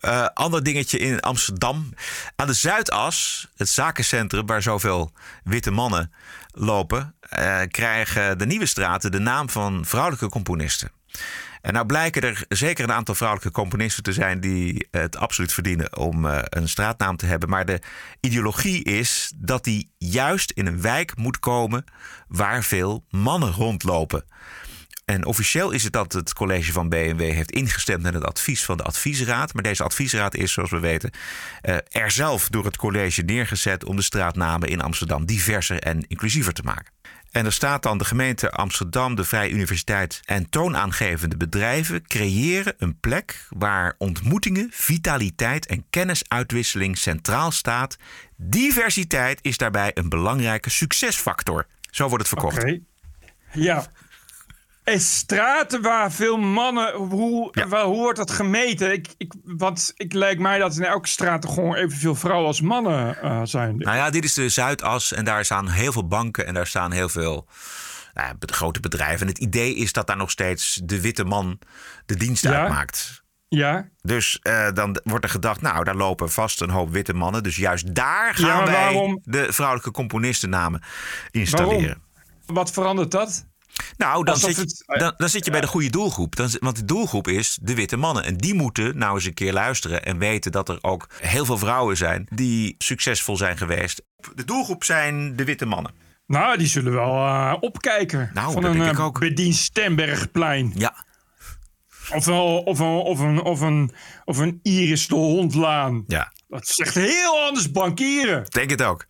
Eh, 0.00 0.26
ander 0.34 0.62
dingetje 0.62 0.98
in 0.98 1.20
Amsterdam. 1.20 1.94
Aan 2.36 2.46
de 2.46 2.52
Zuidas, 2.52 3.48
het 3.56 3.68
zakencentrum 3.68 4.46
waar 4.46 4.62
zoveel 4.62 5.12
witte 5.44 5.70
mannen 5.70 6.12
lopen, 6.50 7.14
eh, 7.34 7.60
krijgen 7.70 8.38
de 8.38 8.46
nieuwe 8.46 8.66
straten 8.66 9.12
de 9.12 9.18
naam 9.18 9.50
van 9.50 9.84
vrouwelijke 9.84 10.28
componisten. 10.28 10.90
En 11.60 11.72
nou 11.72 11.86
blijken 11.86 12.22
er 12.22 12.44
zeker 12.48 12.84
een 12.84 12.92
aantal 12.92 13.14
vrouwelijke 13.14 13.52
componisten 13.52 14.02
te 14.02 14.12
zijn 14.12 14.40
die 14.40 14.88
het 14.90 15.16
absoluut 15.16 15.52
verdienen 15.52 15.96
om 15.96 16.26
eh, 16.26 16.38
een 16.42 16.68
straatnaam 16.68 17.16
te 17.16 17.26
hebben. 17.26 17.48
Maar 17.48 17.64
de 17.64 17.80
ideologie 18.20 18.84
is 18.84 19.32
dat 19.36 19.64
die 19.64 19.92
juist 19.98 20.50
in 20.50 20.66
een 20.66 20.80
wijk 20.80 21.16
moet 21.16 21.38
komen 21.38 21.84
waar 22.28 22.62
veel 22.62 23.04
mannen 23.10 23.52
rondlopen. 23.52 24.24
En 25.04 25.24
officieel 25.24 25.70
is 25.70 25.82
het 25.82 25.92
dat 25.92 26.12
het 26.12 26.32
college 26.32 26.72
van 26.72 26.88
BMW 26.88 27.20
heeft 27.20 27.50
ingestemd 27.50 28.02
met 28.02 28.14
het 28.14 28.24
advies 28.24 28.64
van 28.64 28.76
de 28.76 28.82
adviesraad. 28.82 29.54
Maar 29.54 29.62
deze 29.62 29.82
adviesraad 29.82 30.34
is, 30.34 30.52
zoals 30.52 30.70
we 30.70 30.78
weten, 30.78 31.10
eh, 31.60 31.76
er 31.90 32.10
zelf 32.10 32.48
door 32.48 32.64
het 32.64 32.76
college 32.76 33.22
neergezet 33.22 33.84
om 33.84 33.96
de 33.96 34.02
straatnamen 34.02 34.68
in 34.68 34.80
Amsterdam 34.80 35.24
diverser 35.24 35.78
en 35.78 36.08
inclusiever 36.08 36.52
te 36.52 36.62
maken. 36.62 36.92
En 37.30 37.44
er 37.44 37.52
staat 37.52 37.82
dan 37.82 37.98
de 37.98 38.04
gemeente 38.04 38.50
Amsterdam, 38.50 39.14
de 39.14 39.24
Vrije 39.24 39.50
Universiteit 39.50 40.20
en 40.24 40.50
toonaangevende 40.50 41.36
bedrijven 41.36 42.06
creëren 42.06 42.74
een 42.78 43.00
plek 43.00 43.46
waar 43.48 43.94
ontmoetingen, 43.98 44.68
vitaliteit 44.72 45.66
en 45.66 45.84
kennisuitwisseling 45.90 46.98
centraal 46.98 47.50
staat. 47.50 47.96
Diversiteit 48.36 49.38
is 49.42 49.56
daarbij 49.56 49.90
een 49.94 50.08
belangrijke 50.08 50.70
succesfactor. 50.70 51.66
Zo 51.90 52.08
wordt 52.08 52.28
het 52.28 52.40
verkocht. 52.40 52.58
Oké. 52.58 52.78
Ja. 53.52 53.86
En 54.84 55.00
straten 55.00 55.82
waar 55.82 56.12
veel 56.12 56.36
mannen. 56.36 56.94
Hoe, 56.94 57.54
waar, 57.68 57.84
hoe 57.84 57.96
wordt 57.96 58.18
dat 58.18 58.30
gemeten? 58.30 58.92
Ik, 58.92 59.14
ik, 59.16 59.32
want 59.44 59.92
ik 59.96 60.12
lijkt 60.12 60.40
mij 60.40 60.58
dat 60.58 60.76
in 60.76 60.84
elke 60.84 61.08
straat 61.08 61.44
er 61.44 61.50
gewoon 61.50 61.74
evenveel 61.74 62.14
vrouwen 62.14 62.46
als 62.46 62.60
mannen 62.60 63.18
uh, 63.22 63.40
zijn. 63.44 63.76
Nou 63.76 63.96
ja, 63.96 64.10
dit 64.10 64.24
is 64.24 64.34
de 64.34 64.48
Zuidas 64.48 65.12
en 65.12 65.24
daar 65.24 65.44
staan 65.44 65.68
heel 65.68 65.92
veel 65.92 66.06
banken 66.06 66.46
en 66.46 66.54
daar 66.54 66.66
staan 66.66 66.92
heel 66.92 67.08
veel 67.08 67.46
nou 68.14 68.34
grote 68.46 68.80
bedrijven. 68.80 69.20
En 69.20 69.26
het 69.32 69.38
idee 69.38 69.74
is 69.74 69.92
dat 69.92 70.06
daar 70.06 70.16
nog 70.16 70.30
steeds 70.30 70.80
de 70.84 71.00
witte 71.00 71.24
man 71.24 71.58
de 72.06 72.16
dienst 72.16 72.42
Ja. 72.42 72.60
uitmaakt. 72.60 73.22
Ja. 73.48 73.88
Dus 74.02 74.38
eh, 74.42 74.72
dan 74.72 75.00
wordt 75.04 75.24
er 75.24 75.30
gedacht, 75.30 75.60
nou, 75.60 75.84
daar 75.84 75.94
lopen 75.94 76.30
vast 76.30 76.60
een 76.60 76.70
hoop 76.70 76.90
witte 76.90 77.12
mannen. 77.14 77.42
Dus 77.42 77.56
juist 77.56 77.94
daar 77.94 78.34
gaan 78.34 78.64
wij 78.64 78.72
waarom- 78.74 79.20
de 79.22 79.52
vrouwelijke 79.52 79.90
componistennamen 79.90 80.82
installeren. 81.30 81.80
Waarom? 81.80 82.02
Wat 82.46 82.70
verandert 82.70 83.10
dat? 83.10 83.46
Nou, 83.96 84.24
dan 84.24 84.36
zit, 84.36 84.56
je, 84.56 84.60
het- 84.60 84.98
dan, 85.00 85.14
dan 85.16 85.28
zit 85.28 85.44
je 85.44 85.50
bij 85.50 85.60
de 85.60 85.66
goede 85.66 85.90
doelgroep. 85.90 86.36
Dan, 86.36 86.48
want 86.60 86.76
de 86.76 86.84
doelgroep 86.84 87.28
is 87.28 87.58
de 87.62 87.74
witte 87.74 87.96
mannen. 87.96 88.24
En 88.24 88.36
die 88.36 88.54
moeten 88.54 88.98
nou 88.98 89.14
eens 89.14 89.24
een 89.24 89.34
keer 89.34 89.52
luisteren 89.52 90.04
en 90.04 90.18
weten 90.18 90.52
dat 90.52 90.68
er 90.68 90.78
ook 90.80 91.06
heel 91.20 91.44
veel 91.44 91.58
vrouwen 91.58 91.96
zijn 91.96 92.26
die 92.30 92.74
succesvol 92.78 93.36
zijn 93.36 93.56
geweest. 93.56 94.02
De 94.34 94.44
doelgroep 94.44 94.84
zijn 94.84 95.36
de 95.36 95.44
witte 95.44 95.66
mannen. 95.66 95.92
Nou, 96.26 96.58
die 96.58 96.66
zullen 96.66 96.92
wel 96.92 97.14
eh, 97.14 97.54
opkijken. 97.60 98.30
Nou, 98.34 98.52
van 98.52 98.62
dat 98.62 98.70
een 98.70 98.78
denk 98.78 98.90
eh, 98.90 98.98
ik 98.98 99.04
ook. 99.04 99.18
bediend 99.18 99.54
Stembergplein. 99.54 100.72
Ja. 100.76 101.04
Of, 102.14 102.24
wel, 102.24 102.58
of, 102.58 102.78
een, 102.78 102.86
of, 102.86 103.18
een, 103.20 103.42
of, 103.42 103.60
een, 103.60 103.92
of 104.24 104.38
een 104.38 104.60
Iris 104.62 105.06
de 105.06 105.14
Hondlaan. 105.14 106.04
Ja. 106.06 106.32
Dat 106.48 106.62
is 106.68 106.78
echt 106.78 106.94
heel 106.94 107.44
anders 107.46 107.70
bankieren. 107.70 108.44
Denk 108.48 108.70
het 108.70 108.82
ook. 108.82 109.06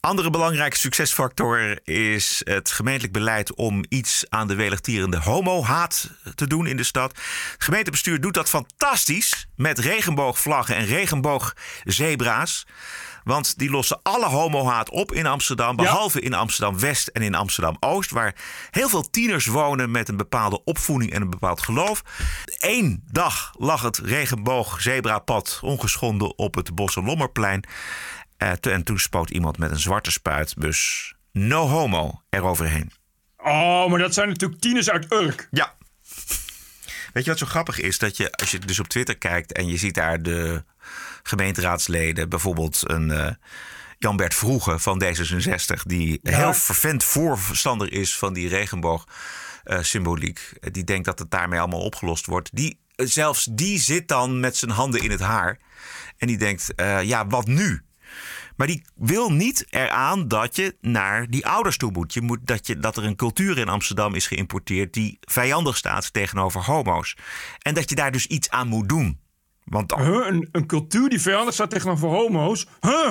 Andere 0.00 0.30
belangrijke 0.30 0.76
succesfactor 0.76 1.78
is 1.84 2.40
het 2.44 2.70
gemeentelijk 2.70 3.12
beleid 3.12 3.54
om 3.54 3.84
iets 3.88 4.24
aan 4.28 4.48
de 4.48 4.54
weligtierende 4.54 5.20
homo-haat 5.20 6.10
te 6.34 6.46
doen 6.46 6.66
in 6.66 6.76
de 6.76 6.84
stad. 6.84 7.10
Het 7.52 7.64
gemeentebestuur 7.64 8.20
doet 8.20 8.34
dat 8.34 8.48
fantastisch 8.48 9.48
met 9.56 9.78
regenboogvlaggen 9.78 10.76
en 10.76 10.84
regenboogzebra's. 10.84 12.66
Want 13.24 13.58
die 13.58 13.70
lossen 13.70 14.00
alle 14.02 14.26
homohaat 14.26 14.90
op 14.90 15.12
in 15.12 15.26
Amsterdam, 15.26 15.76
behalve 15.76 16.20
in 16.20 16.34
Amsterdam-West 16.34 17.08
en 17.08 17.22
in 17.22 17.34
Amsterdam-Oost, 17.34 18.10
waar 18.10 18.34
heel 18.70 18.88
veel 18.88 19.10
tieners 19.10 19.46
wonen 19.46 19.90
met 19.90 20.08
een 20.08 20.16
bepaalde 20.16 20.64
opvoeding 20.64 21.12
en 21.12 21.22
een 21.22 21.30
bepaald 21.30 21.60
geloof. 21.60 22.02
Eén 22.58 23.02
dag 23.10 23.54
lag 23.58 23.82
het 23.82 23.98
regenboogzebrapad 23.98 25.58
ongeschonden 25.62 26.38
op 26.38 26.54
het 26.54 26.74
Bosselommerplein. 26.74 27.64
Eh, 28.38 28.52
te- 28.52 28.70
en 28.70 28.82
toen 28.82 28.98
spoot 28.98 29.30
iemand 29.30 29.58
met 29.58 29.70
een 29.70 29.78
zwarte 29.78 30.10
spuitbus 30.10 31.14
no 31.32 31.68
homo 31.68 32.22
eroverheen. 32.30 32.92
Oh, 33.38 33.86
maar 33.88 33.98
dat 33.98 34.14
zijn 34.14 34.28
natuurlijk 34.28 34.60
tieners 34.60 34.90
uit 34.90 35.12
Urk. 35.12 35.48
Ja. 35.50 35.74
Weet 37.12 37.24
je 37.24 37.30
wat 37.30 37.38
zo 37.38 37.46
grappig 37.46 37.80
is? 37.80 37.98
Dat 37.98 38.16
je, 38.16 38.32
als 38.32 38.50
je 38.50 38.58
dus 38.58 38.80
op 38.80 38.88
Twitter 38.88 39.18
kijkt 39.18 39.52
en 39.52 39.66
je 39.68 39.76
ziet 39.76 39.94
daar 39.94 40.22
de 40.22 40.64
gemeenteraadsleden, 41.22 42.28
bijvoorbeeld 42.28 42.80
een 42.90 43.10
eh, 43.10 43.30
Jan-Bert 43.98 44.34
Vroege 44.34 44.78
van 44.78 45.02
D66, 45.04 45.82
die 45.82 46.18
Ja. 46.22 46.36
heel 46.36 46.54
vervent 46.54 47.04
voorstander 47.04 47.92
is 47.92 48.18
van 48.18 48.32
die 48.32 48.48
regenboog-symboliek. 48.48 50.52
die 50.72 50.84
denkt 50.84 51.04
dat 51.04 51.18
het 51.18 51.30
daarmee 51.30 51.58
allemaal 51.58 51.80
opgelost 51.84 52.26
wordt. 52.26 52.48
Die, 52.52 52.80
eh, 52.94 53.06
zelfs 53.06 53.48
die 53.50 53.78
zit 53.78 54.08
dan 54.08 54.40
met 54.40 54.56
zijn 54.56 54.70
handen 54.70 55.02
in 55.02 55.10
het 55.10 55.20
haar. 55.20 55.58
En 56.16 56.26
die 56.26 56.38
denkt, 56.38 56.74
eh, 56.74 57.02
ja, 57.02 57.26
wat 57.26 57.46
nu? 57.46 57.82
Maar 58.56 58.66
die 58.66 58.84
wil 58.94 59.32
niet 59.32 59.66
eraan 59.70 60.28
dat 60.28 60.56
je 60.56 60.76
naar 60.80 61.30
die 61.30 61.46
ouders 61.46 61.76
toe 61.76 61.92
moet. 61.92 62.14
Je 62.14 62.20
moet 62.20 62.38
dat, 62.42 62.66
je, 62.66 62.78
dat 62.78 62.96
er 62.96 63.04
een 63.04 63.16
cultuur 63.16 63.58
in 63.58 63.68
Amsterdam 63.68 64.14
is 64.14 64.26
geïmporteerd 64.26 64.92
die 64.92 65.18
vijandig 65.20 65.76
staat 65.76 66.12
tegenover 66.12 66.64
homo's. 66.64 67.16
En 67.58 67.74
dat 67.74 67.88
je 67.88 67.94
daar 67.94 68.12
dus 68.12 68.26
iets 68.26 68.50
aan 68.50 68.68
moet 68.68 68.88
doen. 68.88 69.18
Want 69.64 69.94
Huh, 69.94 70.26
een, 70.26 70.48
een 70.52 70.66
cultuur 70.66 71.08
die 71.08 71.20
vijandig 71.20 71.54
staat 71.54 71.70
tegenover 71.70 72.08
homo's? 72.08 72.66
Huh? 72.80 73.10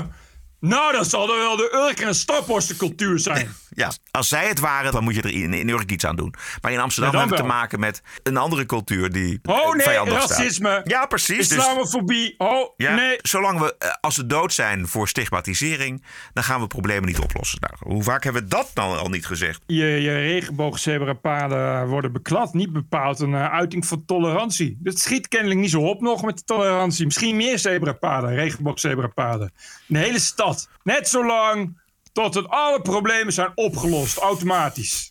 Nou, 0.59 0.91
dat 0.93 1.09
zal 1.09 1.27
dan 1.27 1.37
wel 1.37 1.55
de 1.55 1.85
Urk 1.87 1.99
en 1.99 2.15
Staphorsten 2.15 3.19
zijn. 3.19 3.49
ja, 3.69 3.91
als 4.11 4.27
zij 4.27 4.47
het 4.47 4.59
waren, 4.59 4.91
dan 4.91 5.03
moet 5.03 5.15
je 5.15 5.21
er 5.21 5.33
in, 5.33 5.53
in 5.53 5.69
Urk 5.69 5.91
iets 5.91 6.05
aan 6.05 6.15
doen. 6.15 6.33
Maar 6.61 6.71
in 6.71 6.79
Amsterdam 6.79 7.11
Ja, 7.11 7.19
dan 7.19 7.27
hebben 7.29 7.45
we 7.45 7.51
te 7.51 7.57
maken 7.59 7.79
met 7.79 8.01
een 8.23 8.37
andere 8.37 8.65
cultuur 8.65 9.11
die 9.11 9.39
Oh 9.43 9.57
eh, 9.57 9.71
nee, 9.71 9.81
staat. 9.81 10.07
racisme. 10.07 10.81
Ja, 10.83 11.05
precies. 11.05 11.47
Dus- 11.47 11.57
Islamofobie. 11.57 12.35
Oh 12.37 12.73
Ja, 12.77 12.95
nee. 12.95 13.17
Zolang 13.21 13.59
we 13.59 13.75
eh, 13.79 13.89
als 14.01 14.17
we 14.17 14.25
dood 14.25 14.53
zijn 14.53 14.87
voor 14.87 15.07
stigmatisering, 15.07 16.03
dan 16.33 16.43
gaan 16.43 16.61
we 16.61 16.67
problemen 16.67 17.05
niet 17.05 17.19
oplossen. 17.19 17.59
Nou, 17.61 17.93
hoe 17.93 18.03
vaak 18.03 18.23
hebben 18.23 18.41
we 18.41 18.47
dat 18.47 18.71
nou 18.73 18.97
al 18.97 19.09
niet 19.09 19.25
gezegd? 19.25 19.61
Je, 19.65 19.85
je 19.85 20.13
regenboogzebrapaden 20.13 21.87
worden 21.87 22.11
beklad. 22.11 22.53
Niet 22.53 22.73
bepaald 22.73 23.19
een 23.19 23.33
eh, 23.33 23.51
uiting 23.51 23.85
van 23.85 24.05
tolerantie. 24.05 24.77
Dat 24.79 24.99
schiet 24.99 25.27
kennelijk 25.27 25.59
niet 25.59 25.69
zo 25.69 25.81
op 25.81 26.01
nog 26.01 26.23
met 26.23 26.37
de 26.37 26.43
tolerantie. 26.43 27.05
Misschien 27.05 27.35
meer 27.35 27.59
zebrapaden, 27.59 28.35
regenboogzebrapaden. 28.35 29.51
De 29.87 29.97
hele 29.97 30.19
stad. 30.19 30.69
Net 30.83 31.09
zo 31.09 31.25
lang 31.25 31.81
tot 32.13 32.33
het 32.33 32.47
alle 32.47 32.81
problemen 32.81 33.33
zijn 33.33 33.51
opgelost. 33.55 34.17
Automatisch. 34.17 35.07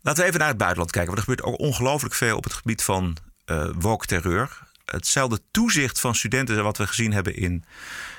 Laten 0.00 0.22
we 0.22 0.28
even 0.28 0.38
naar 0.38 0.48
het 0.48 0.58
buitenland 0.58 0.90
kijken. 0.90 1.12
Er 1.12 1.20
gebeurt 1.20 1.42
ook 1.42 1.58
ongelooflijk 1.58 2.14
veel 2.14 2.36
op 2.36 2.44
het 2.44 2.52
gebied 2.52 2.82
van 2.82 3.16
eh 3.44 3.68
woke 3.78 4.06
terreur. 4.06 4.58
Hetzelfde 4.84 5.40
toezicht 5.50 6.00
van 6.00 6.14
studenten 6.14 6.62
wat 6.62 6.76
we 6.76 6.86
gezien 6.86 7.12
hebben 7.12 7.36
in 7.36 7.64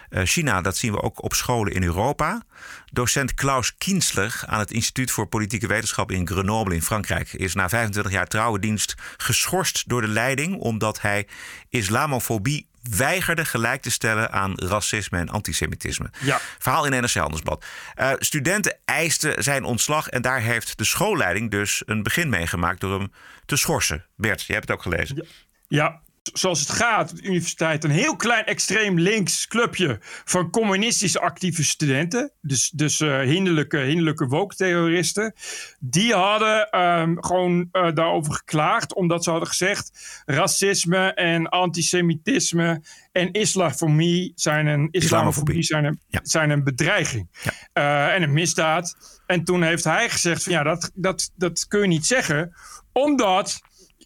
eh, 0.10 0.24
China, 0.24 0.62
dat 0.62 0.78
zien 0.78 0.92
we 0.92 1.02
ook 1.02 1.24
op 1.24 1.34
scholen 1.34 1.74
in 1.74 1.84
Europa. 1.84 2.44
Docent 2.92 3.34
Klaus 3.34 3.76
Kienzler 3.78 4.44
aan 4.46 4.60
het 4.60 4.72
Instituut 4.72 5.12
voor 5.12 5.28
Politieke 5.28 5.68
Wetenschap 5.68 6.12
in 6.12 6.28
Grenoble 6.28 6.74
in 6.74 6.82
Frankrijk 6.82 7.34
is 7.34 7.54
na 7.54 7.70
25 7.70 8.12
jaar 8.12 8.28
trouwe 8.28 8.60
dienst 8.60 8.96
geschorst 9.18 9.90
door 9.90 10.02
de 10.02 10.08
leiding 10.08 10.58
omdat 10.58 11.02
hij 11.02 11.28
islamofobie 11.70 12.68
weigerde 12.90 13.46
gelijk 13.46 13.82
te 13.82 13.92
stellen 13.92 14.32
aan 14.32 14.54
racisme 14.56 15.18
en 15.18 15.30
antisemitisme. 15.30 16.10
Ja. 16.22 16.40
Verhaal 16.60 16.86
in 16.86 17.02
NRC 17.02 17.14
Handelsblad. 17.14 17.66
Eh, 17.96 18.12
studenten 18.20 18.78
eisten 18.86 19.44
zijn 19.44 19.64
ontslag 19.64 20.10
en 20.10 20.22
daar 20.22 20.42
heeft 20.42 20.78
de 20.78 20.84
schoolleiding 20.84 21.52
dus 21.52 21.84
een 21.86 22.04
begin 22.04 22.30
mee 22.30 22.48
gemaakt 22.48 22.80
door 22.80 23.00
hem 23.00 23.12
te 23.46 23.56
schorsen. 23.56 24.06
Bert, 24.16 24.46
jij 24.46 24.56
hebt 24.56 24.68
het 24.68 24.78
ook 24.78 24.84
gelezen. 24.84 25.28
Ja, 25.68 26.02
zoals 26.34 26.60
het 26.60 26.70
gaat 26.70 27.12
op 27.12 27.18
de 27.18 27.24
universiteit. 27.24 27.84
Een 27.84 27.90
heel 27.90 28.16
klein 28.16 28.46
extreem 28.46 29.00
links 29.00 29.48
clubje 29.48 29.98
van 30.02 30.50
communistisch 30.50 31.18
actieve 31.18 31.64
studenten. 31.64 32.32
Dus, 32.42 32.70
dus 32.70 33.00
eh, 33.00 33.20
hinderlijke, 33.20 33.78
hinderlijke 33.78 34.28
woke-terroristen. 34.28 35.34
Die 35.80 36.14
hadden 36.14 36.70
ehm, 36.70 37.16
gewoon 37.20 37.70
eh, 37.72 37.94
daarover 37.94 38.34
geklaagd. 38.34 38.96
Omdat 38.96 39.24
ze 39.24 39.30
hadden 39.30 39.50
gezegd... 39.50 39.92
racisme 40.26 41.14
en 41.14 41.50
antisemitisme 41.50 42.82
en 43.12 43.32
islamofobie 43.32 44.32
zijn 44.36 44.68
een, 44.68 44.88
islamofobie 44.92 45.64
zijn 45.64 45.86
een, 45.86 46.00
zijn 46.24 46.50
een 46.50 46.64
bedreiging. 46.64 47.30
Eh, 47.74 48.14
en 48.14 48.22
een 48.22 48.34
misdaad. 48.34 49.20
En 49.26 49.44
toen 49.44 49.64
heeft 49.64 49.84
hij 49.84 50.10
gezegd... 50.10 50.44
Van, 50.44 50.54
ja, 50.54 50.64
dat, 50.64 50.92
dat, 50.94 51.32
dat 51.36 51.66
kun 51.68 51.82
je 51.82 51.88
niet 51.88 52.06
zeggen. 52.06 52.54
Omdat 52.92 53.62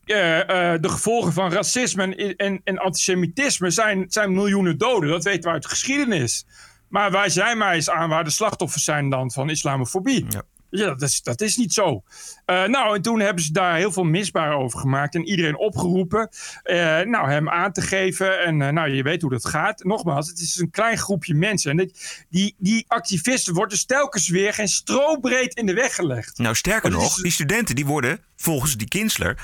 eh, 0.10 0.74
eh, 0.74 0.82
de 0.82 0.90
gevolgen 0.90 1.34
van 1.34 1.52
racisme 1.52 2.16
en, 2.16 2.36
en, 2.36 2.62
en 2.64 2.78
antisemitisme 2.78 3.70
zijn, 3.70 4.06
zijn 4.08 4.34
miljoenen 4.34 4.78
doden. 4.78 5.10
Dat 5.10 5.24
weten 5.24 5.44
we 5.44 5.50
uit 5.50 5.64
de 5.64 5.70
geschiedenis. 5.70 6.46
Maar 6.88 7.12
wij 7.12 7.30
zijn 7.30 7.58
maar 7.58 7.74
eens 7.74 7.90
aan 7.90 8.10
waar 8.10 8.24
de 8.24 8.30
slachtoffers 8.30 8.84
zijn 8.84 9.10
dan 9.10 9.32
van 9.32 9.50
islamofobie. 9.50 10.26
Ja, 10.30 10.42
dat, 10.70 11.02
is, 11.02 11.22
dat 11.22 11.42
is 11.42 11.58
niet 11.58 11.74
zo. 11.74 12.04
Eh, 12.46 12.64
nou, 12.64 12.96
en 12.96 13.02
toen 13.02 13.20
hebben 13.20 13.44
ze 13.44 13.52
daar 13.52 13.76
heel 13.76 13.92
veel 13.92 14.04
misbaar 14.04 14.54
over 14.58 14.80
gemaakt. 14.80 15.16
En 15.16 15.28
iedereen 15.28 15.58
opgeroepen 15.58 16.30
eh, 16.64 16.76
nou, 17.00 17.30
hem 17.30 17.50
aan 17.50 17.72
te 17.72 17.82
geven. 17.82 18.40
En 18.46 18.62
eh, 18.62 18.70
nou, 18.70 18.90
je 18.90 19.04
weet 19.04 19.22
hoe 19.22 19.32
dat 19.32 19.46
gaat. 19.48 19.84
Nogmaals, 19.84 20.28
het 20.28 20.40
is 20.40 20.58
een 20.58 20.70
klein 20.72 20.98
groepje 20.98 21.34
mensen. 21.34 21.72
En 21.72 21.78
dit- 21.78 22.26
die, 22.30 22.56
die 22.58 22.86
activisten 22.88 23.54
worden 23.54 23.74
dus 23.74 23.86
telkens 23.86 24.30
weer 24.30 24.54
geen 24.54 24.68
strobreed 24.68 25.56
in 25.56 25.66
de 25.66 25.74
weg 25.74 25.96
gelegd. 25.96 26.38
Nou, 26.38 26.56
sterker 26.56 26.92
nog, 26.92 27.18
is- 27.18 27.24
die 27.24 27.32
studenten 27.32 27.76
die 27.76 27.86
worden 27.86 28.20
volgens 28.36 28.78
die 28.78 28.88
Kinsler 28.88 29.38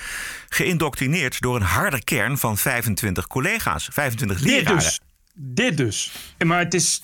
geïndoctrineerd 0.49 1.41
door 1.41 1.55
een 1.55 1.61
harde 1.61 2.03
kern 2.03 2.37
van 2.37 2.57
25 2.57 3.27
collega's, 3.27 3.87
25 3.91 4.39
Dit 4.39 4.47
leraren. 4.49 4.91
Dit 5.37 5.77
dus. 5.77 6.11
Maar 6.45 6.59
het 6.59 6.73
is 6.73 7.01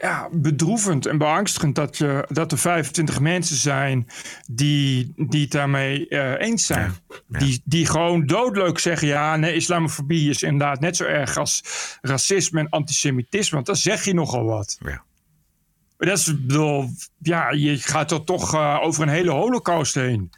ja, 0.00 0.28
bedroevend 0.32 1.06
en 1.06 1.18
beangstigend 1.18 1.74
dat, 1.74 1.98
je, 1.98 2.26
dat 2.28 2.52
er 2.52 2.58
25 2.58 3.20
mensen 3.20 3.56
zijn 3.56 4.06
die, 4.46 5.12
die 5.16 5.42
het 5.42 5.50
daarmee 5.50 6.08
eh, 6.08 6.46
eens 6.46 6.66
zijn. 6.66 6.94
Die, 7.26 7.62
die 7.64 7.86
gewoon 7.86 8.26
doodleuk 8.26 8.78
zeggen: 8.78 9.08
ja, 9.08 9.36
nee, 9.36 9.54
islamofobie 9.54 10.30
is 10.30 10.42
inderdaad 10.42 10.80
net 10.80 10.96
zo 10.96 11.04
erg 11.04 11.36
als 11.36 11.62
racisme 12.00 12.60
en 12.60 12.68
antisemitisme. 12.68 13.54
Want 13.54 13.66
dan 13.66 13.76
zeg 13.76 14.04
je 14.04 14.14
nogal 14.14 14.44
wat. 14.44 14.78
Ja. 14.84 15.02
Dat 15.96 16.18
is, 16.18 16.24
bedoel, 16.24 16.88
ja, 17.18 17.50
je 17.50 17.78
gaat 17.78 18.10
er 18.10 18.24
toch 18.24 18.54
eh, 18.54 18.78
over 18.82 19.02
een 19.02 19.08
hele 19.08 19.30
holocaust 19.30 19.94
heen. 19.94 20.30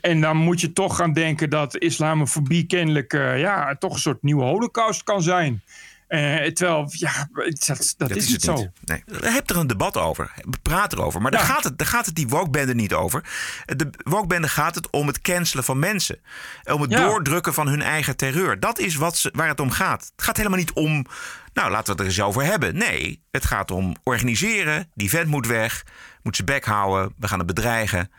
En 0.00 0.20
dan 0.20 0.36
moet 0.36 0.60
je 0.60 0.72
toch 0.72 0.96
gaan 0.96 1.12
denken 1.12 1.50
dat 1.50 1.78
islamofobie 1.78 2.66
kennelijk 2.66 3.12
eh, 3.12 3.40
ja, 3.40 3.76
toch 3.78 3.92
een 3.92 3.98
soort 3.98 4.22
nieuwe 4.22 4.44
holocaust 4.44 5.02
kan 5.02 5.22
zijn. 5.22 5.62
Uh, 6.08 6.46
terwijl, 6.46 6.88
ja, 6.90 7.28
dat, 7.66 7.94
dat, 7.96 8.10
is, 8.10 8.28
niet 8.28 8.42
zo. 8.42 8.54
Niet. 8.54 8.70
Nee. 8.84 9.32
Heb 9.32 9.50
er 9.50 9.56
een 9.56 9.66
debat 9.66 9.96
over. 9.96 10.32
Praat 10.62 10.92
erover. 10.92 11.20
Maar 11.22 11.30
daar, 11.30 11.40
gaat 11.40 11.64
het, 11.64 11.78
daar 11.78 11.86
gaat 11.86 12.06
het 12.06 12.14
die 12.14 12.28
wokebende 12.28 12.74
niet 12.74 12.92
over. 12.92 13.24
De 13.64 13.90
wokebende 14.02 14.48
gaat 14.48 14.74
het 14.74 14.90
om 14.90 15.06
het 15.06 15.20
cancelen 15.20 15.64
van 15.64 15.78
mensen. 15.78 16.20
Om 16.64 16.80
het 16.80 16.90
doordrukken 16.90 17.54
van 17.54 17.68
hun 17.68 17.82
eigen 17.82 18.16
terreur. 18.16 18.60
Dat 18.60 18.78
is 18.78 18.94
wat 18.94 19.16
ze, 19.16 19.30
waar 19.34 19.48
het 19.48 19.60
om 19.60 19.70
gaat. 19.70 20.10
Het 20.16 20.24
gaat 20.24 20.36
helemaal 20.36 20.58
niet 20.58 20.72
om... 20.72 21.06
Nou, 21.52 21.70
laten 21.70 21.84
we 21.84 21.90
het 21.90 22.00
er 22.00 22.06
eens 22.06 22.20
over 22.20 22.44
hebben. 22.44 22.76
Nee, 22.76 23.22
het 23.30 23.46
gaat 23.46 23.70
om 23.70 23.96
organiseren. 24.02 24.90
Die 24.94 25.10
vent 25.10 25.28
moet 25.28 25.46
weg. 25.46 25.84
Moet 26.22 26.36
zijn 26.36 26.48
bek 26.48 26.64
houden. 26.64 27.14
We 27.18 27.28
gaan 27.28 27.38
het 27.38 27.46
bedreigen. 27.46 28.10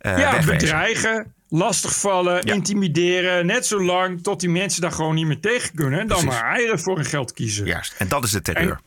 Uh, 0.00 0.18
ja, 0.18 0.32
wegwezen. 0.32 0.58
bedreigen 0.58 1.34
lastigvallen, 1.54 2.42
intimideren. 2.42 3.46
Net 3.46 3.66
zo 3.66 3.82
lang 3.82 4.22
tot 4.22 4.40
die 4.40 4.48
mensen 4.48 4.80
daar 4.80 4.92
gewoon 4.92 5.14
niet 5.14 5.26
meer 5.26 5.40
tegen 5.40 5.74
kunnen. 5.74 6.00
En 6.00 6.06
dan 6.06 6.24
maar 6.24 6.44
eieren 6.44 6.80
voor 6.80 6.96
hun 6.96 7.04
geld 7.04 7.32
kiezen. 7.32 7.66
Juist, 7.66 7.94
en 7.98 8.08
dat 8.08 8.24
is 8.24 8.30
de 8.30 8.42
terreur. 8.42 8.80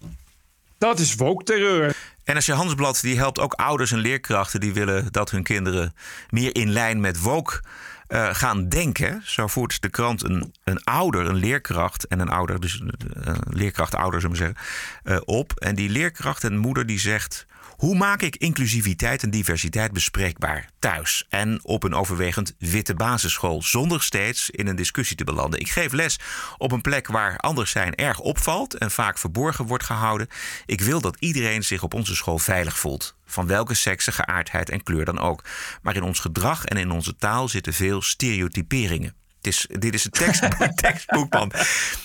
dat 0.78 1.00
is 1.00 1.16
woke-terreur. 1.16 1.96
En 2.24 2.36
als 2.36 2.46
je 2.46 2.54
Hansblad, 2.54 3.02
die 3.02 3.18
helpt 3.18 3.40
ook 3.40 3.54
ouders 3.54 3.92
en 3.92 3.98
leerkrachten... 3.98 4.60
die 4.60 4.74
willen 4.74 5.08
dat 5.12 5.32
hun 5.32 5.44
kinderen 5.44 5.96
meer 6.30 6.56
in 6.56 6.70
lijn 6.70 7.00
met 7.00 7.20
woke... 7.20 7.62
Uh, 8.08 8.30
gaan 8.32 8.70
denken. 8.70 9.22
Zo 9.26 9.48
voert 9.48 9.82
de 9.82 9.90
krant 9.90 10.24
een, 10.24 10.54
een 10.64 10.84
ouder, 10.84 11.26
een 11.26 11.36
leerkracht 11.36 12.08
en 12.08 12.20
een 12.20 12.30
ouder, 12.30 12.60
dus 12.60 12.80
een 12.80 13.40
leerkracht 13.50 13.96
ouder, 13.96 14.22
zullen 14.22 14.38
we 14.38 14.44
zeggen, 14.44 14.58
uh, 15.04 15.18
op. 15.26 15.52
En 15.60 15.76
die 15.76 15.90
leerkracht 15.90 16.44
en 16.44 16.58
moeder 16.58 16.86
die 16.86 17.00
zegt: 17.00 17.46
hoe 17.78 17.96
maak 17.96 18.22
ik 18.22 18.36
inclusiviteit 18.36 19.24
en 19.24 19.30
diversiteit 19.30 19.92
bespreekbaar 19.92 20.70
thuis 20.80 21.26
en 21.30 21.60
op 21.64 21.84
een 21.84 21.94
overwegend 21.94 22.56
witte 22.60 22.94
basisschool 22.94 23.62
zonder 23.62 24.04
steeds 24.04 24.50
in 24.50 24.68
een 24.68 24.76
discussie 24.76 25.18
te 25.18 25.24
belanden? 25.24 25.60
Ik 25.60 25.70
geef 25.70 25.92
les 25.92 26.20
op 26.58 26.72
een 26.72 26.82
plek 26.82 27.08
waar 27.08 27.38
anders 27.38 27.72
zijn 27.72 27.96
erg 27.96 28.20
opvalt 28.20 28.74
en 28.74 28.92
vaak 28.92 29.18
verborgen 29.18 29.66
wordt 29.66 29.84
gehouden. 29.84 30.28
Ik 30.66 30.82
wil 30.82 31.02
dat 31.02 31.18
iedereen 31.20 31.64
zich 31.64 31.84
op 31.84 31.94
onze 31.94 32.16
school 32.16 32.40
veilig 32.40 32.80
voelt. 32.80 33.16
Van 33.26 33.48
welke 33.48 33.74
sekse, 33.74 34.12
geaardheid 34.12 34.70
en 34.70 34.84
kleur 34.84 35.06
dan 35.06 35.20
ook. 35.20 35.44
Maar 35.82 35.96
in 35.96 36.04
ons 36.04 36.20
gedrag 36.20 36.66
en 36.66 36.78
in 36.78 36.92
onze 36.92 37.16
taal 37.16 37.48
zitten 37.48 37.74
veel 37.74 38.02
stereotyperingen 38.02 39.16
is, 39.48 39.68
dit 39.70 39.94
is 39.94 40.06
een 40.06 40.12
tekstboek, 40.26 40.72
tekstboekman. 40.72 41.52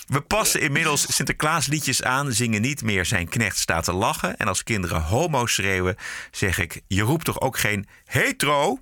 We 0.07 0.21
passen 0.21 0.61
inmiddels 0.61 1.15
Sinterklaasliedjes 1.15 2.03
aan, 2.03 2.33
zingen 2.33 2.61
niet 2.61 2.83
meer 2.83 3.07
zijn 3.07 3.29
knecht 3.29 3.59
staat 3.59 3.85
te 3.85 3.93
lachen. 3.93 4.37
En 4.37 4.49
als 4.49 4.63
kinderen 4.63 5.03
homo 5.03 5.47
schreeuwen, 5.47 5.97
zeg 6.31 6.59
ik: 6.59 6.81
Je 6.87 7.03
roept 7.03 7.25
toch 7.25 7.41
ook 7.41 7.59
geen 7.59 7.87
hetero? 8.05 8.79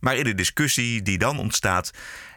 Maar 0.00 0.16
in 0.16 0.24
de 0.24 0.34
discussie 0.34 1.02
die 1.02 1.18
dan 1.18 1.38
ontstaat, 1.38 1.90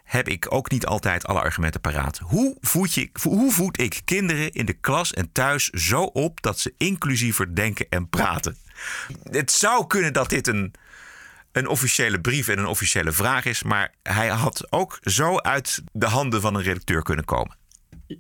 heb 0.04 0.28
ik 0.28 0.46
ook 0.54 0.72
niet 0.72 0.86
altijd 0.86 1.26
alle 1.26 1.42
argumenten 1.42 1.82
paraat. 1.82 2.18
Hoe 2.18 2.58
voed, 2.62 2.94
je, 2.94 3.10
hoe 3.22 3.52
voed 3.52 3.82
ik 3.82 4.02
kinderen 4.06 4.52
in 4.52 4.66
de 4.66 4.74
klas 4.74 5.14
en 5.14 5.32
thuis 5.32 5.70
zo 5.70 6.02
op 6.02 6.42
dat 6.42 6.60
ze 6.60 6.74
inclusiever 6.78 7.56
denken 7.56 7.86
en 7.90 8.10
praten? 8.10 8.58
Het 9.24 9.52
zou 9.52 9.88
kunnen 9.88 10.14
dat 10.14 10.30
dit 10.30 10.48
een 10.48 10.74
een 11.52 11.68
officiële 11.68 12.22
brief 12.22 12.48
en 12.48 12.58
een 12.58 12.68
officiële 12.68 13.12
vraag 13.12 13.46
is. 13.46 13.64
Maar 13.64 13.94
hij 14.04 14.28
had 14.28 14.72
ook 14.72 15.00
zo 15.02 15.38
uit 15.38 15.82
de 15.92 16.06
handen 16.06 16.42
van 16.42 16.56
een 16.56 16.64
redacteur 16.64 17.02
kunnen 17.02 17.26
komen. 17.26 17.58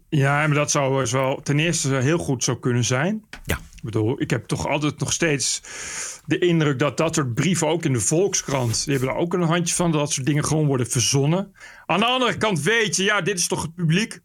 Ja, 0.10 0.48
maar 0.48 0.56
dat 0.56 0.72
zou 0.72 1.00
dus 1.00 1.12
wel 1.12 1.42
ten 1.44 1.60
eerste 1.60 1.96
heel 1.96 2.18
goed 2.18 2.44
zo 2.44 2.56
kunnen 2.56 2.84
zijn. 2.84 3.24
Ja. 3.46 3.56
Ik 3.56 3.84
bedoel, 3.84 4.22
ik 4.22 4.30
heb 4.30 4.46
toch 4.46 4.68
altijd 4.68 5.00
nog 5.00 5.14
steeds 5.14 5.62
de 6.26 6.38
indruk 6.38 6.80
dat 6.80 6.98
dat 6.98 7.16
soort 7.16 7.34
brieven 7.34 7.68
ook 7.68 7.84
in 7.84 7.94
de 7.94 8.00
Volkskrant, 8.00 8.84
die 8.86 8.94
hebben 8.94 9.14
er 9.14 9.20
ook 9.20 9.34
een 9.34 9.42
handje 9.42 9.76
van, 9.76 9.92
dat 9.92 10.12
soort 10.12 10.26
dingen 10.26 10.46
gewoon 10.46 10.66
worden 10.66 10.90
verzonnen. 10.90 11.56
Aan 11.86 12.00
de 12.00 12.06
andere 12.06 12.38
kant 12.38 12.62
weet 12.62 12.96
je, 12.96 13.04
ja, 13.04 13.22
dit 13.22 13.40
is 13.40 13.48
toch 13.48 13.62
het 13.62 13.76
publiek. 13.76 14.20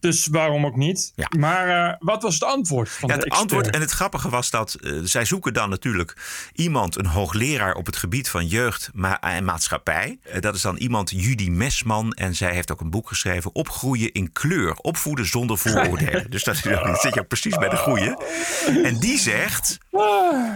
Dus 0.00 0.26
waarom 0.26 0.66
ook 0.66 0.76
niet? 0.76 1.12
Ja. 1.14 1.26
Maar 1.38 1.68
uh, 1.68 1.94
wat 1.98 2.22
was 2.22 2.34
het 2.34 2.44
antwoord 2.44 2.88
van 2.88 3.08
ja, 3.08 3.14
het 3.14 3.28
antwoord 3.28 3.70
en 3.70 3.80
het 3.80 3.90
grappige 3.90 4.28
was 4.28 4.50
dat 4.50 4.76
uh, 4.80 5.00
zij 5.04 5.24
zoeken 5.24 5.52
dan 5.52 5.70
natuurlijk 5.70 6.16
iemand, 6.52 6.98
een 6.98 7.06
hoogleraar 7.06 7.74
op 7.74 7.86
het 7.86 7.96
gebied 7.96 8.28
van 8.28 8.46
jeugd 8.46 8.90
en 9.20 9.44
maatschappij. 9.44 10.18
Uh, 10.34 10.40
dat 10.40 10.54
is 10.54 10.62
dan 10.62 10.76
iemand, 10.76 11.10
Judy 11.10 11.48
Mesman. 11.48 12.12
En 12.12 12.34
zij 12.34 12.52
heeft 12.52 12.72
ook 12.72 12.80
een 12.80 12.90
boek 12.90 13.08
geschreven, 13.08 13.54
Opgroeien 13.54 14.12
in 14.12 14.32
kleur. 14.32 14.74
Opvoeden 14.74 15.26
zonder 15.26 15.58
vooroordelen. 15.58 16.30
dus 16.30 16.44
dat, 16.44 16.54
is, 16.54 16.62
dat 16.62 17.00
zit 17.00 17.14
je 17.14 17.24
precies 17.24 17.56
bij 17.56 17.68
de 17.68 17.76
goeie. 17.76 18.16
En 18.84 18.98
die 18.98 19.18
zegt, 19.18 19.78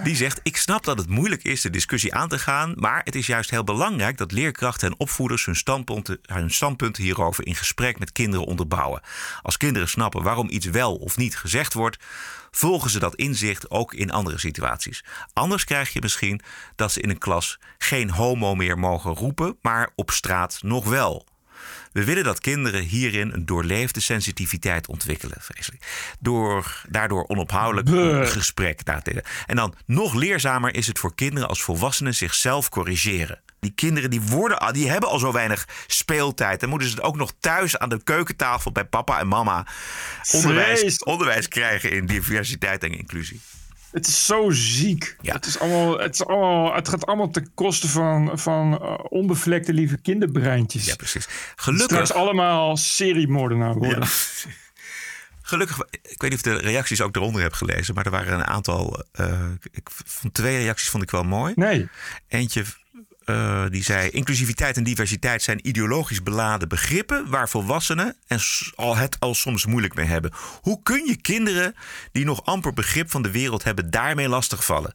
die 0.04 0.16
zegt, 0.16 0.40
ik 0.42 0.56
snap 0.56 0.84
dat 0.84 0.98
het 0.98 1.08
moeilijk 1.08 1.42
is 1.42 1.60
de 1.60 1.70
discussie 1.70 2.14
aan 2.14 2.28
te 2.28 2.38
gaan. 2.38 2.72
Maar 2.76 3.00
het 3.04 3.14
is 3.14 3.26
juist 3.26 3.50
heel 3.50 3.64
belangrijk 3.64 4.18
dat 4.18 4.32
leerkrachten 4.32 4.88
en 4.88 4.98
opvoeders 4.98 5.44
hun 5.44 5.56
standpunten, 5.56 6.18
hun 6.22 6.50
standpunten 6.50 7.02
hierover 7.02 7.46
in 7.46 7.54
gesprek 7.54 7.98
met 7.98 8.12
kinderen 8.12 8.46
onderbouwen. 8.46 9.02
Als 9.42 9.56
kinderen 9.56 9.88
snappen 9.88 10.22
waarom 10.22 10.48
iets 10.50 10.66
wel 10.66 10.94
of 10.94 11.16
niet 11.16 11.36
gezegd 11.36 11.74
wordt, 11.74 11.96
volgen 12.50 12.90
ze 12.90 12.98
dat 12.98 13.14
inzicht 13.14 13.70
ook 13.70 13.94
in 13.94 14.10
andere 14.10 14.38
situaties. 14.38 15.04
Anders 15.32 15.64
krijg 15.64 15.92
je 15.92 16.00
misschien 16.00 16.40
dat 16.76 16.92
ze 16.92 17.00
in 17.00 17.10
een 17.10 17.18
klas 17.18 17.58
geen 17.78 18.10
homo 18.10 18.54
meer 18.54 18.78
mogen 18.78 19.14
roepen, 19.14 19.58
maar 19.62 19.90
op 19.94 20.10
straat 20.10 20.58
nog 20.62 20.88
wel. 20.88 21.26
We 21.94 22.04
willen 22.04 22.24
dat 22.24 22.40
kinderen 22.40 22.82
hierin 22.82 23.32
een 23.32 23.46
doorleefde 23.46 24.00
sensitiviteit 24.00 24.86
ontwikkelen. 24.86 25.36
Vreselijk. 25.40 25.84
Door, 26.20 26.82
daardoor 26.88 27.24
onophoudelijk 27.26 27.88
een 27.88 28.28
gesprek. 28.28 28.80
En 29.46 29.56
dan 29.56 29.74
nog 29.86 30.14
leerzamer 30.14 30.74
is 30.74 30.86
het 30.86 30.98
voor 30.98 31.14
kinderen 31.14 31.48
als 31.48 31.62
volwassenen 31.62 32.14
zichzelf 32.14 32.68
corrigeren. 32.68 33.40
Die 33.60 33.72
kinderen 33.74 34.10
die, 34.10 34.20
worden, 34.20 34.72
die 34.72 34.90
hebben 34.90 35.08
al 35.08 35.18
zo 35.18 35.32
weinig 35.32 35.68
speeltijd. 35.86 36.60
Dan 36.60 36.68
moeten 36.68 36.88
ze 36.88 36.94
het 36.94 37.04
ook 37.04 37.16
nog 37.16 37.32
thuis 37.40 37.78
aan 37.78 37.88
de 37.88 38.02
keukentafel 38.04 38.72
bij 38.72 38.84
papa 38.84 39.18
en 39.18 39.28
mama 39.28 39.66
onderwijs, 40.32 40.98
onderwijs 41.02 41.48
krijgen 41.48 41.90
in 41.90 42.06
diversiteit 42.06 42.82
en 42.82 42.92
inclusie. 42.92 43.40
Het 43.94 44.06
is 44.06 44.26
zo 44.26 44.50
ziek. 44.50 45.16
Ja. 45.20 45.32
Het, 45.32 45.46
is 45.46 45.58
allemaal, 45.58 45.98
het, 45.98 46.14
is 46.14 46.26
allemaal, 46.26 46.74
het 46.74 46.88
gaat 46.88 47.06
allemaal 47.06 47.30
ten 47.30 47.50
koste 47.54 47.88
van, 47.88 48.38
van 48.38 48.78
uh, 48.82 48.98
onbevlekte 49.08 49.72
lieve 49.72 49.96
kinderbreintjes. 49.96 50.84
Ja, 50.84 50.96
precies. 50.96 51.28
Gelukkig. 51.56 51.86
Straks 51.86 52.12
allemaal 52.12 52.76
seriemoordenaar 52.76 53.74
worden. 53.74 54.00
Ja. 54.00 54.06
Gelukkig, 55.42 55.78
ik 55.90 56.20
weet 56.20 56.30
niet 56.30 56.34
of 56.34 56.42
de 56.42 56.56
reacties 56.56 57.00
ook 57.00 57.16
eronder 57.16 57.42
heb 57.42 57.52
gelezen, 57.52 57.94
maar 57.94 58.04
er 58.04 58.10
waren 58.10 58.34
een 58.34 58.44
aantal. 58.44 59.04
Uh, 59.20 59.40
ik, 59.72 59.88
van 60.04 60.32
twee 60.32 60.58
reacties 60.58 60.88
vond 60.88 61.02
ik 61.02 61.10
wel 61.10 61.24
mooi. 61.24 61.52
Nee. 61.56 61.88
Eentje 62.28 62.64
uh, 63.24 63.64
die 63.68 63.82
zei: 63.82 64.10
inclusiviteit 64.10 64.76
en 64.76 64.84
diversiteit 64.84 65.42
zijn 65.42 65.68
ideologisch 65.68 66.22
beladen 66.22 66.68
begrippen 66.68 67.30
waar 67.30 67.48
volwassenen 67.48 68.16
en 68.26 68.40
al 68.74 68.96
het 68.96 69.20
al 69.20 69.34
soms 69.34 69.66
moeilijk 69.66 69.94
mee 69.94 70.06
hebben. 70.06 70.32
Hoe 70.60 70.82
kun 70.82 71.06
je 71.06 71.16
kinderen 71.16 71.74
die 72.12 72.24
nog 72.24 72.44
amper 72.44 72.72
begrip 72.72 73.10
van 73.10 73.22
de 73.22 73.30
wereld 73.30 73.64
hebben 73.64 73.90
daarmee 73.90 74.28
lastigvallen? 74.28 74.94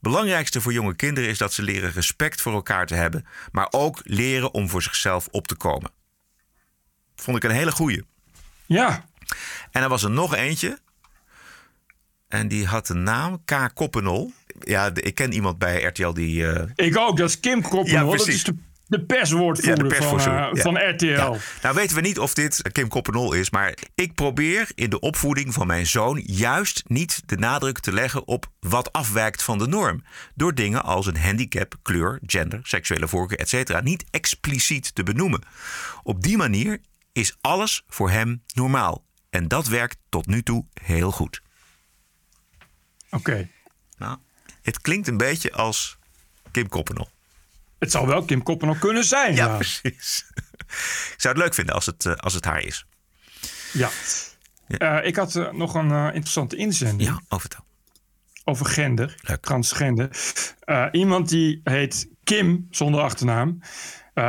Belangrijkste 0.00 0.60
voor 0.60 0.72
jonge 0.72 0.96
kinderen 0.96 1.30
is 1.30 1.38
dat 1.38 1.52
ze 1.52 1.62
leren 1.62 1.92
respect 1.92 2.40
voor 2.40 2.52
elkaar 2.52 2.86
te 2.86 2.94
hebben, 2.94 3.26
maar 3.52 3.68
ook 3.70 4.00
leren 4.04 4.54
om 4.54 4.68
voor 4.68 4.82
zichzelf 4.82 5.28
op 5.30 5.46
te 5.46 5.54
komen. 5.54 5.90
Vond 7.16 7.36
ik 7.36 7.44
een 7.44 7.56
hele 7.56 7.72
goeie. 7.72 8.04
Ja. 8.66 9.04
En 9.70 9.82
er 9.82 9.88
was 9.88 10.02
er 10.02 10.10
nog 10.10 10.34
eentje. 10.34 10.78
En 12.28 12.48
die 12.48 12.66
had 12.66 12.86
de 12.86 12.94
naam 12.94 13.44
K. 13.44 13.70
Koppenol 13.74 14.32
ja, 14.60 14.90
ik 14.94 15.14
ken 15.14 15.32
iemand 15.32 15.58
bij 15.58 15.82
RTL 15.82 16.12
die... 16.12 16.42
Uh... 16.42 16.62
Ik 16.74 16.96
ook, 16.96 17.16
dat 17.16 17.28
is 17.28 17.40
Kim 17.40 17.62
Koppenol. 17.62 18.10
Ja, 18.10 18.16
dat 18.16 18.26
is 18.26 18.44
de, 18.44 18.54
de 18.86 19.04
perswoordvoerder, 19.04 20.02
ja, 20.02 20.08
van, 20.08 20.18
uh, 20.18 20.24
ja. 20.24 20.62
van, 20.62 20.78
RTL. 20.78 21.36
Nou 21.62 21.74
weten 21.74 21.96
we 21.96 22.02
niet 22.02 22.18
of 22.18 22.34
dit 22.34 22.62
Kim 22.72 22.88
Koppenol 22.88 23.32
is, 23.32 23.50
maar 23.50 23.74
ik 23.94 24.14
probeer 24.14 24.68
in 24.74 24.90
de 24.90 25.00
opvoeding 25.00 25.54
van 25.54 25.66
mijn 25.66 25.86
zoon 25.86 26.22
juist 26.26 26.82
niet 26.86 27.22
de 27.26 27.36
nadruk 27.36 27.78
te 27.78 27.92
leggen 27.92 28.26
op 28.26 28.46
wat 28.60 28.92
afwijkt 28.92 29.42
van 29.42 29.58
de 29.58 29.66
norm. 29.66 30.02
Door 30.34 30.54
dingen 30.54 30.82
als 30.82 31.06
een 31.06 31.18
handicap, 31.18 31.74
kleur, 31.82 32.18
gender, 32.26 32.60
seksuele 32.62 33.08
voorkeur, 33.08 33.38
etc. 33.38 33.82
niet 33.82 34.04
expliciet 34.10 34.94
te 34.94 35.02
benoemen. 35.02 35.42
Op 36.02 36.22
die 36.22 36.36
manier 36.36 36.78
is 37.12 37.36
alles 37.40 37.84
voor 37.88 38.10
hem 38.10 38.42
normaal. 38.54 39.04
En 39.30 39.48
dat 39.48 39.66
werkt 39.66 39.96
tot 40.08 40.26
nu 40.26 40.42
toe 40.42 40.64
heel 40.82 41.10
goed. 41.10 41.42
Oké. 43.10 43.48
Nou, 43.98 44.18
het 44.62 44.80
klinkt 44.80 45.08
een 45.08 45.16
beetje 45.16 45.52
als 45.52 45.98
Kim 46.50 46.68
Koppenol. 46.68 47.08
Het 47.78 47.90
zou 47.90 48.06
wel 48.06 48.24
Kim 48.24 48.42
Koppenol 48.42 48.74
kunnen 48.74 49.04
zijn. 49.04 49.34
Ja, 49.34 49.56
precies. 49.56 50.24
Ik 51.14 51.14
zou 51.16 51.34
het 51.34 51.42
leuk 51.42 51.54
vinden 51.54 51.74
als 51.74 51.86
het, 51.86 52.06
eh, 52.06 52.14
als 52.14 52.34
het 52.34 52.44
haar 52.44 52.62
is. 52.62 52.86
Ja. 53.72 53.90
ja. 54.66 54.98
Uh, 55.00 55.06
ik 55.06 55.16
had 55.16 55.34
uh, 55.34 55.52
nog 55.52 55.74
een 55.74 55.90
uh, 55.90 56.06
interessante 56.06 56.56
inzending. 56.56 57.08
Ja, 57.08 57.20
overtel. 57.28 57.64
Over 58.44 58.66
gender, 58.66 59.14
leuk. 59.20 59.42
transgender. 59.42 60.10
iemand 60.92 61.28
die 61.28 61.60
heet 61.64 62.08
Kim, 62.24 62.66
zonder 62.70 63.00
achternaam. 63.00 63.60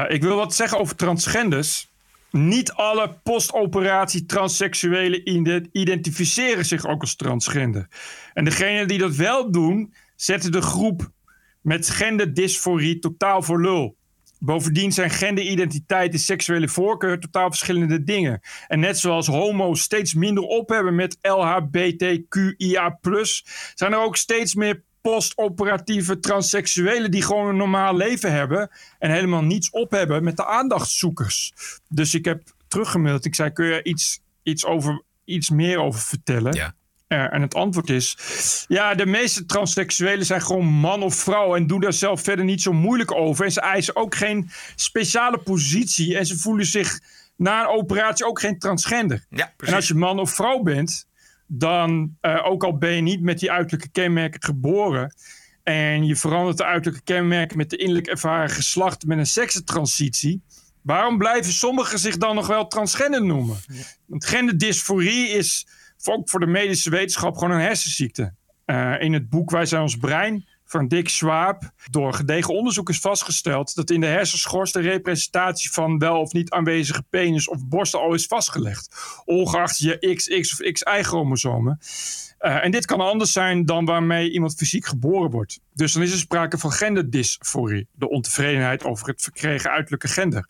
ik 0.08 0.22
wil 0.22 0.36
wat 0.36 0.56
zeggen 0.56 0.80
over 0.80 0.96
transgenders. 0.96 1.92
Niet 2.32 2.72
alle 2.72 3.20
postoperatie 3.24 4.26
transseksuelen 4.26 5.30
identificeren 5.72 6.66
zich 6.66 6.86
ook 6.86 7.02
als 7.02 7.16
transgender. 7.16 7.88
En 8.34 8.46
degenen 8.46 8.88
die 8.88 8.98
dat 8.98 9.16
wel 9.16 9.52
doen, 9.52 9.94
zetten 10.24 10.52
de 10.52 10.62
groep 10.62 11.12
met 11.62 11.90
genderdysforie 11.90 13.00
totaal 13.00 13.42
voor 13.42 13.62
lul. 13.62 13.96
Bovendien 14.40 14.92
zijn 14.92 15.10
genderidentiteit 15.10 16.14
en 16.14 16.20
seksuele 16.20 16.68
voorkeur 16.68 17.20
totaal 17.20 17.50
verschillende 17.50 18.04
dingen. 18.04 18.42
En 18.68 18.80
net 18.80 19.00
zoals 19.00 19.28
homo's 19.28 19.82
steeds 19.82 20.14
minder 20.14 20.44
op 20.44 20.70
hebben 20.70 20.96
met 20.96 21.18
LHBTQIA, 21.22 23.00
zijn 23.74 23.92
er 23.92 24.00
ook 24.00 24.18
steeds 24.18 24.56
meer 24.56 24.84
postoperatieve 25.02 26.20
transseksuelen 26.20 27.12
die 27.12 27.22
gewoon 27.22 27.48
een 27.48 27.58
normaal 27.58 27.96
leven 27.96 28.32
hebben 28.32 28.70
en 29.00 29.12
helemaal 29.12 29.44
niets 29.44 29.70
op 29.70 29.92
hebben 29.92 30.24
met 30.24 30.38
de 30.38 30.46
aandachtzoekers. 30.46 31.54
Dus 31.88 32.14
ik 32.14 32.26
heb 32.26 32.44
teruggemaild. 32.68 33.26
Ik 33.26 33.36
zei: 33.36 33.52
Kun 33.52 33.66
je 33.66 33.84
iets, 33.84 34.20
iets, 34.44 34.66
over, 34.66 35.04
iets 35.26 35.50
meer 35.50 35.80
over 35.80 36.00
vertellen? 36.00 36.54
Ja. 36.54 36.76
Uh, 37.12 37.34
en 37.34 37.42
het 37.42 37.56
antwoord 37.56 37.90
is: 37.90 38.18
ja, 38.68 38.96
de 38.96 39.06
meeste 39.06 39.46
transseksuelen 39.46 40.26
zijn 40.26 40.42
gewoon 40.42 40.66
man 40.66 41.04
of 41.04 41.16
vrouw 41.16 41.56
en 41.56 41.68
doen 41.68 41.80
daar 41.80 41.94
zelf 41.94 42.22
verder 42.22 42.46
niet 42.46 42.62
zo 42.62 42.74
moeilijk 42.74 43.12
over. 43.12 43.46
En 43.46 43.52
ze 43.52 43.62
eisen 43.62 43.96
ook 43.96 44.16
geen 44.16 44.50
speciale 44.76 45.38
positie 45.38 46.18
en 46.18 46.26
ze 46.26 46.38
voelen 46.38 46.66
zich 46.66 47.00
na 47.36 47.62
een 47.62 47.68
operatie 47.68 48.26
ook 48.26 48.40
geen 48.40 48.60
transgender. 48.60 49.26
Ja, 49.30 49.54
en 49.58 49.74
als 49.74 49.88
je 49.88 49.94
man 49.94 50.20
of 50.20 50.32
vrouw 50.32 50.62
bent, 50.62 51.08
dan, 51.48 52.18
uh, 52.22 52.46
ook 52.46 52.64
al 52.64 52.78
ben 52.78 52.92
je 52.92 53.02
niet 53.02 53.22
met 53.22 53.40
die 53.40 53.52
uiterlijke 53.52 53.92
kenmerken 53.92 54.44
geboren. 54.44 55.16
en 55.64 56.06
je 56.06 56.16
verandert 56.16 56.58
de 56.58 56.66
uiterlijke 56.66 57.04
kenmerken 57.04 57.58
met 57.58 57.70
de 57.70 57.78
innerlijk 57.78 58.08
ervaren 58.08 58.50
geslacht 58.50 59.06
met 59.06 59.18
een 59.18 59.26
seksentransitie. 59.26 60.42
Waarom 60.82 61.18
blijven 61.18 61.54
sommigen 61.54 62.00
zich 62.00 62.18
dan 62.18 62.36
nog 62.36 62.48
wel 62.48 62.68
transgender 62.68 63.26
noemen? 63.26 63.58
Want 64.06 64.26
genderdysforie 64.26 65.30
is 65.30 65.68
ook 66.10 66.30
voor 66.30 66.40
de 66.40 66.46
medische 66.46 66.90
wetenschap 66.90 67.38
gewoon 67.38 67.52
een 67.54 67.66
hersenziekte. 67.66 68.34
Uh, 68.66 69.02
in 69.02 69.14
het 69.14 69.30
boek 69.30 69.52
Wij 69.52 69.66
zijn 69.66 69.82
ons 69.82 69.98
brein 69.98 70.46
van 70.72 70.88
Dick 70.88 71.10
Schwab 71.10 71.72
door 71.90 72.14
gedegen 72.14 72.54
onderzoek 72.54 72.90
is 72.90 73.00
vastgesteld 73.00 73.76
dat 73.76 73.90
in 73.90 74.02
de 74.02 74.08
hersenschors 74.08 74.72
de 74.72 74.80
representatie 74.80 75.72
van 75.72 75.98
wel 75.98 76.20
of 76.20 76.34
niet 76.34 76.52
aanwezige 76.52 77.04
penis 77.10 77.50
of 77.50 77.68
borsten 77.68 78.00
al 78.00 78.14
is 78.14 78.26
vastgelegd, 78.26 78.96
ongeacht 79.26 79.78
je 79.78 80.16
XX 80.16 80.52
of 80.52 80.72
XY-chromosomen. 80.72 81.80
Uh, 82.40 82.64
en 82.64 82.72
dit 82.72 82.86
kan 82.86 83.02
anders 83.02 83.32
zijn 83.32 83.66
dan 83.66 83.86
waarmee 83.86 84.32
iemand 84.32 84.56
fysiek 84.56 84.86
geboren 84.86 85.32
wordt. 85.32 85.60
Dus 85.74 85.94
dan 85.94 86.02
is 86.02 86.12
er 86.12 86.18
sprake 86.18 86.58
van 86.58 86.72
genderdysforie, 86.72 87.88
de 87.92 88.10
ontevredenheid 88.10 88.84
over 88.84 89.08
het 89.08 89.22
verkregen 89.22 89.72
uiterlijke 89.72 90.08
gender. 90.08 90.48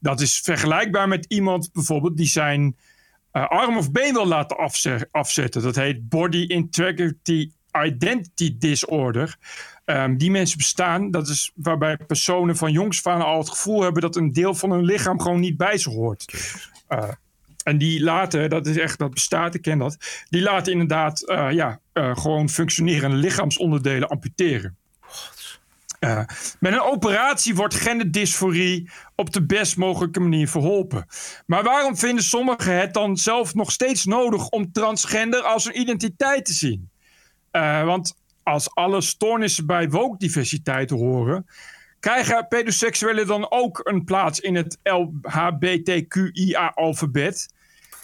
Dat 0.00 0.20
is 0.20 0.40
vergelijkbaar 0.40 1.08
met 1.08 1.24
iemand 1.28 1.72
bijvoorbeeld 1.72 2.16
die 2.16 2.26
zijn 2.26 2.76
arm 3.46 3.76
of 3.76 3.92
been 3.92 4.12
wil 4.12 4.26
laten 4.26 4.56
afzetten. 5.10 5.62
Dat 5.62 5.76
heet 5.76 6.08
Body 6.08 6.44
Integrity 6.46 7.50
Identity 7.84 8.56
Disorder. 8.58 9.36
Um, 9.84 10.16
die 10.16 10.30
mensen 10.30 10.58
bestaan. 10.58 11.10
Dat 11.10 11.28
is 11.28 11.52
waarbij 11.54 11.96
personen 11.96 12.56
van 12.56 12.72
jongs 12.72 13.06
aan 13.06 13.22
al 13.22 13.38
het 13.38 13.50
gevoel 13.50 13.82
hebben 13.82 14.02
dat 14.02 14.16
een 14.16 14.32
deel 14.32 14.54
van 14.54 14.70
hun 14.70 14.84
lichaam 14.84 15.20
gewoon 15.20 15.40
niet 15.40 15.56
bij 15.56 15.78
ze 15.78 15.90
hoort. 15.90 16.32
Uh, 16.88 17.08
en 17.62 17.78
die 17.78 18.02
laten, 18.02 18.50
dat 18.50 18.66
is 18.66 18.76
echt, 18.76 18.98
dat 18.98 19.14
bestaat, 19.14 19.54
ik 19.54 19.62
ken 19.62 19.78
dat. 19.78 20.24
Die 20.28 20.42
laten 20.42 20.72
inderdaad 20.72 21.22
uh, 21.26 21.50
ja, 21.50 21.80
gewoon 21.92 22.48
functionerende 22.48 23.16
lichaamsonderdelen 23.16 24.08
amputeren. 24.08 24.76
Uh, 26.00 26.22
met 26.60 26.72
een 26.72 26.80
operatie 26.80 27.54
wordt 27.54 27.74
genderdysforie 27.74 28.90
op 29.14 29.32
de 29.32 29.46
best 29.46 29.76
mogelijke 29.76 30.20
manier 30.20 30.48
verholpen. 30.48 31.06
Maar 31.46 31.62
waarom 31.62 31.96
vinden 31.96 32.24
sommigen 32.24 32.78
het 32.78 32.94
dan 32.94 33.16
zelf 33.16 33.54
nog 33.54 33.72
steeds 33.72 34.04
nodig 34.04 34.48
om 34.48 34.72
transgender 34.72 35.42
als 35.42 35.64
een 35.64 35.80
identiteit 35.80 36.44
te 36.44 36.52
zien? 36.52 36.90
Uh, 37.52 37.84
want 37.84 38.14
als 38.42 38.74
alle 38.74 39.00
stoornissen 39.00 39.66
bij 39.66 39.88
woke-diversiteit 39.88 40.90
horen, 40.90 41.46
krijgen 42.00 42.48
pedoseksuelen 42.48 43.26
dan 43.26 43.50
ook 43.50 43.80
een 43.82 44.04
plaats 44.04 44.40
in 44.40 44.54
het 44.54 44.78
LHBTQIA-alfabet? 44.82 47.48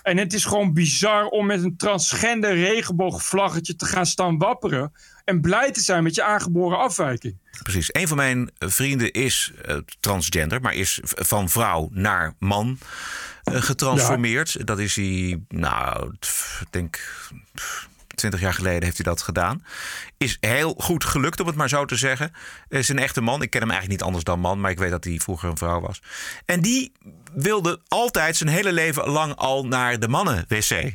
En 0.02 0.16
het 0.16 0.32
is 0.32 0.44
gewoon 0.44 0.72
bizar 0.72 1.26
om 1.26 1.46
met 1.46 1.62
een 1.62 1.76
transgender 1.76 2.54
regenboogvlaggetje 2.54 3.76
te 3.76 3.86
gaan 3.86 4.06
staan 4.06 4.38
wapperen. 4.38 4.92
En 5.24 5.40
blij 5.40 5.72
te 5.72 5.80
zijn 5.80 6.02
met 6.02 6.14
je 6.14 6.22
aangeboren 6.22 6.78
afwijking. 6.78 7.38
Precies. 7.62 7.94
Een 7.94 8.08
van 8.08 8.16
mijn 8.16 8.50
vrienden 8.58 9.12
is 9.12 9.52
uh, 9.68 9.76
transgender, 10.00 10.60
maar 10.60 10.74
is 10.74 11.00
van 11.02 11.48
vrouw 11.48 11.88
naar 11.92 12.34
man 12.38 12.78
uh, 13.52 13.62
getransformeerd. 13.62 14.50
Ja. 14.50 14.64
Dat 14.64 14.78
is 14.78 14.96
hij, 14.96 15.42
nou, 15.48 16.14
ik 16.60 16.66
denk. 16.70 17.00
20 18.14 18.40
jaar 18.40 18.54
geleden 18.54 18.82
heeft 18.82 18.96
hij 18.96 19.04
dat 19.04 19.22
gedaan. 19.22 19.64
Is 20.16 20.36
heel 20.40 20.74
goed 20.78 21.04
gelukt, 21.04 21.40
om 21.40 21.46
het 21.46 21.56
maar 21.56 21.68
zo 21.68 21.84
te 21.84 21.96
zeggen. 21.96 22.32
Is 22.68 22.88
een 22.88 22.98
echte 22.98 23.20
man. 23.20 23.42
Ik 23.42 23.50
ken 23.50 23.60
hem 23.60 23.70
eigenlijk 23.70 24.00
niet 24.00 24.08
anders 24.08 24.24
dan 24.24 24.40
man, 24.40 24.60
maar 24.60 24.70
ik 24.70 24.78
weet 24.78 24.90
dat 24.90 25.04
hij 25.04 25.18
vroeger 25.18 25.48
een 25.48 25.56
vrouw 25.56 25.80
was. 25.80 26.02
En 26.44 26.60
die 26.60 26.92
wilde 27.34 27.80
altijd 27.88 28.36
zijn 28.36 28.50
hele 28.50 28.72
leven 28.72 29.08
lang 29.08 29.34
al 29.34 29.66
naar 29.66 29.98
de 29.98 30.08
mannen-wc. 30.08 30.92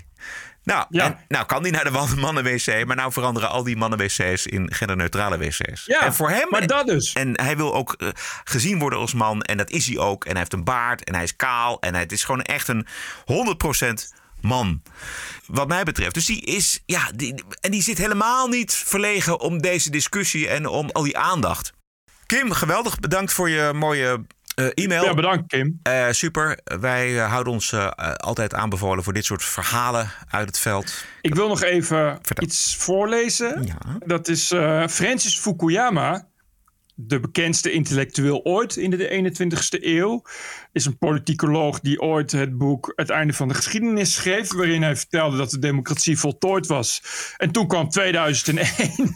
Nou, 0.64 0.86
ja. 0.90 1.06
en, 1.06 1.18
nou 1.28 1.46
kan 1.46 1.64
die 1.64 1.72
naar 1.72 1.84
de 1.84 2.16
mannen-wc, 2.16 2.86
maar 2.86 2.96
nou 2.96 3.12
veranderen 3.12 3.50
al 3.50 3.64
die 3.64 3.78
mannen-wc's 3.78 4.46
in 4.46 4.74
genderneutrale 4.74 5.38
wc's. 5.38 5.86
Ja, 5.86 6.02
en 6.02 6.14
voor 6.14 6.30
hem, 6.30 6.48
maar 6.50 6.68
dat 6.68 6.88
dus. 6.88 7.14
En 7.14 7.42
hij 7.42 7.58
wil 7.58 7.76
ook 7.76 7.96
uh, 7.98 8.10
gezien 8.44 8.80
worden 8.80 9.00
als 9.00 9.14
man 9.14 9.42
en 9.42 9.58
dat 9.58 9.70
is 9.70 9.88
hij 9.88 9.98
ook. 9.98 10.24
En 10.26 10.32
hij 10.32 10.40
heeft 10.40 10.54
een 10.54 10.64
baard 10.64 11.04
en 11.04 11.14
hij 11.14 11.24
is 11.24 11.36
kaal 11.36 11.80
en 11.80 11.94
hij, 11.94 12.02
het 12.02 12.12
is 12.12 12.24
gewoon 12.24 12.42
echt 12.42 12.68
een 12.68 12.88
100% 14.12 14.18
man. 14.42 14.82
Wat 15.46 15.68
mij 15.68 15.84
betreft. 15.84 16.14
Dus 16.14 16.26
die 16.26 16.42
is, 16.42 16.82
ja, 16.86 17.12
die, 17.16 17.44
en 17.60 17.72
die 17.72 17.84
zit 17.84 17.98
helemaal 17.98 18.48
niet 18.48 18.74
verlegen 18.74 19.40
om 19.40 19.62
deze 19.62 19.90
discussie 19.90 20.48
en 20.48 20.68
om 20.68 20.90
al 20.90 21.04
die 21.04 21.18
aandacht. 21.18 21.74
Kim, 22.26 22.52
geweldig. 22.52 23.00
Bedankt 23.00 23.34
voor 23.34 23.50
je 23.50 23.72
mooie 23.74 24.26
uh, 24.60 24.68
e-mail. 24.74 25.04
Ja, 25.04 25.14
bedankt 25.14 25.48
Kim. 25.48 25.80
Uh, 25.88 26.08
super. 26.10 26.60
Wij 26.64 27.14
uh, 27.14 27.30
houden 27.30 27.54
ons 27.54 27.74
altijd 28.16 28.54
aanbevolen 28.54 29.04
voor 29.04 29.14
dit 29.14 29.26
soort 29.26 29.44
verhalen 29.44 30.12
uit 30.30 30.48
het 30.48 30.60
veld. 30.60 31.06
Ik 31.22 31.36
wil 31.36 31.48
nog 31.48 31.64
even 31.64 32.20
Vertel. 32.22 32.44
iets 32.44 32.76
voorlezen. 32.76 33.64
Ja. 33.66 33.98
Dat 34.06 34.28
is 34.28 34.48
Francis 34.88 35.40
Fukuyama 35.40 36.28
de 37.02 37.20
bekendste 37.20 37.72
intellectueel 37.72 38.44
ooit 38.44 38.76
in 38.76 38.90
de 38.90 39.34
21ste 39.34 39.84
eeuw. 39.84 40.24
Is 40.72 40.86
een 40.86 40.98
politicoloog 40.98 41.80
die 41.80 42.02
ooit 42.02 42.32
het 42.32 42.58
boek 42.58 42.94
Het 42.96 43.10
einde 43.10 43.34
van 43.34 43.48
de 43.48 43.54
geschiedenis 43.54 44.14
schreef. 44.14 44.54
Waarin 44.54 44.84
hij 44.84 44.96
vertelde 44.96 45.38
dat 45.38 45.50
de 45.50 45.60
democratie 45.60 46.20
voltooid 46.20 46.68
was. 46.68 47.02
En 47.38 47.52
toen 47.52 47.68
kwam 47.68 47.90
2001. 47.90 48.66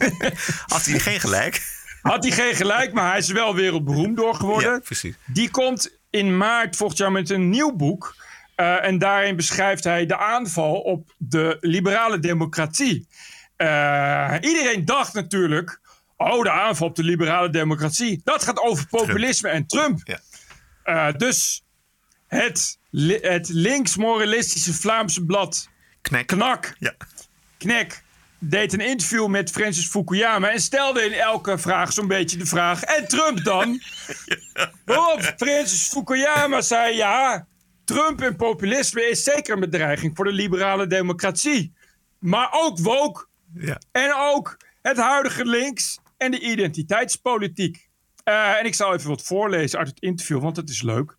Had 0.66 0.84
hij 0.84 0.98
geen 0.98 1.20
gelijk? 1.20 1.73
Had 2.04 2.24
hij 2.24 2.32
geen 2.32 2.54
gelijk, 2.54 2.92
maar 2.92 3.10
hij 3.10 3.18
is 3.18 3.30
wel 3.30 3.54
wereldberoemd 3.54 4.16
door 4.16 4.34
geworden. 4.34 4.70
Ja, 4.72 4.78
precies. 4.78 5.14
Die 5.26 5.50
komt 5.50 5.98
in 6.10 6.36
maart 6.36 6.76
volgend 6.76 6.98
jaar 6.98 7.12
met 7.12 7.30
een 7.30 7.48
nieuw 7.48 7.76
boek. 7.76 8.16
Uh, 8.56 8.84
en 8.84 8.98
daarin 8.98 9.36
beschrijft 9.36 9.84
hij 9.84 10.06
de 10.06 10.16
aanval 10.16 10.74
op 10.74 11.14
de 11.18 11.56
liberale 11.60 12.18
democratie. 12.18 13.08
Uh, 13.56 14.34
iedereen 14.40 14.84
dacht 14.84 15.14
natuurlijk 15.14 15.80
Oh, 16.16 16.42
de 16.42 16.50
aanval 16.50 16.88
op 16.88 16.96
de 16.96 17.02
liberale 17.02 17.50
democratie. 17.50 18.20
Dat 18.24 18.44
gaat 18.44 18.58
over 18.60 18.86
populisme 18.86 19.48
Trump. 19.48 19.62
en 19.62 19.66
Trump. 19.66 20.20
Ja. 20.84 21.08
Uh, 21.08 21.18
dus 21.18 21.64
het, 22.26 22.78
het 23.20 23.48
links-moralistische 23.48 24.72
Vlaamse 24.74 25.24
blad 25.24 25.68
Knek. 26.00 26.26
Knak. 26.26 26.74
Ja. 26.78 26.94
Knek 27.58 28.03
deed 28.50 28.72
een 28.72 28.80
interview 28.80 29.26
met 29.26 29.50
Francis 29.50 29.88
Fukuyama 29.88 30.50
en 30.50 30.60
stelde 30.60 31.02
in 31.04 31.12
elke 31.12 31.58
vraag 31.58 31.92
zo'n 31.92 32.06
beetje 32.06 32.36
de 32.36 32.46
vraag: 32.46 32.82
en 32.82 33.08
Trump 33.08 33.44
dan? 33.44 33.80
ja. 34.26 34.70
Waarop 34.84 35.20
Francis 35.36 35.88
Fukuyama 35.88 36.60
zei: 36.60 36.96
ja, 36.96 37.46
Trump 37.84 38.20
en 38.20 38.36
populisme 38.36 39.08
is 39.08 39.22
zeker 39.22 39.54
een 39.54 39.60
bedreiging 39.60 40.16
voor 40.16 40.24
de 40.24 40.32
liberale 40.32 40.86
democratie. 40.86 41.72
Maar 42.18 42.48
ook 42.52 42.78
woke. 42.78 43.26
Ja. 43.54 43.80
En 43.92 44.14
ook 44.14 44.56
het 44.82 44.96
huidige 44.96 45.44
links 45.44 45.98
en 46.16 46.30
de 46.30 46.40
identiteitspolitiek. 46.40 47.88
Uh, 48.24 48.58
en 48.58 48.64
ik 48.64 48.74
zal 48.74 48.94
even 48.94 49.08
wat 49.08 49.22
voorlezen 49.22 49.78
uit 49.78 49.88
het 49.88 50.00
interview, 50.00 50.40
want 50.40 50.56
het 50.56 50.70
is 50.70 50.82
leuk. 50.82 51.16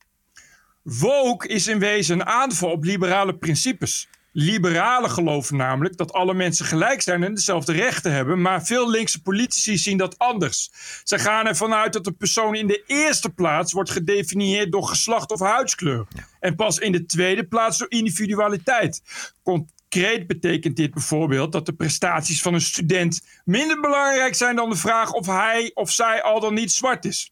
Woke 0.82 1.48
is 1.48 1.68
in 1.68 1.80
wezen 1.80 2.20
een 2.20 2.26
aanval 2.26 2.72
op 2.72 2.84
liberale 2.84 3.38
principes. 3.38 4.08
Liberalen 4.38 5.10
geloven 5.12 5.58
namelijk 5.58 5.98
dat 5.98 6.14
alle 6.14 6.34
mensen 6.34 6.66
gelijk 6.66 7.02
zijn 7.02 7.24
en 7.24 7.34
dezelfde 7.34 7.72
rechten 7.72 8.12
hebben, 8.12 8.42
maar 8.42 8.66
veel 8.66 8.90
linkse 8.90 9.22
politici 9.22 9.78
zien 9.78 9.98
dat 9.98 10.18
anders. 10.18 10.70
Ze 11.04 11.20
gaan 11.20 11.48
ervan 11.48 11.74
uit 11.74 11.94
dat 11.94 12.08
een 12.08 12.18
persoon 12.18 12.56
in 12.56 12.68
de 12.68 12.84
eerste 12.88 13.30
plaats 13.30 13.74
wordt 13.74 13.90
gedefinieerd 13.90 14.72
door 14.72 14.88
geslacht 14.88 15.32
of 15.32 15.40
huidskleur. 15.40 16.06
Ja. 16.10 16.28
En 16.40 16.56
pas 16.56 16.80
in 16.80 16.92
de 16.92 17.06
tweede 17.06 17.48
plaats 17.48 17.78
door 17.78 17.92
individualiteit. 17.92 19.02
Concreet 19.44 20.28
betekent 20.28 20.76
dit 20.76 20.94
bijvoorbeeld 20.94 21.52
dat 21.52 21.66
de 21.66 21.74
prestaties 21.74 22.42
van 22.42 22.54
een 22.54 22.62
student 22.62 23.22
minder 23.46 23.80
belangrijk 23.80 24.36
zijn 24.36 24.56
dan 24.56 24.70
de 24.70 24.76
vraag 24.76 25.12
of 25.12 25.26
hij 25.26 25.72
of 25.74 25.92
zij 25.92 26.22
al 26.22 26.40
dan 26.40 26.54
niet 26.54 26.72
zwart 26.72 27.06
is. 27.06 27.32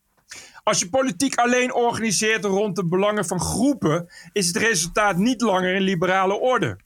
Als 0.63 0.79
je 0.79 0.89
politiek 0.89 1.35
alleen 1.35 1.73
organiseert 1.73 2.45
rond 2.45 2.75
de 2.75 2.85
belangen 2.85 3.25
van 3.25 3.39
groepen, 3.39 4.09
is 4.31 4.47
het 4.47 4.57
resultaat 4.57 5.17
niet 5.17 5.41
langer 5.41 5.75
in 5.75 5.81
liberale 5.81 6.39
orde. 6.39 6.77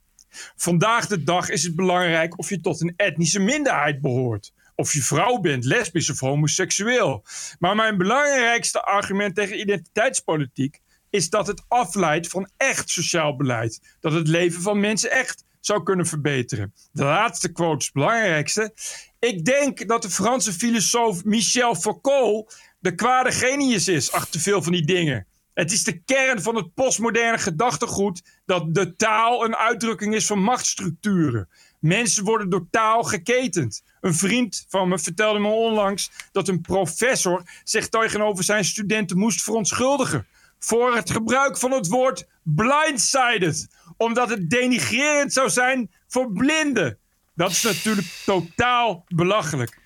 Vandaag 0.55 1.07
de 1.07 1.23
dag 1.23 1.49
is 1.49 1.63
het 1.63 1.75
belangrijk 1.75 2.39
of 2.39 2.49
je 2.49 2.59
tot 2.59 2.81
een 2.81 2.93
etnische 2.95 3.39
minderheid 3.39 4.01
behoort. 4.01 4.55
of 4.75 4.93
je 4.93 5.03
vrouw 5.03 5.37
bent, 5.37 5.65
lesbisch 5.65 6.09
of 6.09 6.19
homoseksueel. 6.19 7.23
Maar 7.59 7.75
mijn 7.75 7.97
belangrijkste 7.97 8.81
argument 8.81 9.35
tegen 9.35 9.59
identiteitspolitiek 9.59 10.79
is 11.09 11.29
dat 11.29 11.47
het 11.47 11.63
afleidt 11.67 12.27
van 12.27 12.49
echt 12.57 12.89
sociaal 12.89 13.35
beleid. 13.35 13.97
Dat 13.99 14.13
het 14.13 14.27
leven 14.27 14.61
van 14.61 14.79
mensen 14.79 15.11
echt 15.11 15.43
zou 15.59 15.83
kunnen 15.83 16.05
verbeteren. 16.05 16.73
De 16.91 17.03
laatste 17.03 17.51
quote 17.51 17.77
is 17.77 17.85
het 17.85 17.93
belangrijkste. 17.93 18.73
Ik 19.19 19.45
denk 19.45 19.87
dat 19.87 20.01
de 20.01 20.09
Franse 20.09 20.53
filosoof 20.53 21.23
Michel 21.23 21.75
Foucault 21.75 22.55
de 22.79 22.95
kwade 22.95 23.31
genius 23.31 23.87
is 23.87 24.11
achter 24.11 24.39
veel 24.39 24.63
van 24.63 24.71
die 24.71 24.85
dingen. 24.85 25.27
Het 25.57 25.71
is 25.71 25.83
de 25.83 26.03
kern 26.03 26.41
van 26.41 26.55
het 26.55 26.73
postmoderne 26.73 27.37
gedachtegoed 27.37 28.21
dat 28.45 28.73
de 28.73 28.95
taal 28.95 29.45
een 29.45 29.55
uitdrukking 29.55 30.15
is 30.15 30.25
van 30.25 30.39
machtsstructuren. 30.39 31.49
Mensen 31.79 32.23
worden 32.23 32.49
door 32.49 32.67
taal 32.69 33.03
geketend. 33.03 33.83
Een 34.01 34.13
vriend 34.15 34.65
van 34.69 34.87
me 34.87 34.99
vertelde 34.99 35.39
me 35.39 35.47
onlangs 35.47 36.11
dat 36.31 36.47
een 36.47 36.61
professor 36.61 37.43
zich 37.63 37.89
tegenover 37.89 38.43
zijn 38.43 38.65
studenten 38.65 39.17
moest 39.17 39.43
verontschuldigen 39.43 40.27
voor 40.59 40.95
het 40.95 41.11
gebruik 41.11 41.57
van 41.57 41.71
het 41.71 41.87
woord 41.87 42.27
blindsided, 42.43 43.67
omdat 43.97 44.29
het 44.29 44.49
denigrerend 44.49 45.33
zou 45.33 45.49
zijn 45.49 45.91
voor 46.07 46.31
blinden. 46.31 46.97
Dat 47.35 47.51
is 47.51 47.61
natuurlijk 47.61 48.07
totaal 48.25 49.05
belachelijk. 49.07 49.79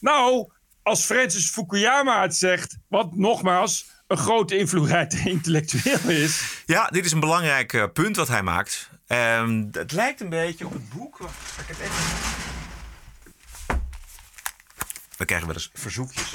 Nou, 0.00 0.50
als 0.82 1.04
Francis 1.04 1.50
Fukuyama 1.50 2.22
het 2.22 2.36
zegt, 2.36 2.78
wat 2.86 3.16
nogmaals 3.16 3.96
een 4.08 4.16
grote 4.16 4.56
invloedrijke 4.58 5.18
intellectueel 5.30 6.08
is. 6.08 6.62
Ja, 6.66 6.86
dit 6.86 7.04
is 7.04 7.12
een 7.12 7.20
belangrijk 7.20 7.72
uh, 7.72 7.84
punt 7.92 8.16
wat 8.16 8.28
hij 8.28 8.42
maakt. 8.42 8.90
Um, 9.08 9.68
het 9.72 9.92
lijkt 9.92 10.20
een 10.20 10.28
beetje 10.28 10.66
op 10.66 10.72
het 10.72 10.88
boek. 10.88 11.18
Wacht, 11.18 11.34
ik 11.60 11.76
het 11.76 11.78
even... 11.78 11.94
We 15.16 15.24
krijgen 15.24 15.46
wel 15.46 15.56
eens 15.56 15.70
verzoekjes 15.74 16.30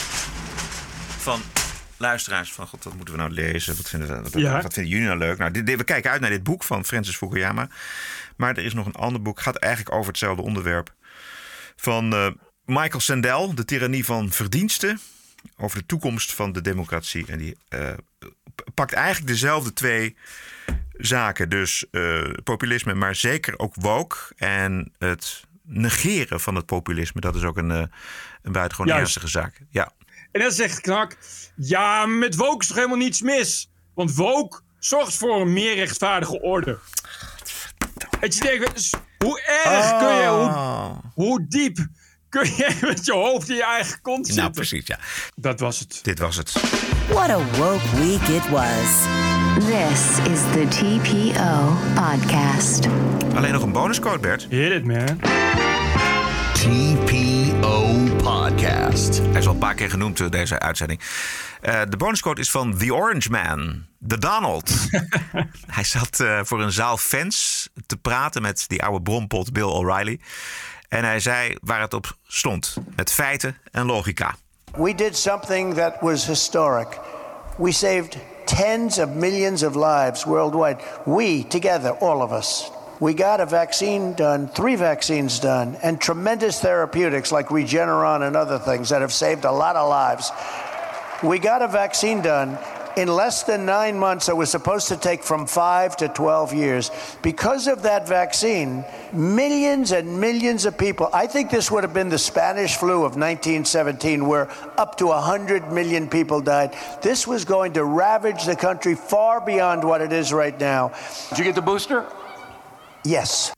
van 1.18 1.42
luisteraars 1.98 2.54
van 2.54 2.68
God, 2.68 2.84
wat 2.84 2.94
moeten 2.96 3.14
we 3.14 3.20
nou 3.20 3.34
lezen? 3.34 3.76
Wat 3.76 3.90
vinden, 3.90 4.08
we, 4.10 4.22
wat, 4.30 4.34
Ja. 4.42 4.62
wat 4.62 4.74
vinden 4.74 4.92
jullie 4.92 5.08
nou 5.08 5.18
leuk? 5.20 5.38
Nou, 5.38 5.52
dit, 5.52 5.66
dit- 5.66 5.78
we 5.78 5.84
kijken 5.84 6.12
uit 6.12 6.22
naar 6.22 6.30
dit 6.30 6.44
boek 6.44 6.64
van 6.64 6.86
Francis 6.86 7.16
Fukuyama. 7.18 7.68
Maar 8.36 8.58
er 8.58 8.66
is 8.66 8.74
nog 8.74 8.86
een 8.86 8.96
ander 8.96 9.22
boek, 9.22 9.42
gaat 9.42 9.56
eigenlijk 9.56 9.96
over 9.96 10.08
hetzelfde 10.08 10.42
onderwerp. 10.42 10.94
Van 11.76 12.14
eh, 12.14 12.28
Michael 12.66 13.00
Sandel, 13.00 13.56
De 13.56 13.66
tirannie 13.66 14.06
van 14.06 14.32
verdiensten. 14.32 15.00
Over 15.58 15.78
de 15.78 15.86
toekomst 15.86 16.34
van 16.34 16.52
de 16.52 16.62
democratie. 16.62 17.26
En 17.28 17.38
die 17.38 17.58
eh, 17.70 17.94
pakt 18.74 18.94
eigenlijk 18.94 19.28
dezelfde 19.28 19.74
twee 19.74 20.16
zaken. 20.98 21.50
Dus 21.50 21.86
eh, 21.92 22.30
populisme, 22.44 22.94
maar 22.94 23.16
zeker 23.16 23.60
ook 23.60 23.76
woke. 23.76 24.18
En 24.36 24.94
het 24.98 25.44
negeren 25.64 26.40
van 26.40 26.56
het 26.56 26.66
populisme. 26.66 27.22
Dat 27.22 27.36
is 27.36 27.44
ook 27.44 27.58
een, 27.58 27.72
eh, 27.72 27.84
een 28.42 28.52
buitengewoon 28.52 28.94
ernstige 28.94 29.28
zaak. 29.28 29.62
Ja. 29.70 29.92
En 30.32 30.42
dan 30.42 30.52
zegt 30.52 30.82
Knak, 30.82 31.18
ja, 31.56 32.06
met 32.06 32.36
woke 32.36 32.62
is 32.62 32.68
toch 32.68 32.76
helemaal 32.76 32.98
niets 32.98 33.22
mis? 33.22 33.70
Want 33.94 34.16
woke 34.16 34.62
zorgt 34.80 35.16
voor 35.16 35.42
een 35.42 35.54
meer 35.54 35.76
rechtvaardige 35.76 36.42
orde. 36.42 36.80
Dat 38.20 38.36
je 38.36 38.42
denkt, 38.42 38.76
dus 38.76 38.94
hoe 39.18 39.42
erg 39.42 39.98
kun 39.98 40.16
je, 40.16 40.28
hoe, 40.28 40.96
hoe 41.14 41.48
diep 41.48 41.88
kun 42.34 42.56
je 42.56 42.78
met 42.82 43.06
je 43.06 43.14
hoofd 43.14 43.50
in 43.50 43.56
je 43.56 43.64
eigen 43.64 44.02
kont 44.02 44.26
zitten? 44.26 44.44
Nou, 44.44 44.56
precies, 44.56 44.88
ja. 44.88 45.00
Dat 45.36 45.60
was 45.60 45.80
het. 45.80 46.00
Dit 46.04 46.20
was 46.20 46.36
het. 46.36 46.52
What 47.10 47.30
a 47.30 47.40
woke 47.58 47.96
week 47.96 48.28
it 48.28 48.50
was. 48.50 49.06
This 49.60 50.32
is 50.32 50.40
the 50.52 50.66
TPO 50.70 51.76
podcast. 51.96 52.88
Alleen 53.36 53.52
nog 53.52 53.64
een 53.64 53.72
bonuscode, 53.72 54.20
Bert. 54.20 54.48
Hit 54.50 54.72
it, 54.72 54.86
man. 54.86 55.20
TPO 56.54 57.94
Podcast. 58.18 59.18
Hij 59.18 59.40
is 59.40 59.48
al 59.48 59.54
een 59.54 59.60
paar 59.60 59.76
keer 59.76 59.90
genoemd, 59.90 60.20
eh, 60.20 60.30
deze 60.30 60.60
uitzending. 60.60 61.02
Eh, 61.62 61.82
de 61.90 61.98
bonuscode 61.98 62.42
is 62.42 62.52
van 62.52 62.78
The 62.78 62.94
Orange 62.94 63.30
Man, 63.30 63.86
de 63.98 64.18
Donald. 64.18 64.74
Hij 65.68 65.84
zat 65.84 66.20
eh, 66.20 66.40
voor 66.44 66.62
een 66.62 66.72
zaal 66.72 66.98
fans 66.98 67.70
te 67.86 67.98
praten 67.98 68.42
met 68.42 68.66
die 68.68 68.84
oude 68.84 69.02
brompot 69.02 69.52
Bill 69.52 69.64
O'Reilly. 69.64 70.20
En 70.94 71.04
hij 71.04 71.20
zei 71.20 71.56
waar 71.62 71.82
het 71.82 71.94
op 71.94 72.16
stond. 72.28 72.76
Met 72.96 73.12
feiten 73.12 73.58
en 73.72 73.86
logica. 73.86 74.36
We 74.78 74.96
did 74.96 75.18
something 75.18 75.74
that 75.74 75.94
was 76.02 76.26
historic. 76.26 77.00
We 77.58 77.72
saved 77.72 78.18
tens 78.46 79.00
of 79.00 79.10
millions 79.10 79.64
of 79.64 79.76
lives 79.76 80.24
worldwide. 80.24 80.78
We, 81.06 81.46
together, 81.48 81.98
all 82.00 82.22
of 82.22 82.32
us. 82.32 82.72
We 83.00 83.14
got 83.14 83.40
a 83.40 83.46
vaccine 83.46 84.14
done, 84.16 84.50
three 84.54 84.78
vaccines 84.78 85.40
done, 85.40 85.78
and 85.82 86.00
tremendous 86.00 86.60
therapeutics 86.60 87.32
like 87.32 87.50
Regeneron 87.50 88.22
and 88.22 88.36
other 88.36 88.60
things 88.60 88.90
that 88.90 89.02
have 89.02 89.14
saved 89.14 89.46
a 89.46 89.52
lot 89.52 89.76
of 89.76 89.90
lives. 89.90 90.32
We 91.22 91.40
got 91.40 91.62
a 91.62 91.68
vaccine 91.68 92.22
done 92.22 92.58
in 92.98 93.08
less 93.08 93.44
than 93.44 93.66
nine 93.66 93.98
months 93.98 94.28
that 94.28 94.36
was 94.36 94.50
supposed 94.50 94.88
to 94.88 94.98
take 94.98 95.24
from 95.24 95.46
five 95.48 95.98
to 95.98 96.08
12 96.08 96.54
years. 96.54 96.92
Because 97.22 97.68
of 97.68 97.84
that 97.84 98.08
vaccine, 98.08 98.86
millions 99.12 99.92
and 99.92 100.20
millions 100.20 100.66
of 100.66 100.78
people, 100.78 101.10
I 101.14 101.28
think 101.28 101.50
this 101.50 101.70
would 101.72 101.84
have 101.84 101.94
been 101.94 102.10
the 102.10 102.18
Spanish 102.18 102.78
flu 102.78 103.06
of 103.06 103.16
1917, 103.16 104.28
where 104.28 104.50
up 104.78 104.98
to 104.98 105.08
100 105.08 105.72
million 105.72 106.10
people 106.10 106.42
died. 106.42 106.76
This 107.02 107.28
was 107.28 107.46
going 107.46 107.74
to 107.74 107.84
ravage 107.84 108.46
the 108.46 108.56
country 108.56 108.96
far 108.96 109.42
beyond 109.42 109.84
what 109.84 110.02
it 110.02 110.12
is 110.12 110.34
right 110.34 110.58
now. 110.60 110.92
Did 111.30 111.40
you 111.40 111.44
get 111.44 111.56
the 111.56 111.62
booster? 111.62 112.06
Yes. 113.04 113.54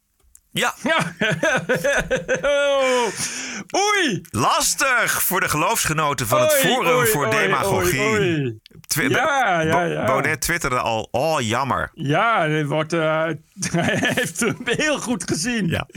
Ja. 0.53 0.71
Oh. 2.43 3.11
Oei! 3.75 4.21
Lastig 4.29 5.23
voor 5.23 5.39
de 5.39 5.49
geloofsgenoten 5.49 6.27
van 6.27 6.41
het 6.41 6.53
Forum 6.53 6.95
oei, 6.95 7.07
voor 7.07 7.25
oei, 7.25 7.37
Demagogie. 7.37 7.99
oei, 8.01 8.19
oei. 8.19 8.59
Twi- 8.87 9.09
Ja, 9.09 9.61
ja, 9.61 9.83
ja. 9.83 10.05
Baudet 10.05 10.41
twitterde 10.41 10.79
al, 10.79 11.07
oh 11.11 11.41
jammer. 11.41 11.89
Ja, 11.93 12.47
dit 12.47 12.65
wordt, 12.65 12.93
eh, 12.93 12.99
hij 13.71 13.99
heeft 14.15 14.39
hem 14.39 14.57
heel 14.65 14.99
goed 14.99 15.23
gezien. 15.29 15.67
Ja. 15.67 15.87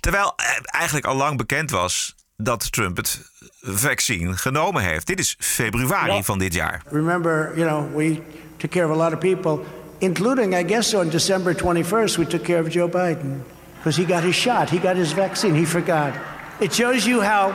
Terwijl 0.00 0.32
eh, 0.36 0.46
eigenlijk 0.62 1.06
al 1.06 1.16
lang 1.16 1.36
bekend 1.36 1.70
was 1.70 2.14
dat 2.36 2.72
Trump 2.72 2.96
het 2.96 3.20
vaccin 3.60 4.36
genomen 4.38 4.82
heeft. 4.82 5.06
Dit 5.06 5.18
is 5.18 5.36
februari 5.38 6.12
Ja. 6.12 6.22
van 6.22 6.38
dit 6.38 6.54
jaar. 6.54 6.82
Remember, 6.90 7.52
you 7.56 7.68
know, 7.68 7.96
we 7.96 8.20
took 8.56 8.70
care 8.70 8.86
of 8.86 8.92
a 8.92 8.96
lot 9.04 9.12
of 9.12 9.18
people, 9.18 9.58
including, 9.98 10.58
I 10.58 10.64
guess, 10.68 10.94
on 10.94 11.08
December 11.08 11.54
21st, 11.54 12.16
we 12.16 12.26
took 12.26 12.42
care 12.42 12.60
of 12.62 12.72
Joe 12.72 12.88
Biden 12.88 13.44
because 13.76 14.00
he 14.02 14.06
got 14.14 14.22
his 14.22 14.36
shot, 14.36 14.70
he 14.70 14.78
got 14.80 14.96
his 14.96 15.12
vaccine, 15.12 15.54
he 15.58 15.66
forgot. 15.66 16.12
It 16.58 16.74
shows 16.74 17.04
you 17.04 17.22
how 17.22 17.54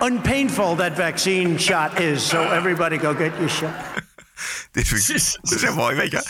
unpainful 0.00 0.76
that 0.76 0.92
vaccine 0.96 1.58
shot 1.58 1.98
is. 2.00 2.28
So 2.28 2.42
everybody 2.42 2.96
go 2.98 3.14
get 3.14 3.32
your 3.36 3.48
shot. 3.50 3.70
Dit 4.72 4.88
vind 4.88 5.08
ik, 5.08 5.38
dat 5.42 5.52
is 5.52 5.62
heel 5.62 5.74
mooi, 5.74 5.96
weet 5.96 6.10
je. 6.10 6.22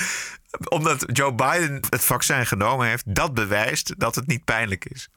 Omdat 0.68 1.04
Joe 1.06 1.34
Biden 1.34 1.80
het 1.90 2.04
vaccin 2.04 2.46
genomen 2.46 2.86
heeft, 2.86 3.14
dat 3.14 3.34
bewijst 3.34 3.94
dat 3.98 4.14
het 4.14 4.26
niet 4.26 4.44
pijnlijk 4.44 4.84
is. 4.84 5.08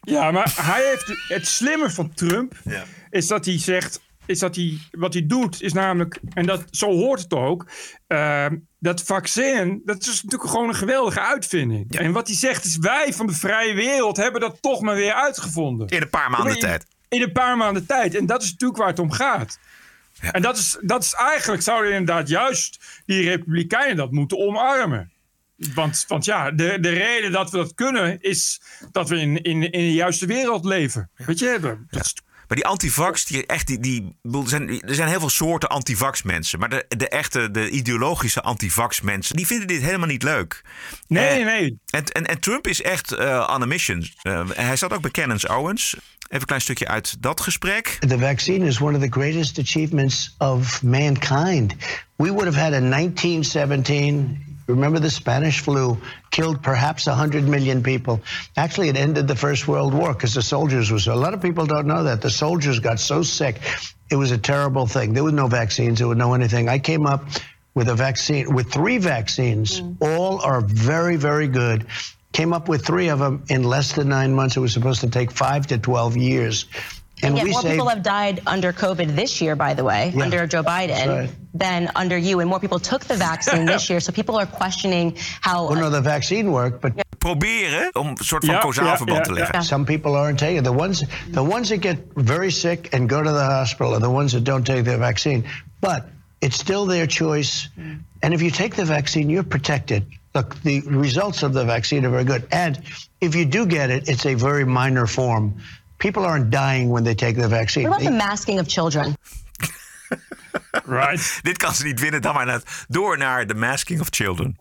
Ja, 0.00 0.30
maar 0.30 0.52
hij 0.60 0.82
heeft 0.84 1.22
het 1.28 1.46
slimme 1.46 1.90
van 1.90 2.14
Trump 2.14 2.54
Ja. 2.64 2.84
is 3.10 3.26
dat 3.26 3.44
hij 3.44 3.58
zegt, 3.58 4.00
is 4.26 4.38
dat 4.38 4.56
hij 4.56 4.78
wat 4.90 5.12
hij 5.12 5.26
doet 5.26 5.62
is 5.62 5.72
namelijk 5.72 6.20
en 6.34 6.46
dat 6.46 6.64
zo 6.70 6.90
hoort 6.90 7.20
het 7.20 7.34
ook. 7.34 7.66
eh, 8.06 8.46
dat 8.78 9.02
vaccin, 9.02 9.82
dat 9.84 10.00
is 10.00 10.22
natuurlijk 10.22 10.50
gewoon 10.50 10.68
een 10.68 10.74
geweldige 10.74 11.20
uitvinding. 11.20 11.96
En 11.96 12.12
wat 12.12 12.26
hij 12.26 12.36
zegt 12.36 12.64
is 12.64 12.76
wij 12.76 13.12
van 13.12 13.26
de 13.26 13.32
vrije 13.32 13.74
wereld 13.74 14.16
hebben 14.16 14.40
dat 14.40 14.62
toch 14.62 14.80
maar 14.80 14.94
weer 14.94 15.12
uitgevonden. 15.12 15.88
In 15.88 16.02
een 16.02 16.10
paar 16.10 16.30
maanden 16.30 16.54
in, 16.54 16.60
tijd. 16.60 16.86
In 17.08 17.22
een 17.22 17.32
paar 17.32 17.56
maanden 17.56 17.86
tijd. 17.86 18.14
En 18.14 18.26
dat 18.26 18.42
is 18.42 18.50
natuurlijk 18.50 18.78
waar 18.78 18.88
het 18.88 18.98
om 18.98 19.10
gaat. 19.10 19.58
En 20.20 20.42
dat 20.42 20.56
is, 20.56 20.78
dat 20.80 21.02
is 21.02 21.12
eigenlijk, 21.12 21.62
zouden 21.62 21.92
inderdaad 21.92 22.28
juist 22.28 23.02
die 23.06 23.28
republikeinen 23.28 23.96
dat 23.96 24.10
moeten 24.10 24.38
omarmen. 24.38 25.12
Want, 25.74 26.04
want 26.08 26.24
ja, 26.24 26.50
de, 26.50 26.80
de 26.80 26.90
reden 26.90 27.32
dat 27.32 27.50
we 27.50 27.56
dat 27.56 27.74
kunnen 27.74 28.20
is 28.20 28.62
dat 28.92 29.08
we 29.08 29.16
in, 29.16 29.42
in, 29.42 29.62
in 29.62 29.80
de 29.80 29.92
juiste 29.92 30.26
wereld 30.26 30.64
leven. 30.64 31.10
Weet 31.16 31.38
je, 31.38 31.58
dat, 31.60 31.76
dat 31.90 32.04
is 32.04 32.14
Maar 32.52 32.60
die 32.60 32.70
antivax, 32.70 33.24
die 33.24 33.46
echt, 33.46 33.66
die, 33.66 33.80
die, 33.80 34.16
er, 34.22 34.48
zijn, 34.48 34.80
er 34.80 34.94
zijn 34.94 35.08
heel 35.08 35.18
veel 35.18 35.28
soorten 35.28 35.68
antivax 35.68 36.22
mensen. 36.22 36.58
Maar 36.58 36.68
de, 36.68 36.84
de 36.88 37.08
echte, 37.08 37.50
de 37.50 37.70
ideologische 37.70 38.42
antivax 38.42 39.00
mensen, 39.00 39.36
die 39.36 39.46
vinden 39.46 39.66
dit 39.66 39.82
helemaal 39.82 40.06
niet 40.06 40.22
leuk. 40.22 40.62
Nee, 41.06 41.38
Eh, 41.38 41.44
nee. 41.44 41.78
En, 41.90 42.04
en, 42.04 42.26
en 42.26 42.40
Trump 42.40 42.66
is 42.66 42.82
echt 42.82 43.12
eh 43.12 43.50
on 43.54 43.62
a 43.62 43.66
mission. 43.66 44.06
Eh, 44.22 44.48
hij 44.54 44.76
zat 44.76 44.92
ook 44.92 45.00
bij 45.00 45.10
Kenneth 45.10 45.48
Owens. 45.48 45.94
Even 45.94 46.40
een 46.40 46.44
klein 46.46 46.60
stukje 46.60 46.88
uit 46.88 47.22
dat 47.22 47.40
gesprek. 47.40 47.96
The 48.08 48.18
vaccine 48.18 48.66
is 48.66 48.80
one 48.80 48.96
of 48.96 49.02
the 49.02 49.10
greatest 49.20 49.58
achievements 49.58 50.34
of 50.38 50.82
mankind. 50.82 51.74
We 52.16 52.32
would 52.32 52.44
have 52.44 52.58
had 52.58 52.72
in 52.72 52.90
1917, 52.90 54.51
remember 54.66 54.98
the 54.98 55.10
Spanish 55.10 55.60
flu 55.60 55.98
killed 56.30 56.62
perhaps 56.62 57.06
100 57.06 57.48
million 57.48 57.82
people. 57.82 58.20
Actually, 58.56 58.88
it 58.88 58.96
ended 58.96 59.28
the 59.28 59.36
First 59.36 59.68
World 59.68 59.94
War 59.94 60.12
because 60.12 60.34
the 60.34 60.42
soldiers 60.42 60.90
were 60.90 60.98
so. 60.98 61.12
A 61.12 61.16
lot 61.16 61.34
of 61.34 61.42
people 61.42 61.66
don't 61.66 61.86
know 61.86 62.04
that. 62.04 62.22
The 62.22 62.30
soldiers 62.30 62.78
got 62.78 63.00
so 63.00 63.22
sick. 63.22 63.60
It 64.10 64.16
was 64.16 64.30
a 64.30 64.38
terrible 64.38 64.86
thing. 64.86 65.14
There 65.14 65.24
was 65.24 65.32
no 65.32 65.46
vaccines, 65.46 65.98
there 65.98 66.08
was 66.08 66.18
no 66.18 66.34
anything. 66.34 66.68
I 66.68 66.78
came 66.78 67.06
up 67.06 67.24
with 67.74 67.88
a 67.88 67.94
vaccine, 67.94 68.54
with 68.54 68.72
three 68.72 68.98
vaccines. 68.98 69.80
Mm. 69.80 69.96
All 70.00 70.40
are 70.40 70.60
very, 70.60 71.16
very 71.16 71.48
good. 71.48 71.86
Came 72.32 72.52
up 72.52 72.68
with 72.68 72.84
three 72.84 73.08
of 73.08 73.18
them 73.18 73.44
in 73.48 73.62
less 73.62 73.92
than 73.92 74.08
nine 74.08 74.32
months. 74.32 74.56
It 74.56 74.60
was 74.60 74.72
supposed 74.72 75.02
to 75.02 75.10
take 75.10 75.30
five 75.30 75.66
to 75.68 75.78
12 75.78 76.16
years. 76.16 76.66
And 77.22 77.36
yet 77.36 77.44
we 77.44 77.50
more 77.50 77.62
saved- 77.62 77.74
people 77.74 77.88
have 77.88 78.02
died 78.02 78.40
under 78.46 78.72
COVID 78.72 79.14
this 79.14 79.40
year, 79.40 79.56
by 79.56 79.74
the 79.74 79.82
way, 79.84 80.12
Yeah, 80.14 80.24
under 80.24 80.46
Joe 80.46 80.62
Biden, 80.62 81.06
right. 81.08 81.30
than 81.54 81.90
under 81.94 82.16
you. 82.18 82.40
And 82.40 82.48
more 82.48 82.60
people 82.60 82.78
took 82.80 83.04
the 83.04 83.16
vaccine 83.16 83.64
this 83.66 83.86
year. 83.90 84.00
So 84.00 84.12
people 84.12 84.36
are 84.36 84.46
questioning 84.46 85.16
how. 85.40 85.68
Well, 85.68 85.80
no, 85.80 85.90
the 85.90 86.00
vaccine 86.00 86.50
worked, 86.50 86.80
but 86.80 86.92
Proberen 87.18 87.94
om 87.94 88.06
een 88.08 88.16
soort 88.20 88.44
van 88.44 88.58
kausaal 88.58 88.96
verband 88.96 89.24
te 89.24 89.32
leggen. 89.32 89.62
Some 89.62 89.84
people 89.84 90.16
aren't 90.16 90.38
taking. 90.38 90.64
The 90.64 90.72
ones, 90.72 91.04
the 91.32 91.42
ones 91.42 91.68
that 91.68 91.80
get 91.82 91.96
very 92.14 92.50
sick 92.50 92.88
and 92.94 93.08
go 93.08 93.22
to 93.22 93.30
the 93.32 93.44
hospital 93.44 93.92
are 93.92 94.00
the 94.00 94.10
ones 94.10 94.32
that 94.32 94.44
don't 94.44 94.64
take 94.64 94.82
their 94.82 94.98
vaccine. 94.98 95.44
But 95.78 96.02
it's 96.38 96.56
still 96.56 96.86
their 96.86 97.06
choice. 97.06 97.68
Mm. 97.78 98.02
And 98.20 98.34
if 98.34 98.40
you 98.42 98.50
take 98.50 98.74
the 98.74 98.84
vaccine, 98.84 99.30
you're 99.30 99.48
protected. 99.48 100.02
Look, 100.34 100.56
the 100.62 100.80
results 100.80 101.42
of 101.42 101.52
the 101.52 101.64
vaccine 101.64 102.04
are 102.06 102.10
very 102.10 102.24
good. 102.24 102.42
And 102.50 102.76
if 103.20 103.34
you 103.34 103.44
do 103.44 103.66
get 103.66 103.90
it, 103.90 104.08
it's 104.08 104.26
a 104.26 104.34
very 104.34 104.64
minor 104.64 105.06
form. 105.06 105.52
People 106.02 106.26
aren't 106.26 106.50
dying 106.50 106.90
when 106.90 107.04
they 107.04 107.14
take 107.14 107.40
the 107.40 107.48
vaccine. 107.48 107.88
What 107.88 108.00
about 108.00 108.18
the 108.18 108.26
masking 108.26 108.60
of 108.60 108.66
children? 108.66 109.16
Right. 110.84 111.38
Dit 111.42 111.56
kan 111.56 111.74
ze 111.74 111.84
niet 111.84 112.00
winnen, 112.00 112.22
dan 112.22 112.34
maar 112.34 112.62
door 112.88 113.18
naar 113.18 113.46
The 113.46 113.54
Masking 113.54 114.00
of 114.00 114.06
Children. 114.10 114.58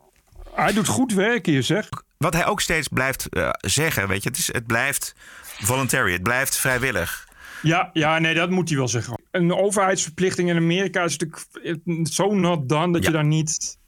Hij 0.54 0.74
doet 0.74 0.88
goed 0.88 1.14
werk 1.14 1.46
hier, 1.46 1.64
zeg. 1.64 1.90
Wat 2.18 2.34
hij 2.34 2.46
ook 2.46 2.62
steeds 2.62 2.88
blijft 2.88 3.30
eh, 3.30 3.50
zeggen, 3.58 4.08
weet 4.08 4.24
je, 4.24 4.30
het, 4.30 4.38
is, 4.38 4.54
het 4.54 4.68
blijft 4.68 5.16
voluntary, 5.44 6.14
het 6.14 6.24
blijft 6.24 6.58
vrijwillig. 6.58 7.28
Ja, 7.62 7.90
ja, 7.94 8.20
nee, 8.20 8.34
dat 8.34 8.50
moet 8.50 8.70
hij 8.70 8.78
wel 8.78 8.88
zeggen. 8.88 9.22
Een 9.32 9.54
overheidsverplichting 9.54 10.50
in 10.50 10.58
Amerika 10.58 11.04
is 11.04 11.18
natuurlijk 11.18 12.08
zo 12.10 12.34
nat 12.34 12.70
dan 12.70 12.92
dat 12.92 13.06
je 13.06 13.12
daar 13.12 13.26
niet. 13.26 13.80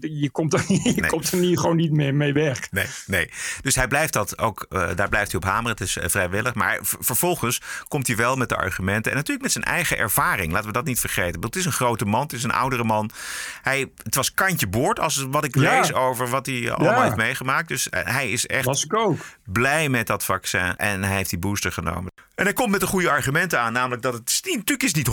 Je 0.00 0.30
komt 0.30 0.52
er, 0.52 0.64
niet, 0.68 0.94
je 0.96 1.06
komt 1.06 1.32
er 1.32 1.38
niet, 1.38 1.58
gewoon 1.58 1.76
niet 1.76 1.92
meer 1.92 2.14
mee 2.14 2.32
weg. 2.32 2.70
Nee, 2.70 2.86
nee. 3.06 3.30
Dus 3.62 3.74
hij 3.74 3.88
blijft 3.88 4.12
dat 4.12 4.38
ook, 4.38 4.66
eh, 4.68 4.88
daar 4.94 5.08
blijft 5.08 5.32
hij 5.32 5.40
op 5.40 5.46
hameren. 5.46 5.70
Het 5.70 5.80
is 5.80 5.96
eh, 5.96 6.08
vrijwillig. 6.08 6.54
Maar 6.54 6.78
vervolgens 6.82 7.60
komt 7.88 8.06
hij 8.06 8.16
wel 8.16 8.36
met 8.36 8.48
de 8.48 8.56
argumenten. 8.56 9.10
En 9.10 9.16
natuurlijk 9.16 9.42
met 9.42 9.52
zijn 9.52 9.64
eigen 9.64 9.98
ervaring. 9.98 10.52
Laten 10.52 10.66
we 10.66 10.72
dat 10.72 10.84
niet 10.84 11.00
vergeten. 11.00 11.40
Want 11.40 11.44
Het 11.54 11.56
is 11.56 11.64
een 11.64 11.72
grote 11.72 12.04
man, 12.04 12.22
het 12.22 12.32
is 12.32 12.42
een 12.42 12.50
oudere 12.52 12.84
man. 12.84 13.10
Hij, 13.62 13.90
het 14.02 14.14
was 14.14 14.34
kantje 14.34 14.66
boord 14.68 15.00
als 15.00 15.26
wat 15.30 15.44
ik 15.44 15.54
Ja. 15.54 15.78
lees 15.78 15.92
over 15.92 16.28
wat 16.28 16.46
hij 16.46 16.72
allemaal 16.72 16.96
Ja. 16.98 17.02
heeft 17.02 17.16
meegemaakt. 17.16 17.68
Dus 17.68 17.88
eh, 17.88 18.04
hij 18.04 18.30
is 18.30 18.46
echt 18.46 18.64
Was 18.64 18.84
ik 18.84 18.94
ook. 18.96 19.18
Blij 19.52 19.88
met 19.88 20.06
dat 20.06 20.24
vaccin. 20.24 20.76
En 20.76 21.02
hij 21.02 21.16
heeft 21.16 21.30
die 21.30 21.38
booster 21.38 21.72
genomen. 21.72 22.12
En 22.34 22.44
hij 22.44 22.52
komt 22.52 22.70
met 22.70 22.80
de 22.80 22.86
goede 22.86 23.10
argumenten 23.10 23.60
aan. 23.60 23.72
Namelijk 23.72 24.02
dat 24.02 24.12
het 24.12 24.40
natuurlijk 24.44 24.82
is 24.82 24.94
niet 24.94 25.08
100%. 25.08 25.12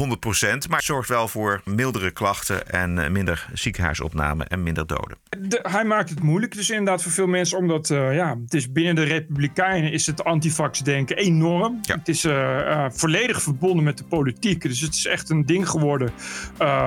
Maar 0.69 0.77
het 0.77 0.85
zorgt 0.85 1.09
wel 1.09 1.27
voor 1.27 1.61
mildere 1.63 2.11
klachten. 2.11 2.69
En 2.69 2.99
eh, 3.03 3.09
minder 3.09 3.47
ziekenhuisopname 3.53 4.43
en 4.43 4.63
minder 4.63 4.87
doden. 4.87 5.17
De- 5.39 5.59
hij 5.71 5.85
maakt 5.85 6.09
het 6.09 6.21
moeilijk 6.21 6.55
dus 6.55 6.69
inderdaad 6.69 7.03
voor 7.03 7.11
veel 7.11 7.27
mensen. 7.27 7.57
Omdat 7.57 7.89
eh, 7.89 8.15
ja, 8.15 8.37
het 8.43 8.53
is 8.53 8.71
binnen 8.71 8.95
de 8.95 9.03
Republikeinen 9.03 9.91
is 9.91 10.05
het 10.05 10.23
antivax-denken 10.23 11.17
enorm. 11.17 11.79
Het 11.81 12.07
is 12.07 12.23
eh, 12.23 12.85
volledig 12.89 13.41
verbonden 13.41 13.83
met 13.83 13.97
de 13.97 14.03
politiek. 14.03 14.61
Dus 14.61 14.79
het 14.79 14.93
is 14.93 15.05
echt 15.05 15.29
een 15.29 15.45
ding 15.45 15.69
geworden 15.69 16.11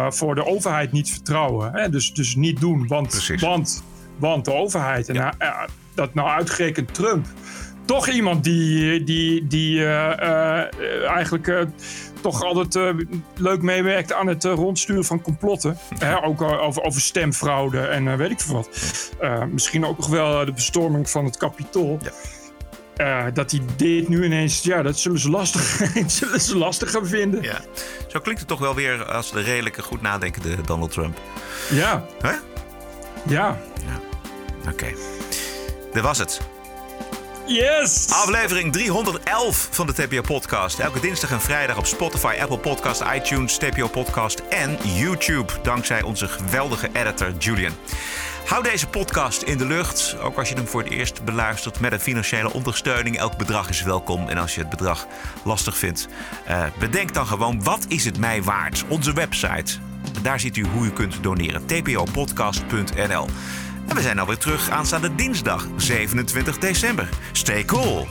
voor 0.09 0.35
de 0.35 0.47
overheid 0.47 0.93
niet 0.93 1.11
vertrouwen. 1.11 1.73
Hè? 1.73 1.89
Dus, 1.89 2.13
dus 2.13 2.35
niet 2.35 2.61
doen, 2.61 2.87
want, 2.87 3.31
want, 3.41 3.85
want 4.19 4.45
de 4.45 4.53
overheid. 4.53 5.09
En 5.09 5.17
eh, 5.17 5.63
dat 5.99 6.15
nou 6.15 6.29
uitgerekend 6.29 6.95
Trump. 6.95 7.27
Toch 7.85 8.09
iemand 8.09 8.45
die, 8.45 9.05
die, 9.05 9.47
die 9.47 9.85
eh, 9.85 10.63
eh, 10.63 11.11
eigenlijk 11.11 11.49
eh, 11.49 11.61
toch 12.21 12.43
altijd 12.43 12.79
leuk 13.35 13.63
meewerkt 13.63 14.13
aan 14.13 14.27
het 14.27 14.45
rondsturen 14.45 15.05
van 15.05 15.23
complotten. 15.23 15.79
Hè, 15.99 16.25
ook 16.25 16.43
over, 16.43 16.83
over 16.83 17.01
stemfraude 17.01 17.81
en 17.81 18.17
weet 18.17 18.31
ik 18.31 18.41
veel 18.41 18.55
wat. 18.55 18.69
Misschien 19.51 19.85
ook 19.85 19.99
nog 19.99 20.09
wel 20.09 20.45
de 20.45 20.53
bestorming 20.53 21.11
van 21.11 21.25
het 21.25 21.37
kapitool. 21.37 21.99
Eh, 22.99 23.25
dat 23.33 23.51
hij 23.51 23.61
dit 23.77 24.09
nu 24.09 24.25
ineens, 24.25 24.63
ja, 24.63 24.83
dat 24.83 24.99
zullen 24.99 25.19
ze 25.19 25.31
lastig, 25.31 25.81
zullen 26.07 26.41
ze 26.41 26.57
lastig 26.57 26.91
gaan 26.91 27.07
vinden. 27.07 27.43
Ja. 27.43 27.61
Zo 28.09 28.21
klinkt 28.21 28.41
het 28.41 28.49
toch 28.49 28.59
wel 28.59 28.75
weer 28.75 29.05
als 29.05 29.33
de 29.33 29.41
redelijke, 29.41 29.83
goed 29.83 30.03
nadenkende 30.03 30.61
Donald 30.61 30.93
Trump. 30.93 31.19
Ja. 31.71 32.05
Hè? 32.21 32.33
Ja. 33.27 33.61
Oké. 34.69 34.87
Dit 35.99 36.07
was 36.07 36.19
het. 36.19 36.41
Yes! 37.47 38.11
Aflevering 38.11 38.73
311 38.73 39.69
van 39.71 39.87
de 39.87 39.93
TPO 39.93 40.21
Podcast. 40.21 40.79
Elke 40.79 41.01
dinsdag 41.01 41.31
en 41.31 41.41
vrijdag 41.41 41.79
op 41.79 41.87
Spotify, 41.87 42.37
Apple 42.41 42.59
Podcast, 42.59 43.03
iTunes, 43.15 43.57
TPO 43.57 43.89
Podcast 43.89 44.43
en 44.49 44.79
YouTube. 44.85 45.53
Dankzij 45.63 46.03
onze 46.03 46.29
geweldige 46.29 46.89
editor 46.93 47.33
Julian. 47.39 47.73
Hou 48.47 48.63
deze 48.63 48.87
podcast 48.87 49.43
in 49.43 49.59
de 49.59 49.67
lucht, 49.67 50.17
ook 50.21 50.39
als 50.39 50.49
je 50.49 50.55
hem 50.55 50.67
voor 50.67 50.83
het 50.83 50.93
eerst 50.93 51.25
beluistert 51.25 51.81
met 51.81 51.93
een 51.93 52.01
financiële 52.01 52.53
ondersteuning. 52.53 53.19
Elk 53.19 53.37
bedrag 53.37 53.69
is 53.69 53.83
welkom 53.83 54.29
en 54.29 54.39
als 54.39 54.55
je 54.55 54.61
het 54.61 54.71
bedrag 54.71 55.07
lastig 55.45 55.77
vindt, 55.77 56.09
eh, 56.45 56.65
bedenk 56.79 57.15
dan 57.15 57.27
gewoon 57.27 57.63
wat 57.63 57.85
is 57.89 58.05
het 58.05 58.19
mij 58.19 58.43
waard? 58.43 58.85
Onze 58.89 59.13
website. 59.13 59.79
Daar 60.23 60.41
ziet 60.41 60.57
u 60.57 60.67
hoe 60.67 60.87
u 60.87 60.91
kunt 60.91 61.23
doneren. 61.23 61.67
tpopodcast.nl 61.67 63.27
En 63.89 63.95
we 63.95 64.03
zijn 64.03 64.19
alweer 64.19 64.39
terug 64.39 64.71
aanstaande 64.71 65.15
dinsdag 65.15 65.67
27 65.77 66.59
december. 66.59 67.09
Stay 67.33 67.65
cool! 67.65 68.09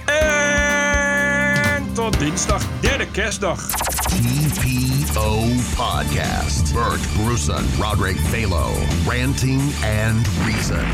En 1.76 1.94
tot 1.94 2.20
dinsdag, 2.20 2.64
derde 2.80 3.08
kerstdag. 3.12 3.60
TPO 4.08 5.44
Podcast. 5.76 6.74
Bert 6.74 7.00
Bruson, 7.16 7.66
Roderick 7.80 8.18
Balo, 8.32 8.72
ranting 9.08 9.62
and 9.84 10.28
reason. 10.46 10.86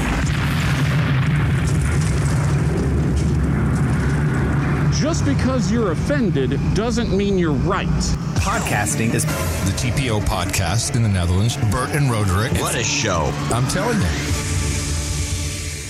Just 5.02 5.26
because 5.26 5.72
you're 5.72 5.92
offended 5.92 6.60
doesn't 6.74 7.12
mean 7.16 7.38
you're 7.38 7.60
right. 7.78 8.18
Podcasting 8.40 9.14
is 9.14 9.26
the 9.26 9.74
TPO 9.76 10.20
podcast 10.22 10.96
in 10.96 11.04
the 11.04 11.10
Netherlands. 11.10 11.58
Bert 11.72 11.96
and 11.96 12.12
Roderick. 12.12 12.52
What 12.62 12.76
a 12.76 12.84
show. 12.84 13.32
I'm 13.52 13.68
telling 13.68 14.00
you. 14.00 14.43